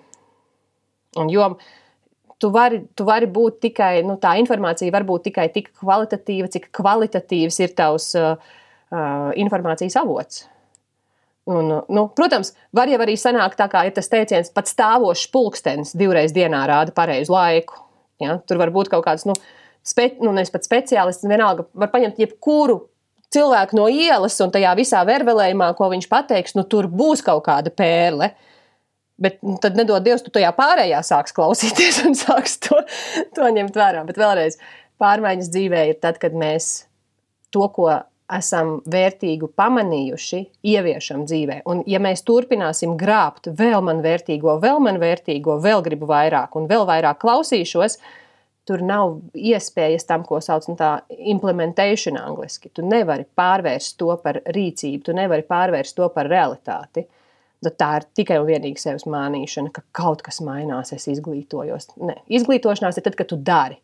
Un 1.18 1.30
jo 1.32 1.48
tu 2.40 2.50
vari, 2.54 2.84
tu 2.96 3.04
vari 3.08 3.28
būt 3.30 3.60
tikai, 3.66 4.00
nu, 4.06 4.16
tā 4.20 4.36
informācija 4.40 4.92
var 4.94 5.04
būt 5.08 5.28
tikai 5.28 5.48
tik 5.54 5.72
kvalitatīva, 5.80 6.48
cik 6.52 6.70
kvalitatīvs 6.76 7.60
ir 7.64 7.74
tavs 7.76 8.14
uh, 8.18 8.32
uh, 8.94 9.28
informācijas 9.40 9.98
avots. 10.00 10.46
Un, 11.50 11.72
nu, 11.88 12.04
protams, 12.14 12.52
var 12.76 12.90
jau 12.92 13.00
arī 13.02 13.16
sanākt 13.18 13.58
tā, 13.58 13.66
kā 13.72 13.82
ir 13.88 13.94
tas 13.96 14.10
teiciens, 14.12 14.52
pat 14.54 14.68
stāvošs 14.70 15.30
pulkstenis 15.32 15.96
divreiz 15.98 16.34
dienā 16.36 16.62
rāda 16.70 16.94
pareizu 16.94 17.34
laiku. 17.34 17.80
Ja? 18.22 18.38
Tur 18.46 18.60
var 18.60 18.70
būt 18.74 18.92
kaut 18.92 19.06
kāds, 19.06 19.26
nu, 19.26 19.34
spe, 19.82 20.12
nu 20.20 20.34
nevis 20.36 20.52
pat 20.54 20.68
speciālists, 20.68 21.26
vienalga, 21.26 21.66
var 21.74 21.90
paņemt 21.92 22.20
jebkuru 22.22 22.78
cilvēku 23.34 23.78
no 23.78 23.86
ielas 23.90 24.38
un 24.42 24.52
tajā 24.54 24.74
visā 24.78 25.02
vervelējumā, 25.06 25.72
ko 25.78 25.90
viņš 25.92 26.08
pateiks, 26.10 26.56
nu 26.58 26.66
tur 26.68 26.88
būs 26.90 27.24
kaut 27.26 27.44
kāda 27.46 27.72
pērle. 27.74 28.32
Bet 29.20 29.42
nu, 29.44 29.58
tad 29.60 29.76
nedod 29.76 30.02
Dievs, 30.04 30.24
tu 30.24 30.32
tajā 30.32 30.50
pārējā 30.56 31.02
sāks 31.04 31.34
klausīties 31.36 32.02
un 32.08 32.16
sāks 32.22 32.56
to, 32.64 32.80
to 33.36 33.50
ņemt 33.56 33.76
vērā. 33.76 34.04
Bet 34.08 34.20
vēlreiz, 34.20 34.56
pārmaiņas 35.00 35.50
dzīvē 35.52 35.88
ir 35.90 36.00
tad, 36.00 36.20
kad 36.22 36.36
mēs 36.36 36.70
to, 37.52 37.66
ko 37.74 37.90
esam 38.30 38.76
vērtīgu 38.90 39.50
pamanījuši, 39.58 40.40
ieviešam 40.72 41.24
dzīvē. 41.28 41.60
Un, 41.70 41.82
ja 41.90 42.00
mēs 42.02 42.22
turpināsim 42.26 42.94
grābt 43.00 43.50
vēl 43.58 43.80
man 43.84 44.02
vērtīgo, 44.04 44.56
vēl 44.62 44.80
man 44.84 45.00
vērtīgo, 45.02 45.58
vēl 45.62 45.82
gribu 45.86 46.08
vairāk 46.10 46.56
un 46.58 46.68
vēl 46.70 46.86
vairāk 46.88 47.20
klausīšos, 47.22 47.98
tur 48.70 48.84
nav 48.86 49.16
iespējas 49.34 50.06
tam, 50.06 50.22
ko 50.26 50.38
sauc 50.44 50.68
par 50.78 51.02
implementation 51.18 52.18
angliski. 52.20 52.70
Tu 52.74 52.84
nevari 52.86 53.26
pārvērst 53.38 53.96
to 53.98 54.14
par 54.22 54.38
rīcību, 54.54 55.02
tu 55.08 55.16
nevari 55.16 55.42
pārvērst 55.48 55.96
to 55.98 56.06
par 56.14 56.30
realitāti. 56.30 57.08
Tad 57.60 57.76
tā 57.76 57.90
ir 57.98 58.06
tikai 58.16 58.38
un 58.40 58.46
vienīgi 58.48 58.80
sevis 58.80 59.04
mānīšana, 59.10 59.72
ka 59.74 59.82
kaut 59.96 60.22
kas 60.24 60.38
mainās, 60.44 60.94
es 60.96 61.04
izglītojos. 61.12 61.90
Ne. 62.00 62.16
Izglītošanās 62.32 62.96
ir 62.96 63.04
tad, 63.04 63.18
kad 63.18 63.28
tu 63.28 63.36
dari. 63.36 63.76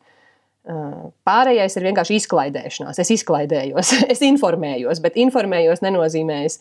Pārējais 0.66 1.76
ir 1.76 1.84
vienkārši 1.90 2.16
izklaidēšanās. 2.22 3.02
Es 3.02 3.12
izklaidējos, 3.18 3.92
es 4.14 4.24
informējos, 4.26 5.02
bet 5.04 5.18
informējos 5.20 5.84
nenozīmē, 5.84 6.40
es, 6.48 6.60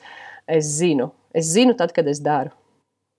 es 0.51 0.76
zinu. 0.82 1.11
Es 1.36 1.53
zinu 1.53 1.78
tad, 1.78 1.93
kad 1.95 2.09
es 2.09 2.19
daru. 2.26 2.51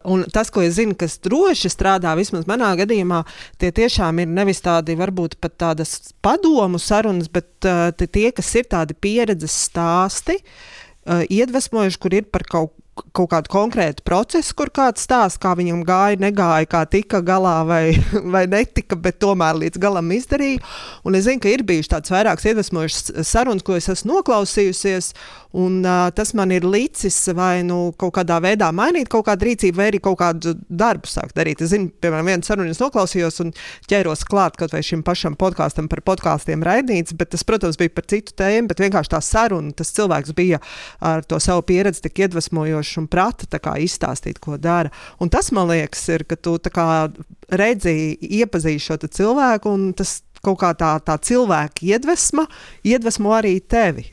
Un 0.07 0.23
tas, 0.33 0.53
ko 0.55 0.63
es 0.63 0.77
zinu, 0.79 0.95
kas 0.99 1.19
droši 1.25 1.71
strādā, 1.73 2.15
vismaz 2.19 2.47
manā 2.47 2.71
gadījumā, 2.79 3.25
tie 3.61 3.73
tiešām 3.75 4.23
ir 4.23 4.31
nevis 4.31 4.63
tādi, 4.65 4.95
varbūt 4.99 5.39
pat 5.43 5.57
tādas 5.65 5.97
padomu 6.23 6.79
sarunas, 6.83 7.31
bet 7.33 7.67
uh, 7.67 7.91
tie, 7.91 8.31
kas 8.35 8.55
ir 8.61 8.69
tādi 8.71 8.95
pieredzes 8.95 9.57
stāsti, 9.67 10.39
uh, 10.39 11.25
iedvesmojuši, 11.27 12.03
kur 12.03 12.21
ir 12.21 12.29
par 12.31 12.47
kaut 12.47 12.77
kaut 13.17 13.29
kādu 13.33 13.51
konkrētu 13.53 14.05
procesu, 14.07 14.55
kur 14.57 14.71
kāds 14.75 15.05
stāsta, 15.05 15.41
kā 15.43 15.53
viņam 15.59 15.83
gāja, 15.87 16.19
negāja, 16.21 16.69
kā 16.71 16.83
tika 16.89 17.21
galā 17.25 17.59
vai, 17.69 17.83
vai 18.35 18.47
netika, 18.51 18.97
bet 18.97 19.21
tomēr 19.23 19.59
līdz 19.61 19.81
galam 19.83 20.13
izdarīja. 20.17 20.63
Un 21.07 21.19
es 21.19 21.27
zinu, 21.29 21.43
ka 21.43 21.53
ir 21.53 21.65
bijušas 21.67 21.93
tādas 21.93 22.15
vairākas 22.15 22.49
iedvesmojušas 22.51 23.29
sarunas, 23.29 23.67
ko 23.67 23.77
es 23.77 23.91
esmu 23.93 24.15
noklausījusies, 24.17 25.13
un 25.57 25.83
uh, 25.85 26.07
tas 26.17 26.33
man 26.39 26.55
ir 26.55 26.67
licis 26.67 27.19
vai 27.37 27.61
nu 27.67 27.93
kaut 28.01 28.15
kādā 28.19 28.39
veidā 28.45 28.71
mainīt 28.77 29.11
kaut 29.13 29.27
kādu 29.29 29.51
rīcību, 29.51 29.77
vai 29.77 29.91
arī 29.93 30.01
kaut 30.05 30.19
kādu 30.23 30.57
darbu 30.69 31.11
sākt 31.11 31.37
darīt. 31.37 31.63
Es 31.65 31.75
zinu, 31.75 31.91
piemēram, 32.03 32.33
vienu 32.33 32.49
sarunu 32.49 32.73
noklausījos 32.81 33.43
un 33.45 33.55
ķēros 33.91 34.25
klāt 34.29 34.59
kaut 34.61 34.75
vai 34.75 34.83
šim 34.87 35.05
pašam 35.07 35.37
podkāstam 35.39 35.91
par 35.93 36.03
podkāstiem 36.07 36.65
raidīts, 36.67 37.17
bet 37.19 37.35
tas, 37.35 37.45
protams, 37.47 37.79
bija 37.81 37.95
par 37.95 38.09
citu 38.11 38.35
tēmu, 38.39 38.71
bet 38.73 38.83
vienkārši 38.87 39.15
tā 39.15 39.23
saruna, 39.25 39.75
tas 39.77 39.93
cilvēks 39.97 40.35
bija 40.37 40.63
ar 41.05 41.25
to 41.29 41.39
savu 41.43 41.65
pieredzi 41.67 42.07
tik 42.07 42.25
iedvesmojoši 42.27 42.87
vienkārši 42.87 43.01
un 43.01 43.09
prata 43.09 43.59
kā, 43.59 43.77
izstāstīt, 43.79 44.39
ko 44.41 44.57
dara. 44.57 44.91
Un 45.21 45.29
tas, 45.29 45.51
man 45.53 45.69
liekas, 45.69 46.09
ir, 46.09 46.25
ka 46.25 46.37
tu 46.37 46.59
kā, 46.59 47.11
redzi, 47.51 48.17
iepazīsti 48.21 48.87
šo 48.87 48.97
cilvēku, 49.09 49.69
un 49.71 49.93
tas 49.95 50.23
kaut 50.43 50.61
kā 50.61 50.75
tā, 50.75 51.01
tā 51.01 51.17
cilvēka 51.19 51.83
iedvesma 51.83 52.47
iedvesmo 52.85 53.33
arī 53.35 53.61
tevi. 53.61 54.07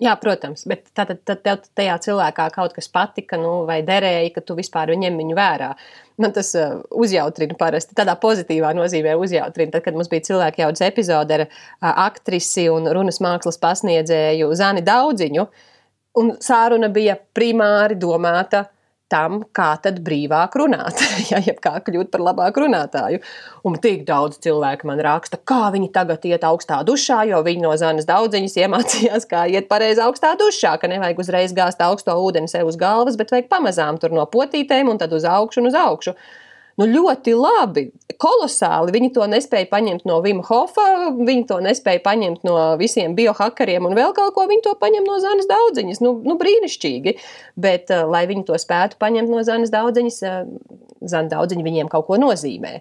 Jā, 0.00 0.14
protams, 0.16 0.62
bet 0.64 0.86
tad, 0.96 1.10
tad 1.28 1.42
tev 1.44 1.64
tajā 1.76 1.98
cilvēkā 2.06 2.46
kaut 2.54 2.72
kas 2.72 2.88
patika, 2.88 3.36
nu, 3.36 3.66
vai 3.68 3.82
derēja, 3.84 4.30
ka 4.32 4.40
tu 4.40 4.56
vispār 4.56 4.94
ņem 4.96 5.18
viņu 5.20 5.36
vērā. 5.36 5.74
Man 6.20 6.32
tas 6.36 6.54
uh, 6.56 6.78
uzjautrina 6.96 7.56
parasti 7.60 7.96
tādā 7.98 8.14
pozitīvā 8.20 8.72
nozīmē, 8.76 9.12
uzjautrina. 9.20 9.74
Tad, 9.74 9.84
kad 9.84 9.98
mums 9.98 10.08
bija 10.08 10.24
cilvēka 10.30 10.64
jaudas 10.64 10.84
epizode 10.88 11.36
ar 11.36 11.44
uh, 11.44 11.90
aktrisi 12.06 12.70
un 12.72 12.88
runas 12.96 13.20
mākslas 13.20 13.60
pasniedzēju 13.60 14.48
Zani 14.56 14.84
Daudziņu, 14.86 15.46
Un 16.18 16.32
sāruna 16.42 16.88
bija 16.90 17.14
primāri 17.36 17.94
domāta 18.00 18.64
tam, 19.10 19.40
kā 19.56 19.72
tad 19.82 20.00
brīvāk 20.06 20.56
runāt, 20.60 21.02
ja 21.32 21.40
kā 21.62 21.74
kļūt 21.86 22.10
par 22.12 22.24
labāku 22.30 22.64
runātāju. 22.64 23.20
Un 23.66 23.76
tik 23.82 24.04
daudz 24.08 24.40
cilvēku 24.44 24.88
man 24.88 25.02
raksta, 25.04 25.40
kā 25.42 25.68
viņi 25.74 25.90
tagad 25.94 26.24
iet 26.28 26.46
augstā 26.46 26.80
dušā, 26.86 27.22
jo 27.30 27.42
viņi 27.46 27.64
no 27.66 27.74
zanas 27.80 28.08
daudziņas 28.08 28.58
iemācījās, 28.64 29.28
kā 29.30 29.46
iet 29.52 29.68
pareizi 29.70 30.04
augstā 30.04 30.34
dušā, 30.40 30.76
ka 30.80 30.90
nevajag 30.90 31.24
uzreiz 31.24 31.56
gāzt 31.56 31.82
augsto 31.84 32.16
ūdeni 32.22 32.50
sev 32.50 32.70
uz 32.70 32.78
galvas, 32.80 33.18
bet 33.20 33.34
vajag 33.34 33.50
pamazām 33.52 34.00
tur 34.00 34.14
no 34.16 34.26
potītēm 34.30 34.92
un 34.92 35.02
tad 35.02 35.12
uz 35.16 35.26
augšu 35.28 35.64
un 35.64 35.72
uz 35.72 35.78
augšu. 35.78 36.16
Nu, 36.80 36.86
ļoti 36.88 37.34
labi, 37.36 37.82
kolosāli. 38.20 38.94
Viņi 38.94 39.10
to 39.12 39.26
nespēja 39.28 39.68
paņemt 39.68 40.06
no 40.08 40.16
Vima 40.24 40.40
Hofa, 40.46 41.10
viņi 41.18 41.44
to 41.50 41.58
nespēja 41.60 42.00
paņemt 42.06 42.46
no 42.48 42.56
visiem 42.80 43.12
biohakariem 43.18 43.84
un 43.84 43.96
vēl 43.98 44.14
kaut 44.16 44.32
ko. 44.36 44.46
Viņi 44.48 44.64
to 44.64 44.72
paņem 44.80 45.04
no 45.04 45.18
Zanes 45.20 45.48
daudziņas. 45.50 46.00
Nu, 46.00 46.14
nu, 46.24 46.38
brīnišķīgi. 46.40 47.16
Bet, 47.60 47.92
uh, 47.92 48.06
lai 48.08 48.24
viņi 48.30 48.46
to 48.48 48.56
spētu 48.60 48.96
paņemt 49.02 49.28
no 49.28 49.44
Zanes 49.44 49.72
daudziņas, 49.74 50.20
uh, 50.24 50.80
Zana 51.04 51.28
daudziņa 51.34 51.66
viņiem 51.68 51.92
kaut 51.92 52.08
ko 52.08 52.16
nozīmē. 52.20 52.78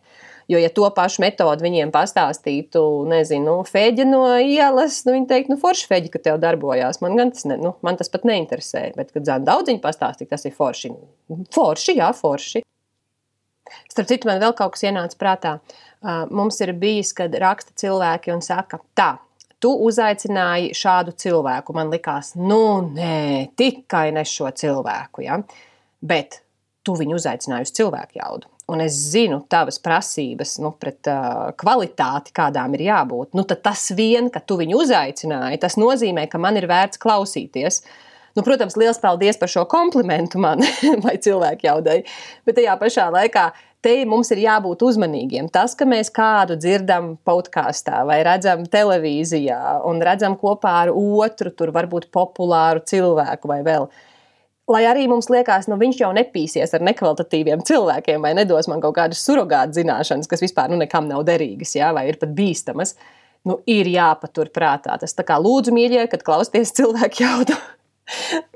Jo, 0.50 0.58
ja 0.64 0.72
to 0.74 0.88
pašu 0.96 1.22
metodi 1.22 1.68
viņiem 1.68 1.92
pastāstītu, 1.94 2.82
nezinu, 3.12 3.60
nu, 3.60 3.68
feģi 3.68 4.08
no 4.08 4.24
ielas, 4.42 5.04
nu, 5.06 5.14
viņi 5.14 5.30
teikt, 5.30 5.52
nu, 5.52 5.60
forši 5.62 5.86
feģi, 5.92 6.10
ka 6.16 6.24
tev 6.26 6.40
darbojās. 6.42 7.04
Man, 7.04 7.20
tas, 7.20 7.46
ne, 7.52 7.60
nu, 7.62 7.76
man 7.86 8.00
tas 8.00 8.10
pat 8.10 8.26
neinteresē. 8.26 8.88
Bet, 8.96 9.12
kad 9.14 9.28
zina 9.28 9.44
daudziņu 9.52 9.84
pastāstīt, 9.84 10.32
tas 10.32 10.48
ir 10.48 10.56
forši. 10.56 10.96
Forši, 11.54 12.00
jā, 12.00 12.10
forši. 12.18 12.64
Starp 13.92 14.10
citu, 14.12 14.30
man 14.30 14.42
vēl 14.44 14.56
kaut 14.58 14.76
kas 14.76 14.86
ienāca 14.90 15.20
prātā. 15.20 15.56
Mums 16.32 16.62
ir 16.64 16.74
bijis, 16.80 17.12
kad 17.16 17.34
raksta 17.42 17.76
cilvēki 17.80 18.32
un 18.32 18.44
saka, 18.46 18.80
tā, 18.96 19.14
tu 19.60 19.72
uzaicināji 19.88 20.72
šādu 20.78 21.14
cilvēku. 21.20 21.76
Man 21.76 21.92
likās, 21.94 22.34
nu, 22.40 22.62
nē, 22.96 23.50
tikai 23.60 24.10
ne 24.16 24.24
šo 24.28 24.52
cilvēku. 24.56 25.26
Ja? 25.28 25.42
Bet 26.00 26.42
tu 26.88 26.96
viņu 27.00 27.20
uzaicināji 27.20 27.68
uz 27.68 27.76
cilvēku 27.76 28.20
jaudu. 28.22 28.50
Un 28.70 28.84
es 28.84 28.98
zinu 29.12 29.40
tavas 29.50 29.80
prasības 29.82 30.60
nu, 30.62 30.72
pret 30.78 31.10
uh, 31.10 31.50
kvalitāti, 31.58 32.34
kādām 32.38 32.76
ir 32.78 32.86
jābūt. 32.86 33.34
Nu, 33.38 33.44
tas 33.50 33.88
vien, 33.98 34.30
ka 34.30 34.44
tu 34.46 34.60
viņu 34.60 34.84
uzaicināji, 34.84 35.62
tas 35.64 35.78
nozīmē, 35.82 36.28
ka 36.30 36.42
man 36.42 36.60
ir 36.60 36.70
vērts 36.70 37.02
klausīties. 37.02 37.82
Nu, 38.40 38.44
protams, 38.48 38.78
liels 38.80 39.02
paldies 39.04 39.36
par 39.36 39.50
šo 39.52 39.66
komplimentu 39.68 40.40
man 40.40 40.62
vai 41.04 41.18
cilvēku 41.20 41.66
jaudai. 41.68 41.98
Bet 42.48 42.56
tajā 42.56 42.78
pašā 42.80 43.10
laikā 43.12 43.50
te 43.84 43.98
mums 44.08 44.30
ir 44.32 44.40
jābūt 44.46 44.86
uzmanīgiem. 44.88 45.50
Tas, 45.52 45.74
ka 45.76 45.84
mēs 45.84 46.08
kādu 46.16 46.56
dzirdam 46.56 47.18
podkāstā 47.28 48.06
vai 48.08 48.22
redzam 48.24 48.64
televīzijā 48.64 49.58
un 49.90 50.00
redzam 50.08 50.38
kopā 50.40 50.76
ar 50.86 50.92
otru, 50.94 51.52
tur 51.52 51.74
varbūt 51.76 52.08
populāru 52.16 52.86
cilvēku 52.88 53.52
vai 53.52 53.60
vēl. 53.66 53.90
Lai 54.72 54.86
arī 54.88 55.10
mums 55.12 55.28
liekas, 55.34 55.68
nu 55.68 55.76
viņš 55.82 56.00
jau 56.00 56.12
nepīsies 56.16 56.78
ar 56.78 56.86
nekvalitatīviem 56.88 57.66
cilvēkiem 57.68 58.24
vai 58.24 58.32
nedos 58.38 58.70
man 58.72 58.80
kaut 58.86 58.96
kādas 59.02 59.24
surrogāta 59.26 59.76
zināšanas, 59.76 60.30
kas 60.32 60.46
vispār 60.46 60.72
nu, 60.72 60.78
nekam 60.80 61.10
nav 61.12 61.26
derīgas, 61.28 61.76
jā, 61.76 61.90
vai 61.92 62.06
ir 62.08 62.22
pat 62.22 62.32
bīstamas. 62.38 62.96
Nu, 63.44 63.58
ir 63.68 63.92
jāpatur 63.92 64.54
prātā. 64.56 64.96
Tas 65.02 65.16
tā 65.18 65.28
kā 65.28 65.36
lūdzu, 65.44 65.76
mīļie, 65.76 66.06
kad 66.12 66.24
klausties 66.24 66.72
cilvēku 66.80 67.26
jautājumu 67.26 67.79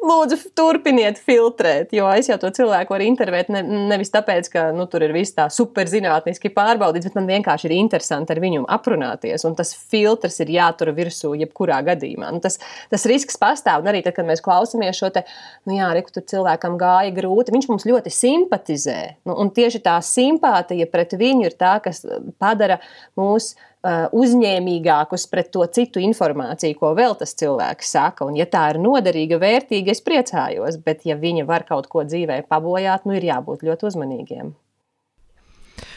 Lūdzu, 0.04 0.38
turpiniet 0.58 1.20
filtrēt, 1.22 1.94
jo 1.96 2.08
es 2.18 2.28
jau 2.30 2.38
to 2.42 2.50
cilvēku 2.54 2.96
varu 2.96 3.06
intervēt 3.06 3.52
ne, 3.54 3.62
nevis 3.92 4.12
tāpēc, 4.14 4.50
ka 4.54 4.64
nu, 4.76 4.88
tur 4.90 5.06
ir 5.06 5.14
viss 5.16 5.36
tā 5.36 5.46
superzinātniski 5.54 6.52
pārbaudīts, 6.56 7.08
bet 7.10 7.18
man 7.20 7.30
vienkārši 7.30 7.70
ir 7.70 7.76
interesanti 7.78 8.34
ar 8.34 8.42
viņu 8.44 8.66
aprunāties. 8.74 9.46
Un 9.48 9.58
tas 9.60 9.74
filtrs 9.76 10.40
ir 10.44 10.54
jātur 10.56 10.94
virsū 10.98 11.34
jebkurā 11.40 11.80
gadījumā. 11.86 12.32
Nu, 12.34 12.42
tas, 12.44 12.60
tas 12.92 13.08
risks 13.10 13.38
pastāv. 13.40 13.84
Un 13.84 13.92
arī 13.94 14.04
tad, 14.06 14.18
kad 14.18 14.28
mēs 14.28 14.44
klausāmies 14.44 15.00
šo 15.00 15.12
te, 15.14 15.26
nu 15.70 15.78
jā, 15.78 15.92
reku 15.98 16.16
tur 16.16 16.26
cilvēkam 16.34 16.80
gāja 16.82 17.14
grūti, 17.16 17.54
viņš 17.56 17.70
mums 17.72 17.88
ļoti 17.90 18.14
simpatizē. 18.14 19.00
Nu, 19.30 19.38
un 19.44 19.54
tieši 19.54 19.84
tā 19.86 20.00
simpātija 20.04 20.90
pret 20.92 21.16
viņu 21.20 21.48
ir 21.50 21.58
tā, 21.60 21.78
kas 21.84 22.04
padara 22.42 22.82
mūsu 23.20 23.56
uzņēmīgākus 23.84 25.28
pret 25.32 25.52
to 25.52 25.66
citu 25.76 26.00
informāciju, 26.04 26.78
ko 26.80 26.94
vēl 26.96 27.18
tas 27.20 27.36
cilvēks 27.40 27.94
saka. 27.98 28.28
Un, 28.30 28.38
ja 28.40 28.48
tā 28.48 28.70
ir 28.72 28.80
noderīga, 28.84 29.40
vērtīga, 29.42 29.92
es 29.92 30.04
priecājos, 30.06 30.80
bet 30.86 31.04
ja 31.10 31.18
viņa 31.20 31.48
var 31.50 31.68
kaut 31.68 31.90
ko 31.92 32.06
dzīvē 32.08 32.44
pabojāt, 32.48 33.08
nu 33.10 33.18
ir 33.20 33.28
jābūt 33.28 33.66
ļoti 33.68 33.92
uzmanīgiem. 33.92 34.54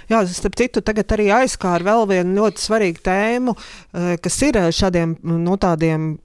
Jā, 0.07 0.21
starp 0.31 0.55
citu, 0.59 0.81
tagad 0.87 1.11
arī 1.17 1.27
aizskāra 1.35 1.83
vēl 1.83 2.05
vienu 2.13 2.37
ļoti 2.39 2.63
svarīgu 2.63 3.03
tēmu, 3.07 3.55
eh, 3.57 4.13
kas 4.23 4.37
ir 4.47 4.59
eh, 4.61 4.69
šādiem 4.71 5.17
nu, 5.27 5.57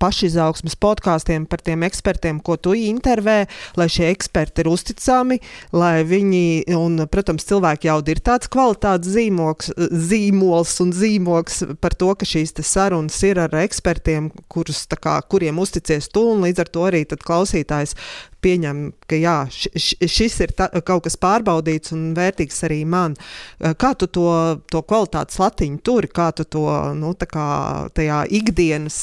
pašizaugsmes 0.02 0.76
podkāstiem 0.78 1.48
par 1.50 1.64
tiem 1.66 1.82
ekspertiem, 1.88 2.40
ko 2.46 2.58
tu 2.62 2.76
intervē, 2.78 3.48
lai 3.80 3.88
šie 3.90 4.12
eksperti 4.12 4.62
ir 4.62 4.70
uzticami, 4.70 5.40
lai 5.74 6.04
viņi, 6.06 6.76
un, 6.78 7.08
protams, 7.10 7.48
cilvēki 7.50 7.90
jau 7.90 7.98
ir 8.06 8.22
tāds 8.22 8.52
kvalitātes 8.52 9.16
zīmoks, 9.16 9.74
zīmols 9.90 10.78
un 10.86 10.94
zīmoks 10.94 11.64
par 11.82 11.98
to, 11.98 12.14
ka 12.14 12.28
šīs 12.28 12.54
sarunas 12.62 13.18
ir 13.26 13.42
ar 13.42 13.56
ekspertiem, 13.64 14.30
kurus, 14.48 14.86
kā, 15.02 15.18
kuriem 15.26 15.58
uzticies 15.58 16.12
tu, 16.14 16.28
un 16.36 16.46
līdz 16.46 16.62
ar 16.62 16.70
to 16.70 16.86
arī 16.86 17.06
klausītājs 17.12 17.98
pieņem, 18.42 18.82
ka 19.10 19.18
jā, 19.20 19.36
šis 19.52 20.38
ir 20.46 20.54
ta, 20.58 20.68
kaut 20.86 21.06
kas 21.06 21.18
pārbaudīts 21.22 21.94
un 21.96 22.12
vērtīgs 22.18 22.64
arī 22.68 22.82
man. 22.90 23.16
Kā 23.60 23.94
tu 24.00 24.10
to, 24.10 24.28
to 24.72 24.82
kvalitātes 24.88 25.40
latiņu 25.42 25.82
turi, 25.86 26.10
kā 26.12 26.32
tu 26.38 26.46
to 26.46 26.66
nu, 26.98 27.14
kā 27.22 27.48
tajā 27.96 28.24
ikdienas 28.42 29.00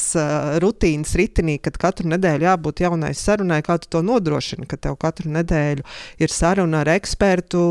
rutīnas 0.62 1.14
ritinī, 1.18 1.58
kad 1.62 1.78
katru 1.80 2.10
nedēļu 2.14 2.48
jābūt 2.48 2.84
jaunai 2.86 3.14
sarunai, 3.16 3.62
kā 3.66 3.78
tu 3.82 3.90
to 3.96 4.04
nodrošini, 4.04 4.68
ka 4.68 4.80
tev 4.88 4.98
katru 5.00 5.32
nedēļu 5.38 5.86
ir 6.22 6.34
saruna 6.34 6.82
ar 6.84 6.92
ekspertu, 6.98 7.64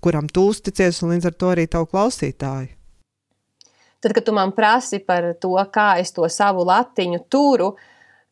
kuram 0.00 0.28
tu 0.32 0.48
uzticies, 0.50 1.02
un 1.04 1.16
līdz 1.16 1.30
ar 1.32 1.40
to 1.40 1.54
arī 1.54 1.68
tavu 1.70 1.90
klausītāju? 1.92 2.76
tad, 4.00 4.12
kad 4.12 4.24
tu 4.24 4.32
man 4.32 4.52
prasi 4.56 4.98
par 5.04 5.32
to, 5.40 5.54
kā 5.72 5.94
es 6.00 6.12
to 6.16 6.28
savu 6.28 6.64
latiņu 6.68 7.24
turu, 7.32 7.74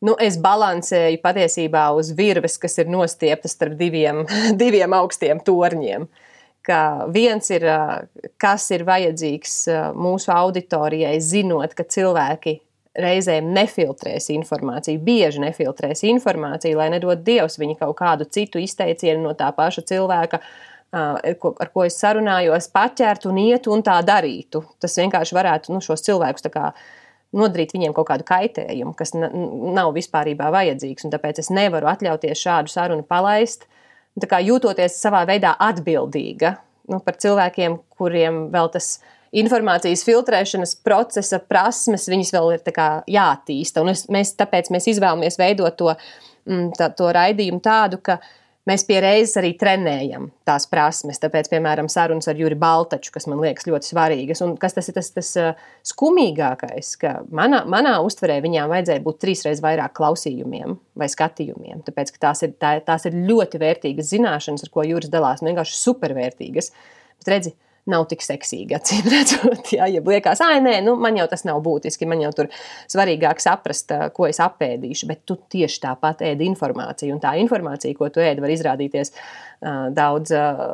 nu, 0.05 0.15
es 0.21 0.39
balansēju 0.41 1.21
patiesībā 1.23 1.89
uz 1.97 2.13
virves, 2.15 2.57
kas 2.61 2.79
ir 2.81 2.89
nostieptas 2.91 3.55
starp 3.57 3.77
diviem, 3.79 4.25
diviem 4.61 4.95
augstiem 4.97 5.43
torņiem. 5.45 6.07
Ka 6.69 7.07
viens 7.09 7.47
ir, 7.55 7.63
kas 8.37 8.67
ir 8.75 8.83
vajadzīgs 8.85 9.53
mūsu 9.97 10.29
auditorijai, 10.35 11.15
zinot, 11.23 11.73
ka 11.73 11.85
cilvēki 11.87 12.59
reizēm 12.99 13.51
nefiltrēs 13.55 14.29
informāciju, 14.33 14.99
bieži 15.03 15.41
nefiltrēs 15.43 16.03
informāciju, 16.09 16.77
lai 16.79 16.89
nedod 16.93 17.21
Dievs 17.25 17.59
viņi 17.61 17.77
kaut 17.79 17.95
kādu 18.01 18.27
citu 18.29 18.61
izteicienu 18.61 19.23
no 19.23 19.33
tā 19.39 19.49
paša 19.55 19.85
cilvēka, 19.91 20.41
ar 20.91 21.71
ko 21.73 21.85
es 21.85 21.99
sarunājos, 22.01 22.69
paķertu 22.73 23.29
un 23.31 23.41
ietu 23.43 23.73
un 23.75 23.83
tā 23.85 23.99
darītu. 24.05 24.63
Tas 24.81 24.97
vienkārši 24.99 25.37
varētu 25.37 25.75
nu, 25.75 25.83
šos 25.85 26.03
cilvēkus 26.07 26.49
kā, 26.53 26.71
nodarīt 27.35 27.73
viņiem 27.75 27.93
kaut 27.95 28.07
kādu 28.09 28.25
kaitējumu, 28.27 28.95
kas 28.97 29.13
nav 29.15 29.91
vispār 29.95 30.31
vajadzīgs. 30.53 31.09
Tāpēc 31.13 31.43
es 31.43 31.51
nevaru 31.53 31.89
atļauties 31.91 32.41
šādu 32.41 32.73
sarunu 32.73 33.05
palaist, 33.07 33.67
jūtoties 34.43 34.97
savā 34.99 35.25
veidā 35.29 35.53
atbildīga 35.61 36.55
nu, 36.89 36.99
par 37.05 37.19
cilvēkiem, 37.21 37.77
kuriem 37.99 38.47
vēl 38.53 38.71
tas 38.73 38.97
informācijas 39.35 40.03
filtrēšanas 40.07 40.75
procesa 40.85 41.39
prasmes, 41.39 42.07
viņas 42.09 42.33
vēl 42.33 42.55
ir 42.55 42.65
jātīsta. 43.13 43.83
Un 43.83 43.93
es, 43.93 44.07
mēs, 44.11 44.33
tāpēc 44.39 44.71
mēs 44.73 44.89
izvēlamies 44.95 45.37
veidot 45.39 45.77
to, 45.77 45.93
mm, 46.49 46.71
tā, 46.79 46.89
to 46.97 47.11
raidījumu 47.13 47.61
tādu, 47.65 48.01
ka 48.01 48.17
mēs 48.69 48.85
pie 48.87 48.99
reizes 49.03 49.35
arī 49.41 49.51
trenējam 49.59 50.29
tās 50.47 50.67
prasmes. 50.69 51.19
Tāpēc, 51.21 51.49
piemēram, 51.51 51.89
sarunas 51.91 52.29
ar 52.29 52.39
Juri 52.39 52.57
Baltaču, 52.59 53.11
kas 53.15 53.27
man 53.29 53.41
liekas 53.43 53.67
ļoti 53.69 53.91
svarīgas, 53.91 54.43
un 54.45 54.55
kas 54.61 54.77
tas 54.77 54.89
ir 54.91 54.97
tas, 54.97 55.11
tas 55.15 55.31
skumīgākais, 55.91 56.93
ka 57.01 57.15
manā, 57.35 57.63
manā 57.69 57.97
uztverē 58.05 58.39
viņām 58.45 58.71
vajadzēja 58.73 59.03
būt 59.05 59.21
trīsreiz 59.25 59.63
vairāk 59.65 59.95
klausījumiem 59.99 60.77
vai 60.99 61.09
skatījumiem. 61.11 61.83
Tāpēc, 61.87 62.13
tās 62.21 62.45
ir, 62.47 62.55
tā, 62.61 62.77
tās 62.85 63.09
ir 63.09 63.17
ļoti 63.29 63.61
vērtīgas 63.61 64.13
zināšanas, 64.13 64.67
ar 64.67 64.73
ko 64.73 64.85
Juris 64.87 65.11
dalās, 65.11 65.43
un 65.43 65.51
vienkārši 65.51 65.79
supervērtīgas. 65.79 66.71
Bet 67.19 67.33
redzi, 67.35 67.55
nav 67.91 68.05
tik 68.11 68.23
seksīgi, 68.25 68.77
acīm 68.77 69.09
redzot. 69.13 69.73
Jā, 69.75 69.89
ja 69.91 70.03
liekas, 70.05 70.43
ah, 70.45 70.55
nē, 70.63 70.79
nu, 70.85 70.95
man 71.01 71.17
jau 71.19 71.27
tas 71.31 71.45
nav 71.47 71.61
būtiski, 71.65 72.07
man 72.09 72.23
jau 72.23 72.31
tur 72.35 72.51
svarīgāk 72.91 73.41
saprast, 73.43 73.93
ko 74.15 74.29
es 74.29 74.41
apēdīšu, 74.43 75.09
bet 75.09 75.25
tu 75.29 75.39
tieši 75.51 75.83
tāpat 75.87 76.23
ēdi 76.29 76.47
informāciju, 76.49 77.15
un 77.15 77.23
tā 77.23 77.35
informācija, 77.41 77.97
ko 77.97 78.11
tu 78.13 78.23
ēdi, 78.23 78.43
var 78.43 78.55
izrādīties 78.55 79.13
uh, 79.13 79.89
daudz 79.95 80.33
uh, 80.35 80.65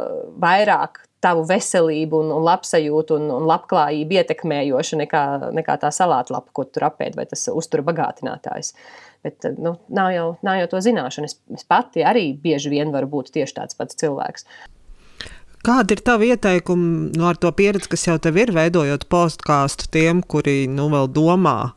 vairāk 0.42 1.06
tavu 1.26 1.46
veselību, 1.50 2.20
un, 2.22 2.32
un 2.36 2.46
labsajūtu 2.46 3.18
un, 3.18 3.32
un 3.34 3.48
labklājību 3.50 4.20
ietekmējoša 4.20 5.02
nekā, 5.02 5.24
nekā 5.58 5.80
tā 5.82 5.90
salāta 5.96 6.36
lapa, 6.36 6.54
ko 6.54 6.68
tu 6.70 6.84
apēdi, 6.86 7.18
vai 7.18 7.26
tas 7.30 7.48
uztura 7.54 7.86
bagātinātājs. 7.88 8.76
Bet 9.26 9.48
nu, 9.58 9.74
nav, 9.90 10.12
jau, 10.14 10.28
nav 10.46 10.60
jau 10.60 10.68
to 10.76 10.84
zināšanu. 10.86 11.30
Es, 11.32 11.40
es 11.58 11.66
pati 11.66 12.06
arī 12.06 12.28
bieži 12.42 12.70
vien 12.76 12.94
varu 12.94 13.10
būt 13.16 13.34
tieši 13.34 13.58
tāds 13.58 13.78
pats 13.78 13.98
cilvēks. 13.98 14.46
Kāda 15.66 15.96
ir 15.96 16.02
tava 16.06 16.28
ieteikuma 16.28 17.08
nu, 17.16 17.24
ar 17.26 17.40
to 17.42 17.50
pieredzi, 17.58 17.90
kas 17.90 18.04
jau 18.06 18.20
tev 18.22 18.36
ir 18.38 18.52
veidojot 18.54 19.08
podkāstu 19.10 19.88
tiem, 19.96 20.20
kuri 20.22 20.68
nu 20.70 20.92
vēl 20.92 21.08
domā 21.10 21.72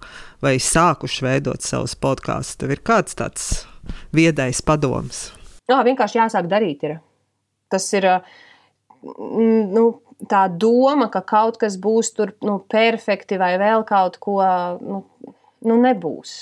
vai 0.45 0.59
sākuši 0.61 1.25
veidot 1.25 1.65
savus 1.65 1.95
podkāstus? 1.97 2.59
Tev 2.61 2.75
ir 2.75 2.83
kāds 2.85 3.17
tāds 3.17 3.47
viedais 4.13 4.61
padoms? 4.61 5.31
Jā, 5.73 5.81
vienkārši 5.89 6.21
jāsāk 6.21 6.51
darīt. 6.51 6.85
Ir. 6.85 6.99
Tas 7.73 7.89
ir 7.97 8.11
nu, 9.09 9.87
tā 10.29 10.45
doma, 10.53 11.09
ka 11.09 11.25
kaut 11.25 11.57
kas 11.63 11.81
būs 11.81 12.13
tur 12.19 12.35
nu, 12.45 12.59
perfekti 12.69 13.41
vai 13.41 13.55
vēl 13.63 13.89
kaut 13.89 14.21
ko. 14.21 14.43
Nu, 14.85 15.01
nu, 15.65 15.79
nebūs. 15.81 16.35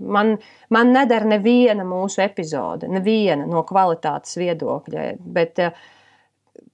Man, 0.00 0.38
man 0.72 0.96
nedara 0.96 1.28
neviena 1.36 1.84
mūsu 1.84 2.24
epizode, 2.24 2.88
neviena 2.88 3.44
no 3.44 3.60
kvalitātes 3.68 4.40
viedokļa. 4.40 5.04
Bet, 5.36 5.60
uh, 5.68 5.92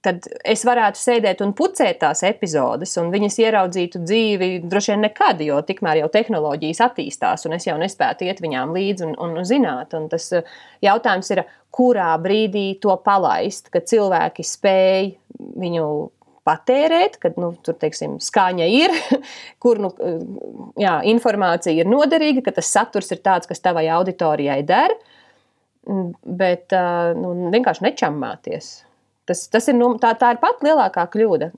tad 0.05 0.25
es 0.47 0.63
varētu 0.65 0.99
sēdēt 0.99 1.41
un 1.45 1.53
pucēt 1.57 1.99
tās 2.01 2.23
epizodes, 2.25 2.93
un 3.01 3.11
viņas 3.13 3.37
ieraudzītu 3.43 4.01
dzīvi 4.01 4.49
droši 4.69 4.93
vien 4.93 5.05
nekad, 5.05 5.41
jo 5.45 5.59
tikmēr 5.65 6.01
jau 6.01 6.09
tehnoloģijas 6.13 6.81
attīstās, 6.87 7.45
un 7.47 7.57
es 7.57 7.67
jau 7.69 7.77
nespētu 7.81 8.25
iet 8.27 8.41
viņām 8.43 8.73
līdzi 8.77 9.09
un, 9.09 9.17
un 9.21 9.45
zināt. 9.47 9.93
Un 9.97 10.09
tas 10.11 10.31
eh, 10.37 10.47
jautājums 10.85 11.29
ir, 11.35 11.43
kurā 11.71 12.09
brīdī 12.19 12.65
to 12.83 12.95
palaist, 13.05 13.69
kad 13.71 13.87
cilvēki 13.87 14.43
spēj 14.43 15.13
viņu 15.61 15.85
patērēt, 16.47 17.19
kad 17.21 17.37
nu, 17.39 17.53
tur 17.63 17.77
teiksim, 17.79 18.17
skaņa 18.23 18.67
ir, 18.73 18.95
kur 19.63 19.79
nu, 19.81 19.93
jā, 20.81 20.97
informācija 21.13 21.77
ir 21.77 21.89
noderīga, 21.89 22.47
ka 22.47 22.57
tas 22.57 22.73
saturs 22.73 23.13
ir 23.13 23.21
tāds, 23.23 23.49
kas 23.49 23.61
tavai 23.61 23.85
auditorijai 23.93 24.61
der, 24.65 24.97
bet 26.25 26.73
eh, 26.73 27.11
nu, 27.17 27.35
vienkārši 27.53 27.85
nečammāties. 27.85 28.79
Tas, 29.29 29.45
tas 29.53 29.69
ir, 29.69 29.77
nu, 29.77 29.93
tā, 30.01 30.15
tā 30.17 30.33
ir 30.33 30.41
pat 30.41 30.63
lielākā 30.65 31.05
kļūda. 31.13 31.51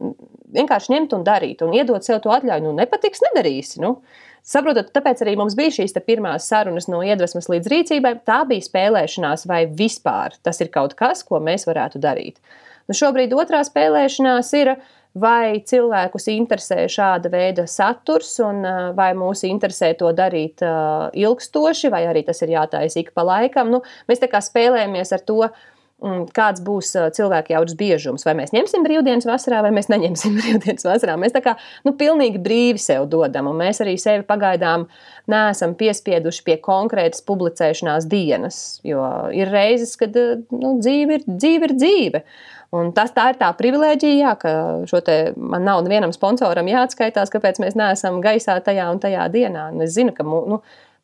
Vienkārši 0.53 0.93
ņemt 0.93 1.15
un 1.17 1.23
darīt, 1.25 1.63
un 1.65 1.73
iedot 1.73 2.03
sev 2.05 2.19
to 2.23 2.33
atļauju. 2.35 2.65
Nu, 2.65 2.73
nepatiks, 2.77 3.23
nedarīsi. 3.29 3.79
Nu. 3.83 3.95
Saprotat, 4.43 4.89
tāpēc 4.91 5.21
arī 5.23 5.37
mums 5.39 5.55
bija 5.55 5.71
šīs 5.77 5.95
pirmās 6.03 6.49
sarunas 6.51 6.89
no 6.91 6.99
iedvesmas 7.05 7.47
līdz 7.47 7.69
rīcībai. 7.71 8.17
Tā 8.27 8.41
bija 8.49 8.65
spēlēšanās, 8.65 9.47
vai 9.47 9.63
vispār 9.71 10.35
tas 10.43 10.59
ir 10.59 10.71
kaut 10.73 10.97
kas, 10.99 11.23
ko 11.23 11.39
mēs 11.39 11.63
varētu 11.69 12.01
darīt. 12.03 12.43
Nu, 12.91 12.97
šobrīd 12.97 13.31
otrā 13.39 13.63
spēlēšanās 13.63 14.51
ir, 14.59 14.73
vai 15.15 15.61
cilvēkus 15.63 16.27
interesē 16.33 16.83
šāda 16.91 17.29
veida 17.31 17.67
saturs, 17.69 18.33
un 18.43 18.65
vai 18.97 19.11
mūs 19.15 19.45
interesē 19.47 19.93
to 19.95 20.11
darīt 20.17 20.63
ilgstoši, 21.15 21.91
vai 21.93 22.03
arī 22.09 22.25
tas 22.27 22.41
ir 22.43 22.55
jātaisa 22.57 22.99
ik 22.99 23.13
pa 23.15 23.23
laikam. 23.23 23.71
Nu, 23.71 23.83
mēs 24.09 24.19
tā 24.19 24.27
kā 24.31 24.41
spēlējamies 24.43 25.13
ar 25.15 25.23
to 25.23 25.39
kāds 26.35 26.61
būs 26.63 26.91
cilvēku 27.15 27.53
jaudas 27.53 27.75
biežums. 27.79 28.25
Vai 28.27 28.35
mēs 28.37 28.53
ņemsim 28.55 28.83
brīvdienas 28.85 29.27
vasarā, 29.27 29.61
vai 29.65 29.71
mēs 29.75 29.89
neņemsim 29.91 30.35
brīvdienas 30.39 30.87
vasarā. 30.87 31.15
Mēs 31.19 31.35
tā 31.35 31.43
kā 31.45 31.55
nu, 31.87 31.95
pilnīgi 31.99 32.41
brīvi 32.43 32.81
sev 32.81 33.07
dodam, 33.11 33.49
un 33.51 33.59
mēs 33.61 33.81
arī 33.83 33.95
sevi 34.01 34.25
pagaidām 34.27 34.87
neesam 35.31 35.75
piespieduši 35.79 36.43
pie 36.47 36.57
konkrētas 36.63 37.23
publicēšanās 37.27 38.07
dienas. 38.11 38.59
Jo 38.87 39.05
ir 39.35 39.51
reizes, 39.53 39.95
kad 39.99 40.17
nu, 40.17 40.75
dzīve, 40.81 41.21
ir, 41.21 41.29
dzīve 41.29 41.69
ir 41.69 41.77
dzīve. 41.77 42.23
Un 42.73 42.89
tas 42.95 43.11
tā 43.13 43.27
ir 43.29 43.37
tā 43.37 43.51
privilēģija, 43.53 44.15
jā, 44.17 44.31
ka 44.41 44.53
šo 44.89 45.03
te 45.05 45.17
man 45.37 45.61
nav 45.67 45.83
nevienam 45.85 46.11
sponsoram 46.15 46.67
jāatskaitās, 46.71 47.29
kāpēc 47.31 47.61
mēs 47.61 47.77
neesam 47.77 48.17
gaisā 48.23 48.57
tajā 48.65 48.87
un 48.89 49.01
tajā 49.03 49.27
dienā. 49.33 49.67
Un 49.75 49.85
es 49.85 49.93
zinu, 49.93 50.15
ka 50.17 50.25
nu, 50.25 50.57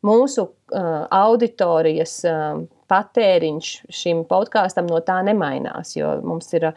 mūsu 0.05 0.47
uh, 0.49 0.89
auditorijas 1.13 2.15
uh, 2.25 2.63
patēriņš 2.89 3.73
šim 3.93 4.23
podkāstam 4.29 4.89
no 4.89 5.01
tā 5.05 5.19
nemainās. 5.25 5.95
Jo 5.97 6.15
mums 6.25 6.49
ir 6.57 6.71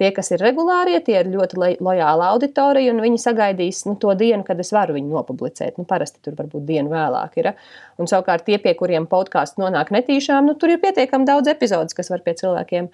tie, 0.00 0.10
kas 0.14 0.30
ir 0.34 0.42
regulārie, 0.42 0.98
tie 1.06 1.20
ir 1.20 1.30
ļoti 1.32 1.58
lojāli 1.84 2.26
auditorija, 2.28 2.92
un 2.94 3.02
viņi 3.04 3.20
sagaidīs 3.22 3.84
nu, 3.88 3.96
to 4.00 4.14
dienu, 4.18 4.42
kad 4.46 4.60
es 4.62 4.72
varu 4.74 4.96
viņu 4.98 5.14
nopublicēt. 5.14 5.78
Nu, 5.78 5.86
parasti 5.88 6.22
tur 6.24 6.36
varbūt 6.38 6.66
dienu 6.68 6.92
vēlāk 6.92 7.38
ir. 7.42 7.52
Un 8.00 8.10
savukārt 8.10 8.46
tie, 8.48 8.58
pie 8.62 8.74
kuriem 8.78 9.08
podkāsts 9.10 9.60
nonāk 9.60 9.94
netīšām, 9.94 10.50
nu, 10.50 10.58
tur 10.58 10.74
ir 10.74 10.82
pietiekami 10.82 11.28
daudz 11.28 11.50
epizodes, 11.54 11.96
kas 11.96 12.12
var 12.12 12.24
pie 12.26 12.36
cilvēkiem 12.42 12.90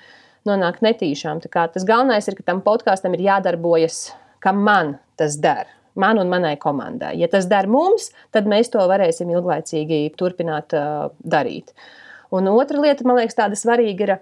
nonākt 0.48 0.84
netīšām. 0.84 1.42
Tas 1.50 1.84
galvenais 1.88 2.28
ir, 2.28 2.38
ka 2.38 2.48
tam 2.52 2.64
podkāstam 2.64 3.16
ir 3.16 3.26
jādarbojas, 3.28 4.08
kā 4.44 4.54
man 4.56 4.98
tas 5.20 5.36
dara 5.40 5.68
man 5.94 6.18
un 6.18 6.28
manai 6.28 6.56
komandai. 6.56 7.14
Ja 7.20 7.28
tas 7.28 7.48
der 7.50 7.68
mums, 7.70 8.10
tad 8.34 8.48
mēs 8.50 8.72
to 8.72 8.82
varēsim 8.90 9.30
ilglaicīgi 9.34 10.02
turpināt 10.18 10.74
uh, 10.76 11.10
darīt. 11.20 11.74
Un 12.36 12.50
otra 12.52 12.80
lieta, 12.82 13.06
man 13.08 13.18
liekas, 13.20 13.38
tāda 13.38 13.58
svarīga 13.58 14.06
ir, 14.06 14.14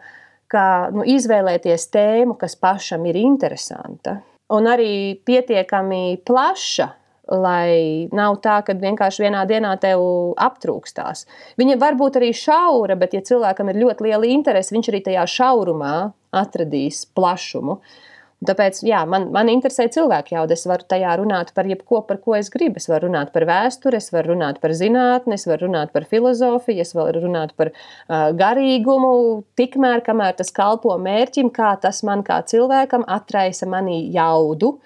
ka 0.48 0.64
nu, 0.94 1.04
izvēlēties 1.04 1.90
tēmu, 1.92 2.38
kas 2.40 2.56
pašam 2.56 3.04
ir 3.09 3.18
interesanta 3.20 4.20
un 4.54 4.68
arī 4.70 5.18
pietiekami 5.28 6.22
plaša. 6.26 6.94
Lai 7.28 8.09
nav 8.16 8.38
tā, 8.40 8.54
ka 8.64 8.72
vienkārši 8.72 9.26
vienā 9.26 9.42
dienā 9.44 9.74
tev 9.76 10.00
aptrūkstās. 10.40 11.26
Viņa 11.61 11.74
var 11.76 11.98
būt 12.00 12.16
arī 12.16 12.30
šaura, 12.32 12.96
bet, 12.96 13.12
ja 13.12 13.20
cilvēkam 13.20 13.68
ir 13.68 13.82
ļoti 13.82 14.06
liela 14.06 14.30
interese, 14.32 14.72
viņš 14.72 14.88
arī 14.88 15.02
tajā 15.11 15.26
šaurumā 15.34 15.92
atradīs 16.40 17.02
plašumu. 17.12 17.76
Uh, 17.76 18.09
Tāpēc 18.47 18.84
jā, 18.86 19.01
man, 19.11 19.28
man 19.34 19.49
interesē 19.51 19.89
cilvēku 19.91 20.36
jauda. 20.36 20.55
Es 20.55 20.62
varu 20.70 20.86
tajā 20.86 21.16
runāt 21.18 21.51
par 21.57 21.66
jebko, 21.66 22.05
par 22.07 22.20
ko 22.22 22.36
es 22.39 22.53
gribu. 22.55 22.78
Es 22.78 22.86
varu 22.86 23.09
runāt 23.09 23.32
par 23.34 23.49
vēsturi, 23.49 23.99
es 23.99 24.12
varu 24.14 24.36
runāt 24.36 24.61
par 24.62 24.74
zinātni, 24.78 25.34
es 25.34 25.47
varu 25.51 25.66
runāt 25.66 25.91
par 25.95 26.07
filozofiju, 26.07 26.84
es 26.84 26.95
varu 26.95 27.24
runāt 27.24 27.57
par 27.59 27.72
uh, 27.72 28.28
garīgumu. 28.39 29.11
Tikmēr, 29.59 30.05
kamēr 30.07 30.39
tas 30.39 30.55
kalpo 30.55 30.95
mērķim, 31.03 31.51
kā 31.55 31.72
tas 31.82 32.05
man 32.07 32.22
kā 32.26 32.39
cilvēkam 32.47 33.09
atraisa 33.11 33.66
manī 33.66 34.05
jaudu. 34.14 34.76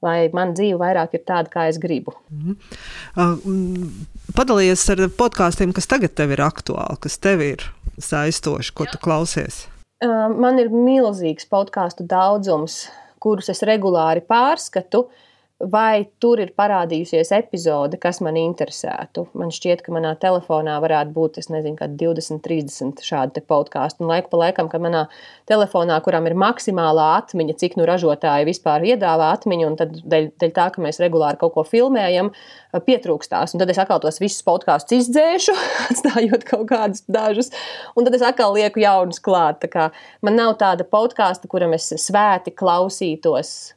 Lai 0.00 0.30
man 0.32 0.54
dzīve 0.56 0.78
vairāk 0.80 1.18
ir 1.18 1.26
tāda, 1.26 1.50
kā 1.52 1.66
es 1.68 1.82
gribu. 1.82 2.14
Mm 2.30 2.54
uh, 3.18 4.06
padalījies 4.36 4.86
ar 4.94 5.04
podkāstiem, 5.18 5.74
kas 5.76 5.90
tagad 5.90 6.14
tev 6.18 6.32
ir 6.36 6.42
aktuāli, 6.44 7.00
kas 7.02 7.18
tev 7.22 7.42
ir 7.44 7.66
saistoši, 8.00 8.74
ko 8.76 8.86
Jā. 8.86 8.94
tu 8.94 9.02
klausies. 9.02 9.64
Man 10.00 10.56
ir 10.56 10.70
milzīgs 10.72 11.44
podkāstu 11.50 12.06
daudzums, 12.08 12.86
kurus 13.20 13.50
es 13.52 13.60
regulāri 13.68 14.22
pārskatu. 14.24 15.02
Vai 15.60 16.08
tur 16.22 16.40
ir 16.40 16.52
parādījusies 16.56 17.30
epizode, 17.36 17.98
kas 18.00 18.20
man 18.24 18.38
interesētu. 18.40 19.26
Man 19.36 19.52
šķiet, 19.52 19.82
ka 19.84 19.92
manā 19.92 20.14
telefonā 20.20 20.78
varētu 20.80 21.12
būt, 21.12 21.40
es 21.42 21.50
nezinu, 21.52 21.76
kādi 21.76 21.98
20, 22.00 22.40
30 22.44 23.02
šādi 23.04 23.42
podkāstu. 23.44 24.04
Un 24.04 24.12
laiku 24.12 24.30
pa 24.32 24.40
laikam, 24.40 24.70
kad 24.72 24.80
manā 24.80 25.04
telefonā, 25.50 25.98
kuram 26.04 26.28
ir 26.30 26.36
maksimālā 26.40 27.10
atmiņa, 27.18 27.58
cik 27.60 27.76
nu 27.76 27.88
ražotāji 27.88 28.48
vispār 28.48 28.86
iedāvā 28.94 29.32
atmiņu, 29.36 29.66
un 29.68 29.76
tad 29.80 29.98
dēļ, 30.00 30.30
dēļ 30.40 30.54
tā, 30.56 30.68
ka 30.72 30.84
mēs 30.84 31.00
regulāri 31.02 31.40
kaut 31.42 31.52
ko 31.58 31.66
filmējam, 31.68 32.32
pietrūkstās. 32.86 33.52
Un 33.52 33.62
tad 33.62 33.72
es 33.72 33.80
atkal 33.82 34.00
tos 34.00 34.20
visus 34.22 34.44
podkāstus 34.46 35.02
izdzēšu, 35.02 35.56
atstājot 35.90 36.46
kaut 36.48 36.70
kādus 36.72 37.04
dažus, 37.10 37.52
un 37.96 38.08
tad 38.08 38.16
es 38.16 38.24
atkal 38.24 38.56
lieku 38.56 38.80
jaunus 38.80 39.20
klāt. 39.20 39.68
Man 40.24 40.40
nav 40.40 40.56
tāda 40.62 40.88
podkāsta, 40.88 41.50
kuram 41.50 41.76
es 41.76 41.90
svēti 42.00 42.54
klausītos 42.56 43.74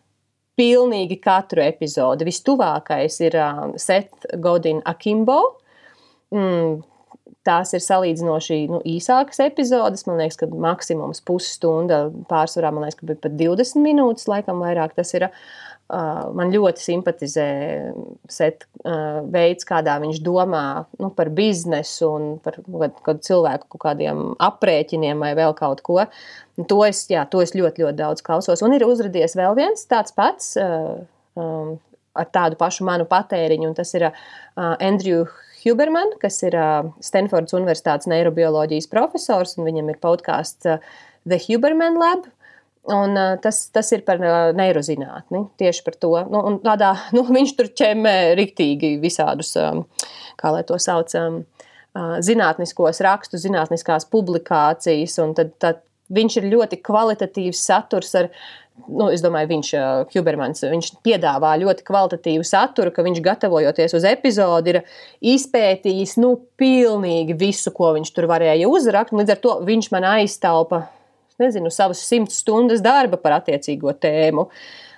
pilnīgi 0.60 1.20
katru 1.24 1.64
epizodi. 1.66 2.28
Vistuvākais 2.30 3.20
ir 3.26 3.38
uh, 3.40 3.68
Seth 3.82 4.28
Godin 4.42 4.82
Akimbo. 4.90 5.40
Mm, 6.34 6.82
tās 7.46 7.74
ir 7.76 7.84
salīdzinoši 7.84 8.60
nu, 8.72 8.80
īsākas 8.88 9.42
epizodes. 9.46 10.06
Man 10.08 10.22
liekas, 10.22 10.40
ka 10.42 10.50
maksimums 10.50 11.24
pusstunda, 11.26 12.06
pārsvarā 12.30 12.74
man 12.74 12.88
liekas, 12.88 13.02
ka 13.02 13.10
bija 13.12 13.24
pat 13.26 13.38
20 13.42 13.84
minūtes, 13.84 14.30
laikam 14.32 14.64
vairāk 14.64 14.98
tas 15.00 15.14
ir. 15.18 15.30
Uh, 15.30 15.73
man 16.38 16.52
ļoti 16.54 16.82
simpatizē 16.82 17.48
set, 18.32 18.66
uh, 18.84 19.22
veids, 19.34 19.68
kādā 19.68 19.96
viņš 20.02 20.20
domā 20.26 20.64
nu, 21.02 21.10
par 21.14 21.32
biznesu 21.34 22.10
un 22.10 22.28
par 22.44 22.60
kādu 23.06 23.24
cilvēku 23.28 23.70
kaut 23.76 23.84
kādiem 23.86 24.24
aprēķiniem 24.44 25.24
vai 25.24 25.34
vēl 25.38 25.56
kaut 25.58 25.84
ko. 25.86 26.02
To 26.70 26.82
es, 26.88 27.06
jā, 27.12 27.26
to 27.30 27.42
es 27.44 27.56
ļoti, 27.58 27.86
ļoti 27.86 28.00
daudz 28.00 28.26
klausos. 28.26 28.62
Un 28.66 28.76
ir 28.76 28.86
uzrādījies 28.88 29.38
vēl 29.40 29.58
viens 29.60 29.88
tāds 29.90 30.16
pats. 30.16 30.54
Uh, 30.60 31.04
um, 31.40 31.76
ar 32.14 32.28
tādu 32.30 32.58
pašu 32.60 32.86
manu 32.86 33.08
patēriņu, 33.10 33.72
un 33.72 33.74
tas 33.74 33.90
ir 33.98 34.06
uh, 34.06 34.14
Andrew 34.78 35.24
Huberman, 35.64 36.12
kas 36.22 36.38
ir 36.46 36.54
uh, 36.54 36.92
Stanfordas 37.02 37.56
Universitātes 37.58 38.10
neirobioloģijas 38.12 38.90
profesors, 38.92 39.58
un 39.58 39.66
viņam 39.66 39.90
ir 39.90 39.98
podkāsts 40.04 40.70
uh, 40.70 40.94
The 41.26 41.42
Huberman 41.48 41.98
Lab. 41.98 42.28
Uh, 42.30 42.43
Un, 42.84 43.16
uh, 43.16 43.38
tas, 43.40 43.62
tas 43.72 43.88
ir 43.96 44.02
par 44.04 44.20
uh, 44.20 44.50
neirozinātni. 44.58 45.46
Tieši 45.60 45.84
par 45.86 45.96
to. 45.96 46.12
Nu, 46.28 46.42
tādā, 46.66 46.92
nu, 47.16 47.24
viņš 47.24 47.54
tur 47.56 47.70
ķemē 47.80 48.18
riktīgi 48.36 48.98
visādus, 49.00 49.54
um, 49.60 49.86
kā 50.40 50.52
lai 50.52 50.66
to 50.68 50.76
sauc, 50.82 51.14
um, 51.16 51.44
zinātniskos 51.94 53.00
rakstus, 53.06 53.46
zinātniskās 53.46 54.08
publikācijas. 54.12 55.16
Tad, 55.38 55.54
tad 55.64 55.80
viņš 56.12 56.42
ir 56.42 56.50
ļoti 56.52 56.80
kvalitatīvs 56.84 57.62
saturs. 57.70 58.12
Ar, 58.20 58.28
nu, 58.90 59.08
es 59.14 59.24
domāju, 59.24 59.52
viņš, 59.54 59.70
Hubermans, 60.12 60.66
viņš 60.68 60.90
piedāvā 61.06 61.54
ļoti 61.62 61.86
kvalitatīvu 61.88 62.44
saturu, 62.50 62.92
ka 62.92 63.06
viņš 63.06 63.22
gatavojoties 63.24 63.96
uz 63.96 64.10
epizodi 64.10 64.74
ir 64.74 64.82
izpētījis 65.36 66.18
nu, 66.20 66.34
pilnīgi 66.60 67.38
visu, 67.38 67.72
ko 67.72 67.94
viņš 67.96 68.12
tur 68.18 68.28
varēja 68.34 68.68
uzrakt. 68.68 69.16
Līdz 69.16 69.38
ar 69.38 69.42
to 69.46 69.56
viņš 69.70 69.92
man 69.94 70.10
aiztaupa 70.18 70.82
nezinu, 71.44 71.72
savas 71.74 72.02
simts 72.08 72.42
stundas 72.44 72.82
darba 72.84 73.20
par 73.22 73.40
attiecīgo 73.42 73.94
tēmu. 74.02 74.48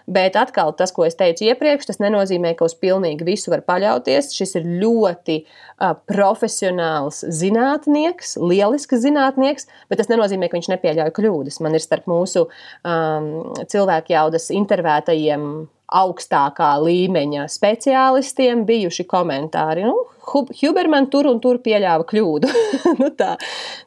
Bet 0.05 0.35
atkal 0.37 0.69
tas, 0.77 0.91
ko 0.93 1.01
es 1.07 1.17
teicu 1.17 1.47
iepriekš, 1.47 1.87
tas 1.89 1.97
nenozīmē, 1.97 2.51
ka 2.57 2.67
uz 2.67 2.75
pilnīgi 2.77 3.25
visu 3.25 3.49
var 3.49 3.63
paļauties. 3.65 4.35
Šis 4.37 4.53
ir 4.59 4.67
ļoti 4.83 5.39
uh, 5.41 5.95
profesionāls 6.11 7.23
zinātnieks, 7.33 8.35
lielisks 8.37 9.01
zinātnieks, 9.01 9.65
bet 9.89 10.01
tas 10.01 10.11
nenozīmē, 10.13 10.49
ka 10.49 10.59
viņš 10.59 10.69
nepieļauj 10.75 11.13
kļūdas. 11.17 11.57
Man 11.65 11.77
ir 11.77 11.81
starp 11.81 12.05
mūsu 12.11 12.45
um, 12.45 13.31
cilvēku 13.65 14.13
jaudas 14.13 14.51
intervētajiem 14.53 15.47
augstākā 15.95 16.75
līmeņa 16.81 17.49
speciālistiem 17.49 18.61
bijuši 18.69 19.07
komentāri. 19.09 19.87
Nu, 19.89 20.05
Huberman 20.33 21.09
tur 21.13 21.29
un 21.29 21.39
tur 21.43 21.59
pieļāva 21.63 22.05
kļūdu. 22.09 22.49
nu 23.01 23.09
tā, 23.17 23.35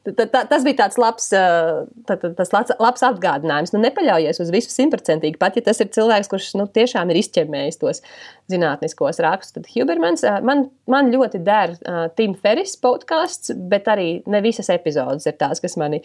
tā, 0.07 0.26
tā, 0.26 0.45
tas 0.51 0.64
bija 0.66 0.84
tāds 0.84 0.99
labs, 1.01 1.30
tā, 1.32 2.16
tā, 2.18 2.32
tas 2.39 2.53
labs, 2.55 3.05
atgādinājums. 3.09 3.74
Nu, 3.74 3.82
nepaļaujies 3.84 4.43
uz 4.45 4.53
visu 4.55 4.72
simtprocentīgi, 4.72 5.39
pat 5.41 5.59
ja 5.59 5.64
tas 5.66 5.82
ir 5.82 5.91
cilvēks, 5.95 6.30
kurš 6.32 6.53
nu, 6.61 6.68
tiešām 6.70 7.11
ir 7.12 7.20
izķemmējis 7.22 7.80
tos 7.82 8.03
zinātniskos 8.49 9.20
rakstus. 9.24 9.57
Tad 9.59 9.68
Hubermans 9.74 10.24
man, 10.47 10.66
man 10.91 11.11
ļoti 11.12 11.41
der 11.45 11.74
uh, 11.76 12.07
Tim 12.16 12.34
Ferris 12.39 12.76
podkāsts, 12.80 13.53
bet 13.70 13.89
arī 13.93 14.09
ne 14.30 14.41
visas 14.45 14.70
epizodes 14.72 15.28
ir 15.28 15.36
tās, 15.41 15.61
kas 15.64 15.76
mani 15.80 16.01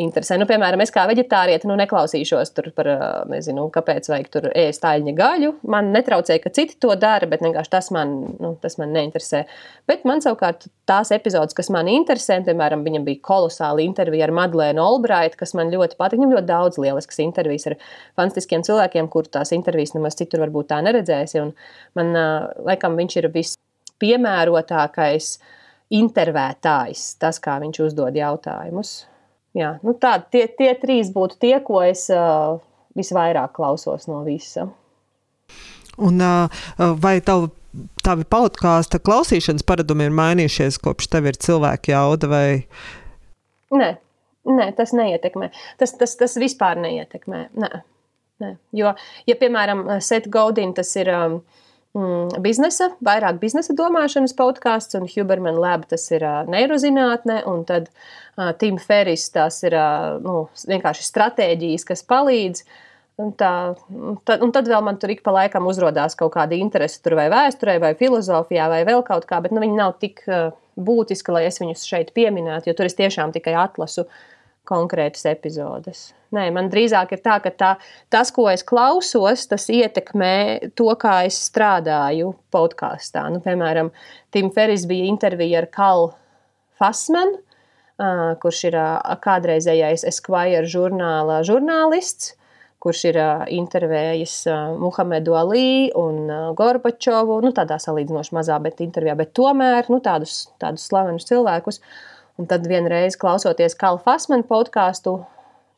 interesē. 0.00 0.38
Nu, 0.40 0.48
piemēram, 0.48 0.82
es 0.84 0.94
kā 0.94 1.04
veģetārieti 1.10 1.68
nu, 1.68 1.76
neklausīšos 1.80 2.54
tur 2.56 2.70
par, 2.76 2.88
uh, 2.88 3.10
nezinu, 3.32 3.68
kāpēc 3.74 4.08
vajag 4.12 4.32
tur 4.32 4.48
ēst 4.54 4.86
aļņa 4.88 5.16
gaļu. 5.18 5.52
Man 5.72 5.92
netraucē, 5.94 6.38
ka 6.42 6.52
citi 6.54 6.78
to 6.80 6.94
dara, 7.00 7.28
bet 7.28 7.44
vienkārši 7.44 7.74
tas 7.76 7.92
man, 7.94 8.16
nu, 8.40 8.54
tas 8.62 8.78
man 8.80 8.94
neinteresē. 8.96 9.44
Bet 9.90 10.04
man 10.08 10.22
savukārt 10.22 10.68
tās 10.88 11.10
epizodes, 11.14 11.56
kas 11.58 11.70
man 11.74 11.88
interesē, 11.90 12.38
piemēram, 12.46 12.84
viņam 12.86 13.06
bija 13.06 13.22
kolosāla 13.26 13.82
intervija 13.84 14.28
ar 14.28 14.34
Madlēnu 14.36 14.82
Olbraitu, 14.82 15.38
kas 15.40 15.54
man 15.58 15.72
ļoti 15.72 15.98
patīk. 15.98 16.20
Viņam 16.20 16.36
ļoti 16.36 16.50
daudz 16.50 16.78
lieliskas 16.82 17.22
intervijas 17.24 17.66
ar 17.70 17.78
fantastiskiem 18.20 18.62
cilvēkiem, 18.66 19.10
kur 19.12 19.26
tās 19.26 19.54
intervijas 19.56 19.96
nemaz 19.96 20.18
citur 20.20 20.44
varbūt 20.44 20.70
tā 20.70 20.78
neredzēsi. 20.86 21.42
Un 21.42 21.54
man 21.98 22.14
laikam 22.68 22.98
viņš 23.00 23.18
ir 23.20 23.30
vispiemērotākais 23.34 25.32
intervētājs, 25.92 27.06
tas, 27.20 27.40
kā 27.42 27.58
viņš 27.62 27.82
uzdod 27.88 28.16
jautājumus. 28.16 29.02
Jā, 29.56 29.74
nu 29.84 29.92
tā, 30.00 30.16
tie, 30.32 30.46
tie 30.48 30.72
trīs 30.80 31.10
būtu 31.12 31.36
tie, 31.42 31.56
ko 31.64 31.82
es 31.84 32.06
uh, 32.12 32.56
visvairāk 32.96 33.52
klausos 33.58 34.08
no 34.08 34.22
visa. 34.24 34.70
Un, 36.00 36.22
uh, 36.24 36.62
vai 37.02 37.18
tev 37.24 37.50
tavi 38.04 38.26
podkāstu 38.28 39.00
klausīšanas 39.04 39.64
paradumi 39.66 40.08
ir 40.08 40.16
mainījušies 40.16 40.80
kopš 40.82 41.08
tev 41.12 41.28
ir 41.30 41.38
cilvēka 41.40 41.94
jauda? 41.94 42.30
Vai... 42.32 42.46
Nē, 43.72 43.90
nē, 44.48 44.68
tas 44.78 44.94
neietekmē. 44.96 45.50
Tas, 45.80 45.96
tas, 46.00 46.14
tas 46.20 46.36
vispār 46.40 46.80
neietekmē. 46.82 47.46
Nē, 47.62 47.72
nē. 48.44 48.52
Jo, 48.76 48.94
ja 49.28 49.38
piemēram, 49.40 49.86
Seth 50.04 50.30
Godin, 50.32 50.76
tas 50.76 50.92
ir. 51.00 51.12
Um, 51.16 51.40
mm, 51.96 52.42
biznesa, 52.44 52.92
vairāk 53.04 53.40
biznesa 53.42 53.76
domāšanas 53.76 54.36
podkāsts, 54.38 54.96
un 54.98 55.08
Huberman 55.10 55.60
Lab 55.60 55.88
tas 55.90 56.06
ir 56.12 56.24
uh, 56.24 56.42
neirozinātne, 56.52 57.42
un 57.48 57.66
tad 57.68 57.90
uh, 57.90 58.52
Tim 58.60 58.80
Ferris 58.80 59.28
tas 59.32 59.62
ir 59.64 59.76
uh, 59.76 60.16
nu, 60.24 60.46
vienkārši 60.68 61.08
stratēģijas, 61.08 61.88
kas 61.88 62.04
palīdz. 62.08 62.64
Uh, 62.64 62.80
Un, 63.20 63.28
tā, 63.36 63.50
un, 63.92 64.16
tad, 64.24 64.40
un 64.40 64.52
tad 64.54 64.68
vēl 64.70 64.80
man 64.86 64.96
tur 65.00 65.12
ik 65.12 65.20
pa 65.24 65.34
laikam 65.34 65.66
uzrādās 65.68 66.16
kaut 66.16 66.32
kāda 66.32 66.56
interese 66.56 67.02
tur 67.04 67.18
vai 67.18 67.26
vēsturē, 67.32 67.76
vai 67.82 67.92
filozofijā, 67.98 68.70
vai 68.72 68.80
vēl 68.88 69.04
kaut 69.04 69.26
kā, 69.28 69.42
bet 69.44 69.52
nu, 69.52 69.60
viņi 69.60 69.76
nav 69.76 69.98
tik 70.00 70.24
uh, 70.30 70.54
būtiski, 70.80 71.34
lai 71.34 71.44
es 71.50 71.60
viņus 71.60 71.84
šeit 71.88 72.14
pieminētu, 72.16 72.70
jo 72.70 72.76
tur 72.78 72.88
es 72.88 72.96
tiešām 72.96 73.34
tikai 73.36 73.54
atlasu 73.60 74.06
konkrētas 74.68 75.26
epizodes. 75.28 76.10
Nē, 76.32 76.46
man 76.56 76.70
drīzāk 76.72 77.12
ir 77.12 77.20
tā, 77.20 77.36
ka 77.44 77.52
tā, 77.52 77.70
tas, 78.08 78.32
ko 78.32 78.46
es 78.48 78.64
klausos, 78.64 79.44
tas 79.50 79.68
ietekmē 79.68 80.72
to, 80.78 80.88
kā 80.96 81.18
es 81.28 81.36
strādāju 81.50 82.32
podkāstā. 82.54 83.26
Nu, 83.34 83.42
piemēram, 83.44 83.92
Tim 84.32 84.48
Ferris 84.54 84.86
bija 84.88 85.10
intervija 85.12 85.60
ar 85.60 85.68
Kalu 85.74 86.12
Fasmanu, 86.80 87.42
uh, 87.42 88.30
kurš 88.40 88.68
ir 88.70 88.78
uh, 88.80 89.18
kādreizējais 89.20 90.08
Esquire 90.08 90.64
žurnāla 90.64 91.42
žurnālists 91.44 92.38
kurš 92.82 93.02
ir 93.12 93.18
uh, 93.22 93.42
intervējis 93.52 94.36
uh, 94.50 94.72
Muhamedu 94.80 95.36
Ali 95.38 95.90
un 95.98 96.24
uh, 96.26 96.48
Gorbačovu, 96.58 97.38
nu, 97.44 97.52
tādā 97.54 97.78
salīdzinoši 97.82 98.34
mazā 98.34 98.58
bet 98.62 98.82
intervijā, 98.82 99.14
bet 99.18 99.30
tomēr 99.38 99.90
nu, 99.92 100.00
tādus, 100.02 100.48
tādus 100.62 100.88
slavenus 100.90 101.28
cilvēkus. 101.28 101.78
Un 102.40 102.48
tad 102.50 102.66
vienreiz 102.66 103.14
klausoties 103.20 103.76
Kalu 103.78 104.00
Fasmanu 104.02 104.46
podkāstu 104.48 105.20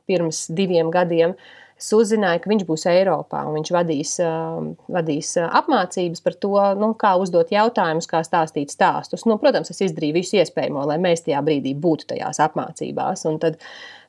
pirms 0.08 0.46
diviem 0.54 0.92
gadiem, 0.94 1.34
es 1.80 1.90
uzzināju, 1.96 2.42
ka 2.44 2.50
viņš 2.52 2.66
būs 2.68 2.86
Eiropā 2.92 3.42
un 3.48 3.58
viņš 3.58 3.72
vadīs, 3.74 4.14
uh, 4.24 4.60
vadīs 4.94 5.34
uh, 5.40 5.48
apmācības 5.60 6.24
par 6.24 6.38
to, 6.40 6.54
nu, 6.80 6.92
kā 7.00 7.14
uzdot 7.20 7.50
jautājumus, 7.54 8.08
kā 8.10 8.22
stāstīt 8.26 8.72
stāstus. 8.74 9.26
Nu, 9.28 9.38
protams, 9.42 9.72
es 9.74 9.82
izdarīju 9.88 10.20
visu 10.20 10.38
iespējamo, 10.40 10.86
lai 10.90 11.00
mēs 11.02 11.26
tajā 11.26 11.42
brīdī 11.44 11.74
būtu 11.74 12.14
tajās 12.14 12.40
apmācībās. 12.46 13.26
Un 13.30 13.42
tad 13.42 13.60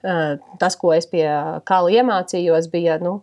Eh, 0.06 0.38
tas, 0.60 0.76
ko 0.78 0.94
es 0.94 1.08
pie 1.10 1.26
Kala 1.66 1.94
iemācījos, 1.98 2.70
bija, 2.74 3.00
nu, 3.02 3.18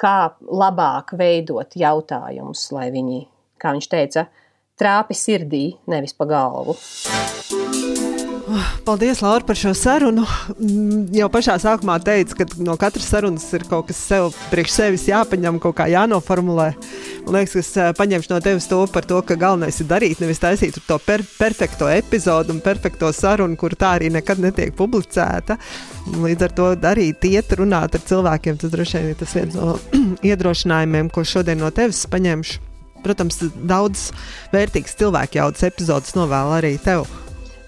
kā 0.00 0.32
labāk 0.42 1.14
veidot 1.18 1.78
jautājumus, 1.78 2.66
lai 2.74 2.88
viņi, 2.94 3.22
kā 3.62 3.76
viņš 3.76 3.90
teica, 3.92 4.26
trāpi 4.78 5.18
sirdī, 5.18 5.64
nevis 5.90 6.18
pa 6.18 6.26
galvu. 6.30 6.78
Paldies, 8.84 9.20
Laura, 9.20 9.44
par 9.44 9.56
šo 9.56 9.74
sarunu. 9.76 10.22
Mm, 10.56 11.08
jau 11.16 11.28
pašā 11.32 11.58
sākumā 11.60 11.98
teicu, 12.04 12.36
ka 12.38 12.46
no 12.64 12.76
katras 12.80 13.08
sarunas 13.10 13.44
ir 13.56 13.66
kaut 13.68 13.90
kas 13.90 13.98
sev, 14.00 14.30
priekš 14.52 14.72
sevis 14.72 15.04
jāpaņem, 15.10 15.58
kaut 15.60 15.76
kā 15.80 15.88
jānoformulē. 15.92 16.68
Man 17.26 17.36
liekas, 17.36 17.52
ka 17.52 17.60
es 17.60 17.72
eh, 17.76 17.90
paņemšu 17.98 18.32
no 18.32 18.40
tevis 18.44 18.68
to 18.70 18.80
par 18.92 19.04
to, 19.08 19.20
ka 19.26 19.36
galvenais 19.40 19.80
ir 19.82 19.90
darīt, 19.90 20.22
nevis 20.24 20.40
taisīt 20.40 20.80
to 20.88 20.98
per 21.04 21.24
perfekto 21.36 21.90
epizodu 21.92 22.54
un 22.56 22.62
perfekto 22.64 23.12
sarunu, 23.12 23.58
kur 23.60 23.76
tā 23.76 23.96
arī 23.98 24.08
nekad 24.14 24.40
netiek 24.40 24.72
publicēta. 24.78 25.58
Līdz 26.16 26.48
ar 26.48 26.56
to 26.56 26.70
darīt, 26.80 27.28
iet, 27.28 27.52
runāt 27.60 27.98
ar 27.98 28.06
cilvēkiem, 28.08 28.60
tas 28.62 28.72
droši 28.72 28.98
vien 29.02 29.12
ir 29.12 29.20
tas 29.20 29.36
viens 29.36 29.60
no 29.60 29.76
iedrošinājumiem, 30.30 31.12
ko 31.12 31.26
šodien 31.26 31.60
no 31.60 31.72
tevis 31.74 32.06
paņemšu. 32.08 32.64
Protams, 33.04 33.38
daudz 33.68 34.08
vērtīgas 34.50 34.96
cilvēku 34.98 35.38
jaudas 35.38 35.68
epizodes 35.68 36.16
novēlu 36.16 36.56
arī 36.56 36.76
tev. 36.82 37.06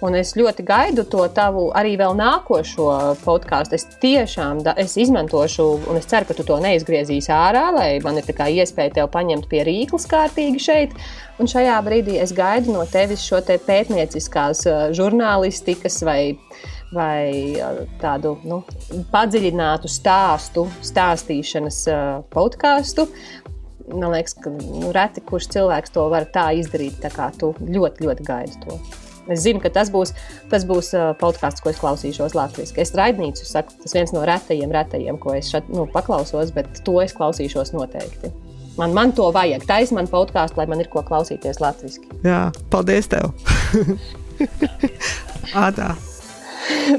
Un 0.01 0.15
es 0.17 0.31
ļoti 0.33 0.65
gaidu 0.65 1.03
to 1.13 1.27
tavu 1.37 1.67
arī 1.77 1.93
vēl 2.01 2.15
nākošo 2.17 2.87
podkāstu. 3.21 3.77
Es 3.77 3.85
tiešām 4.01 4.63
da, 4.65 4.73
es 4.81 4.95
izmantošu, 4.97 5.67
un 5.93 5.99
es 6.01 6.09
ceru, 6.09 6.25
ka 6.31 6.37
tu 6.39 6.47
to 6.49 6.57
neizgriezīsi 6.63 7.29
ārā, 7.37 7.67
lai 7.77 7.89
man 8.05 8.17
ir 8.17 8.25
iespēja 8.31 8.95
tevi 8.97 9.11
paņemt 9.13 9.49
pie 9.51 9.61
rīkles 9.69 10.09
kārtīgi 10.09 10.63
šeit. 10.65 10.95
Un 11.41 11.51
šajā 11.53 11.77
brīdī 11.85 12.17
es 12.21 12.33
gaidu 12.37 12.73
no 12.73 12.87
tevis 12.89 13.21
šo 13.27 13.43
te 13.45 13.59
pētnieciskās 13.61 14.65
žurnālistikas 14.97 16.01
vai, 16.09 16.23
vai 16.97 17.61
tādu 18.01 18.39
nu, 18.49 18.63
padziļinātu 19.13 19.93
stāstu, 19.93 20.65
stāstīšanas 20.81 21.83
podkāstu. 22.33 23.05
Man 23.91 24.15
liekas, 24.15 24.39
ka 24.41 24.55
nu, 24.55 24.95
reti 24.97 25.21
kurš 25.29 25.53
cilvēks 25.59 25.93
to 25.93 26.09
var 26.09 26.25
tā 26.33 26.49
izdarīt. 26.57 27.03
Tā 27.05 27.13
kā 27.13 27.29
tu 27.37 27.53
ļoti, 27.61 28.09
ļoti 28.09 28.29
gaidi 28.33 28.61
to. 28.65 28.81
Es 29.31 29.45
zinu, 29.47 29.63
ka 29.63 29.73
tas 29.73 29.91
būs, 29.93 30.15
tas 30.53 30.67
būs 30.69 30.93
podkāsts, 31.21 31.63
ko 31.63 31.73
es 31.73 31.81
klausīšos 31.81 32.37
latviešu. 32.39 32.77
Es 32.83 32.95
raidnīcu, 32.99 33.47
saku, 33.47 33.77
tas 33.85 33.97
viens 33.97 34.15
no 34.17 34.25
retajiem, 34.27 34.73
retajiem, 34.75 35.19
ko 35.23 35.35
es 35.39 35.51
šeit 35.53 35.71
nu, 35.73 35.87
paklausos, 35.91 36.53
bet 36.57 36.83
to 36.87 36.99
es 37.05 37.17
klausīšos 37.17 37.75
noteikti. 37.77 38.33
Man, 38.79 38.95
man 38.97 39.13
to 39.17 39.27
vajag. 39.35 39.67
Taisnība 39.69 40.01
man 40.01 40.13
podkāstu, 40.13 40.61
lai 40.61 40.69
man 40.71 40.81
ir 40.81 40.89
ko 40.93 41.03
klausīties 41.07 41.61
latviešu. 41.61 42.07
Jā, 42.25 42.47
paldies 42.73 43.11
tev! 43.13 43.35
Ātrāk! 45.67 46.09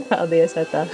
paldies! 0.10 0.58
Atā. 0.60 0.86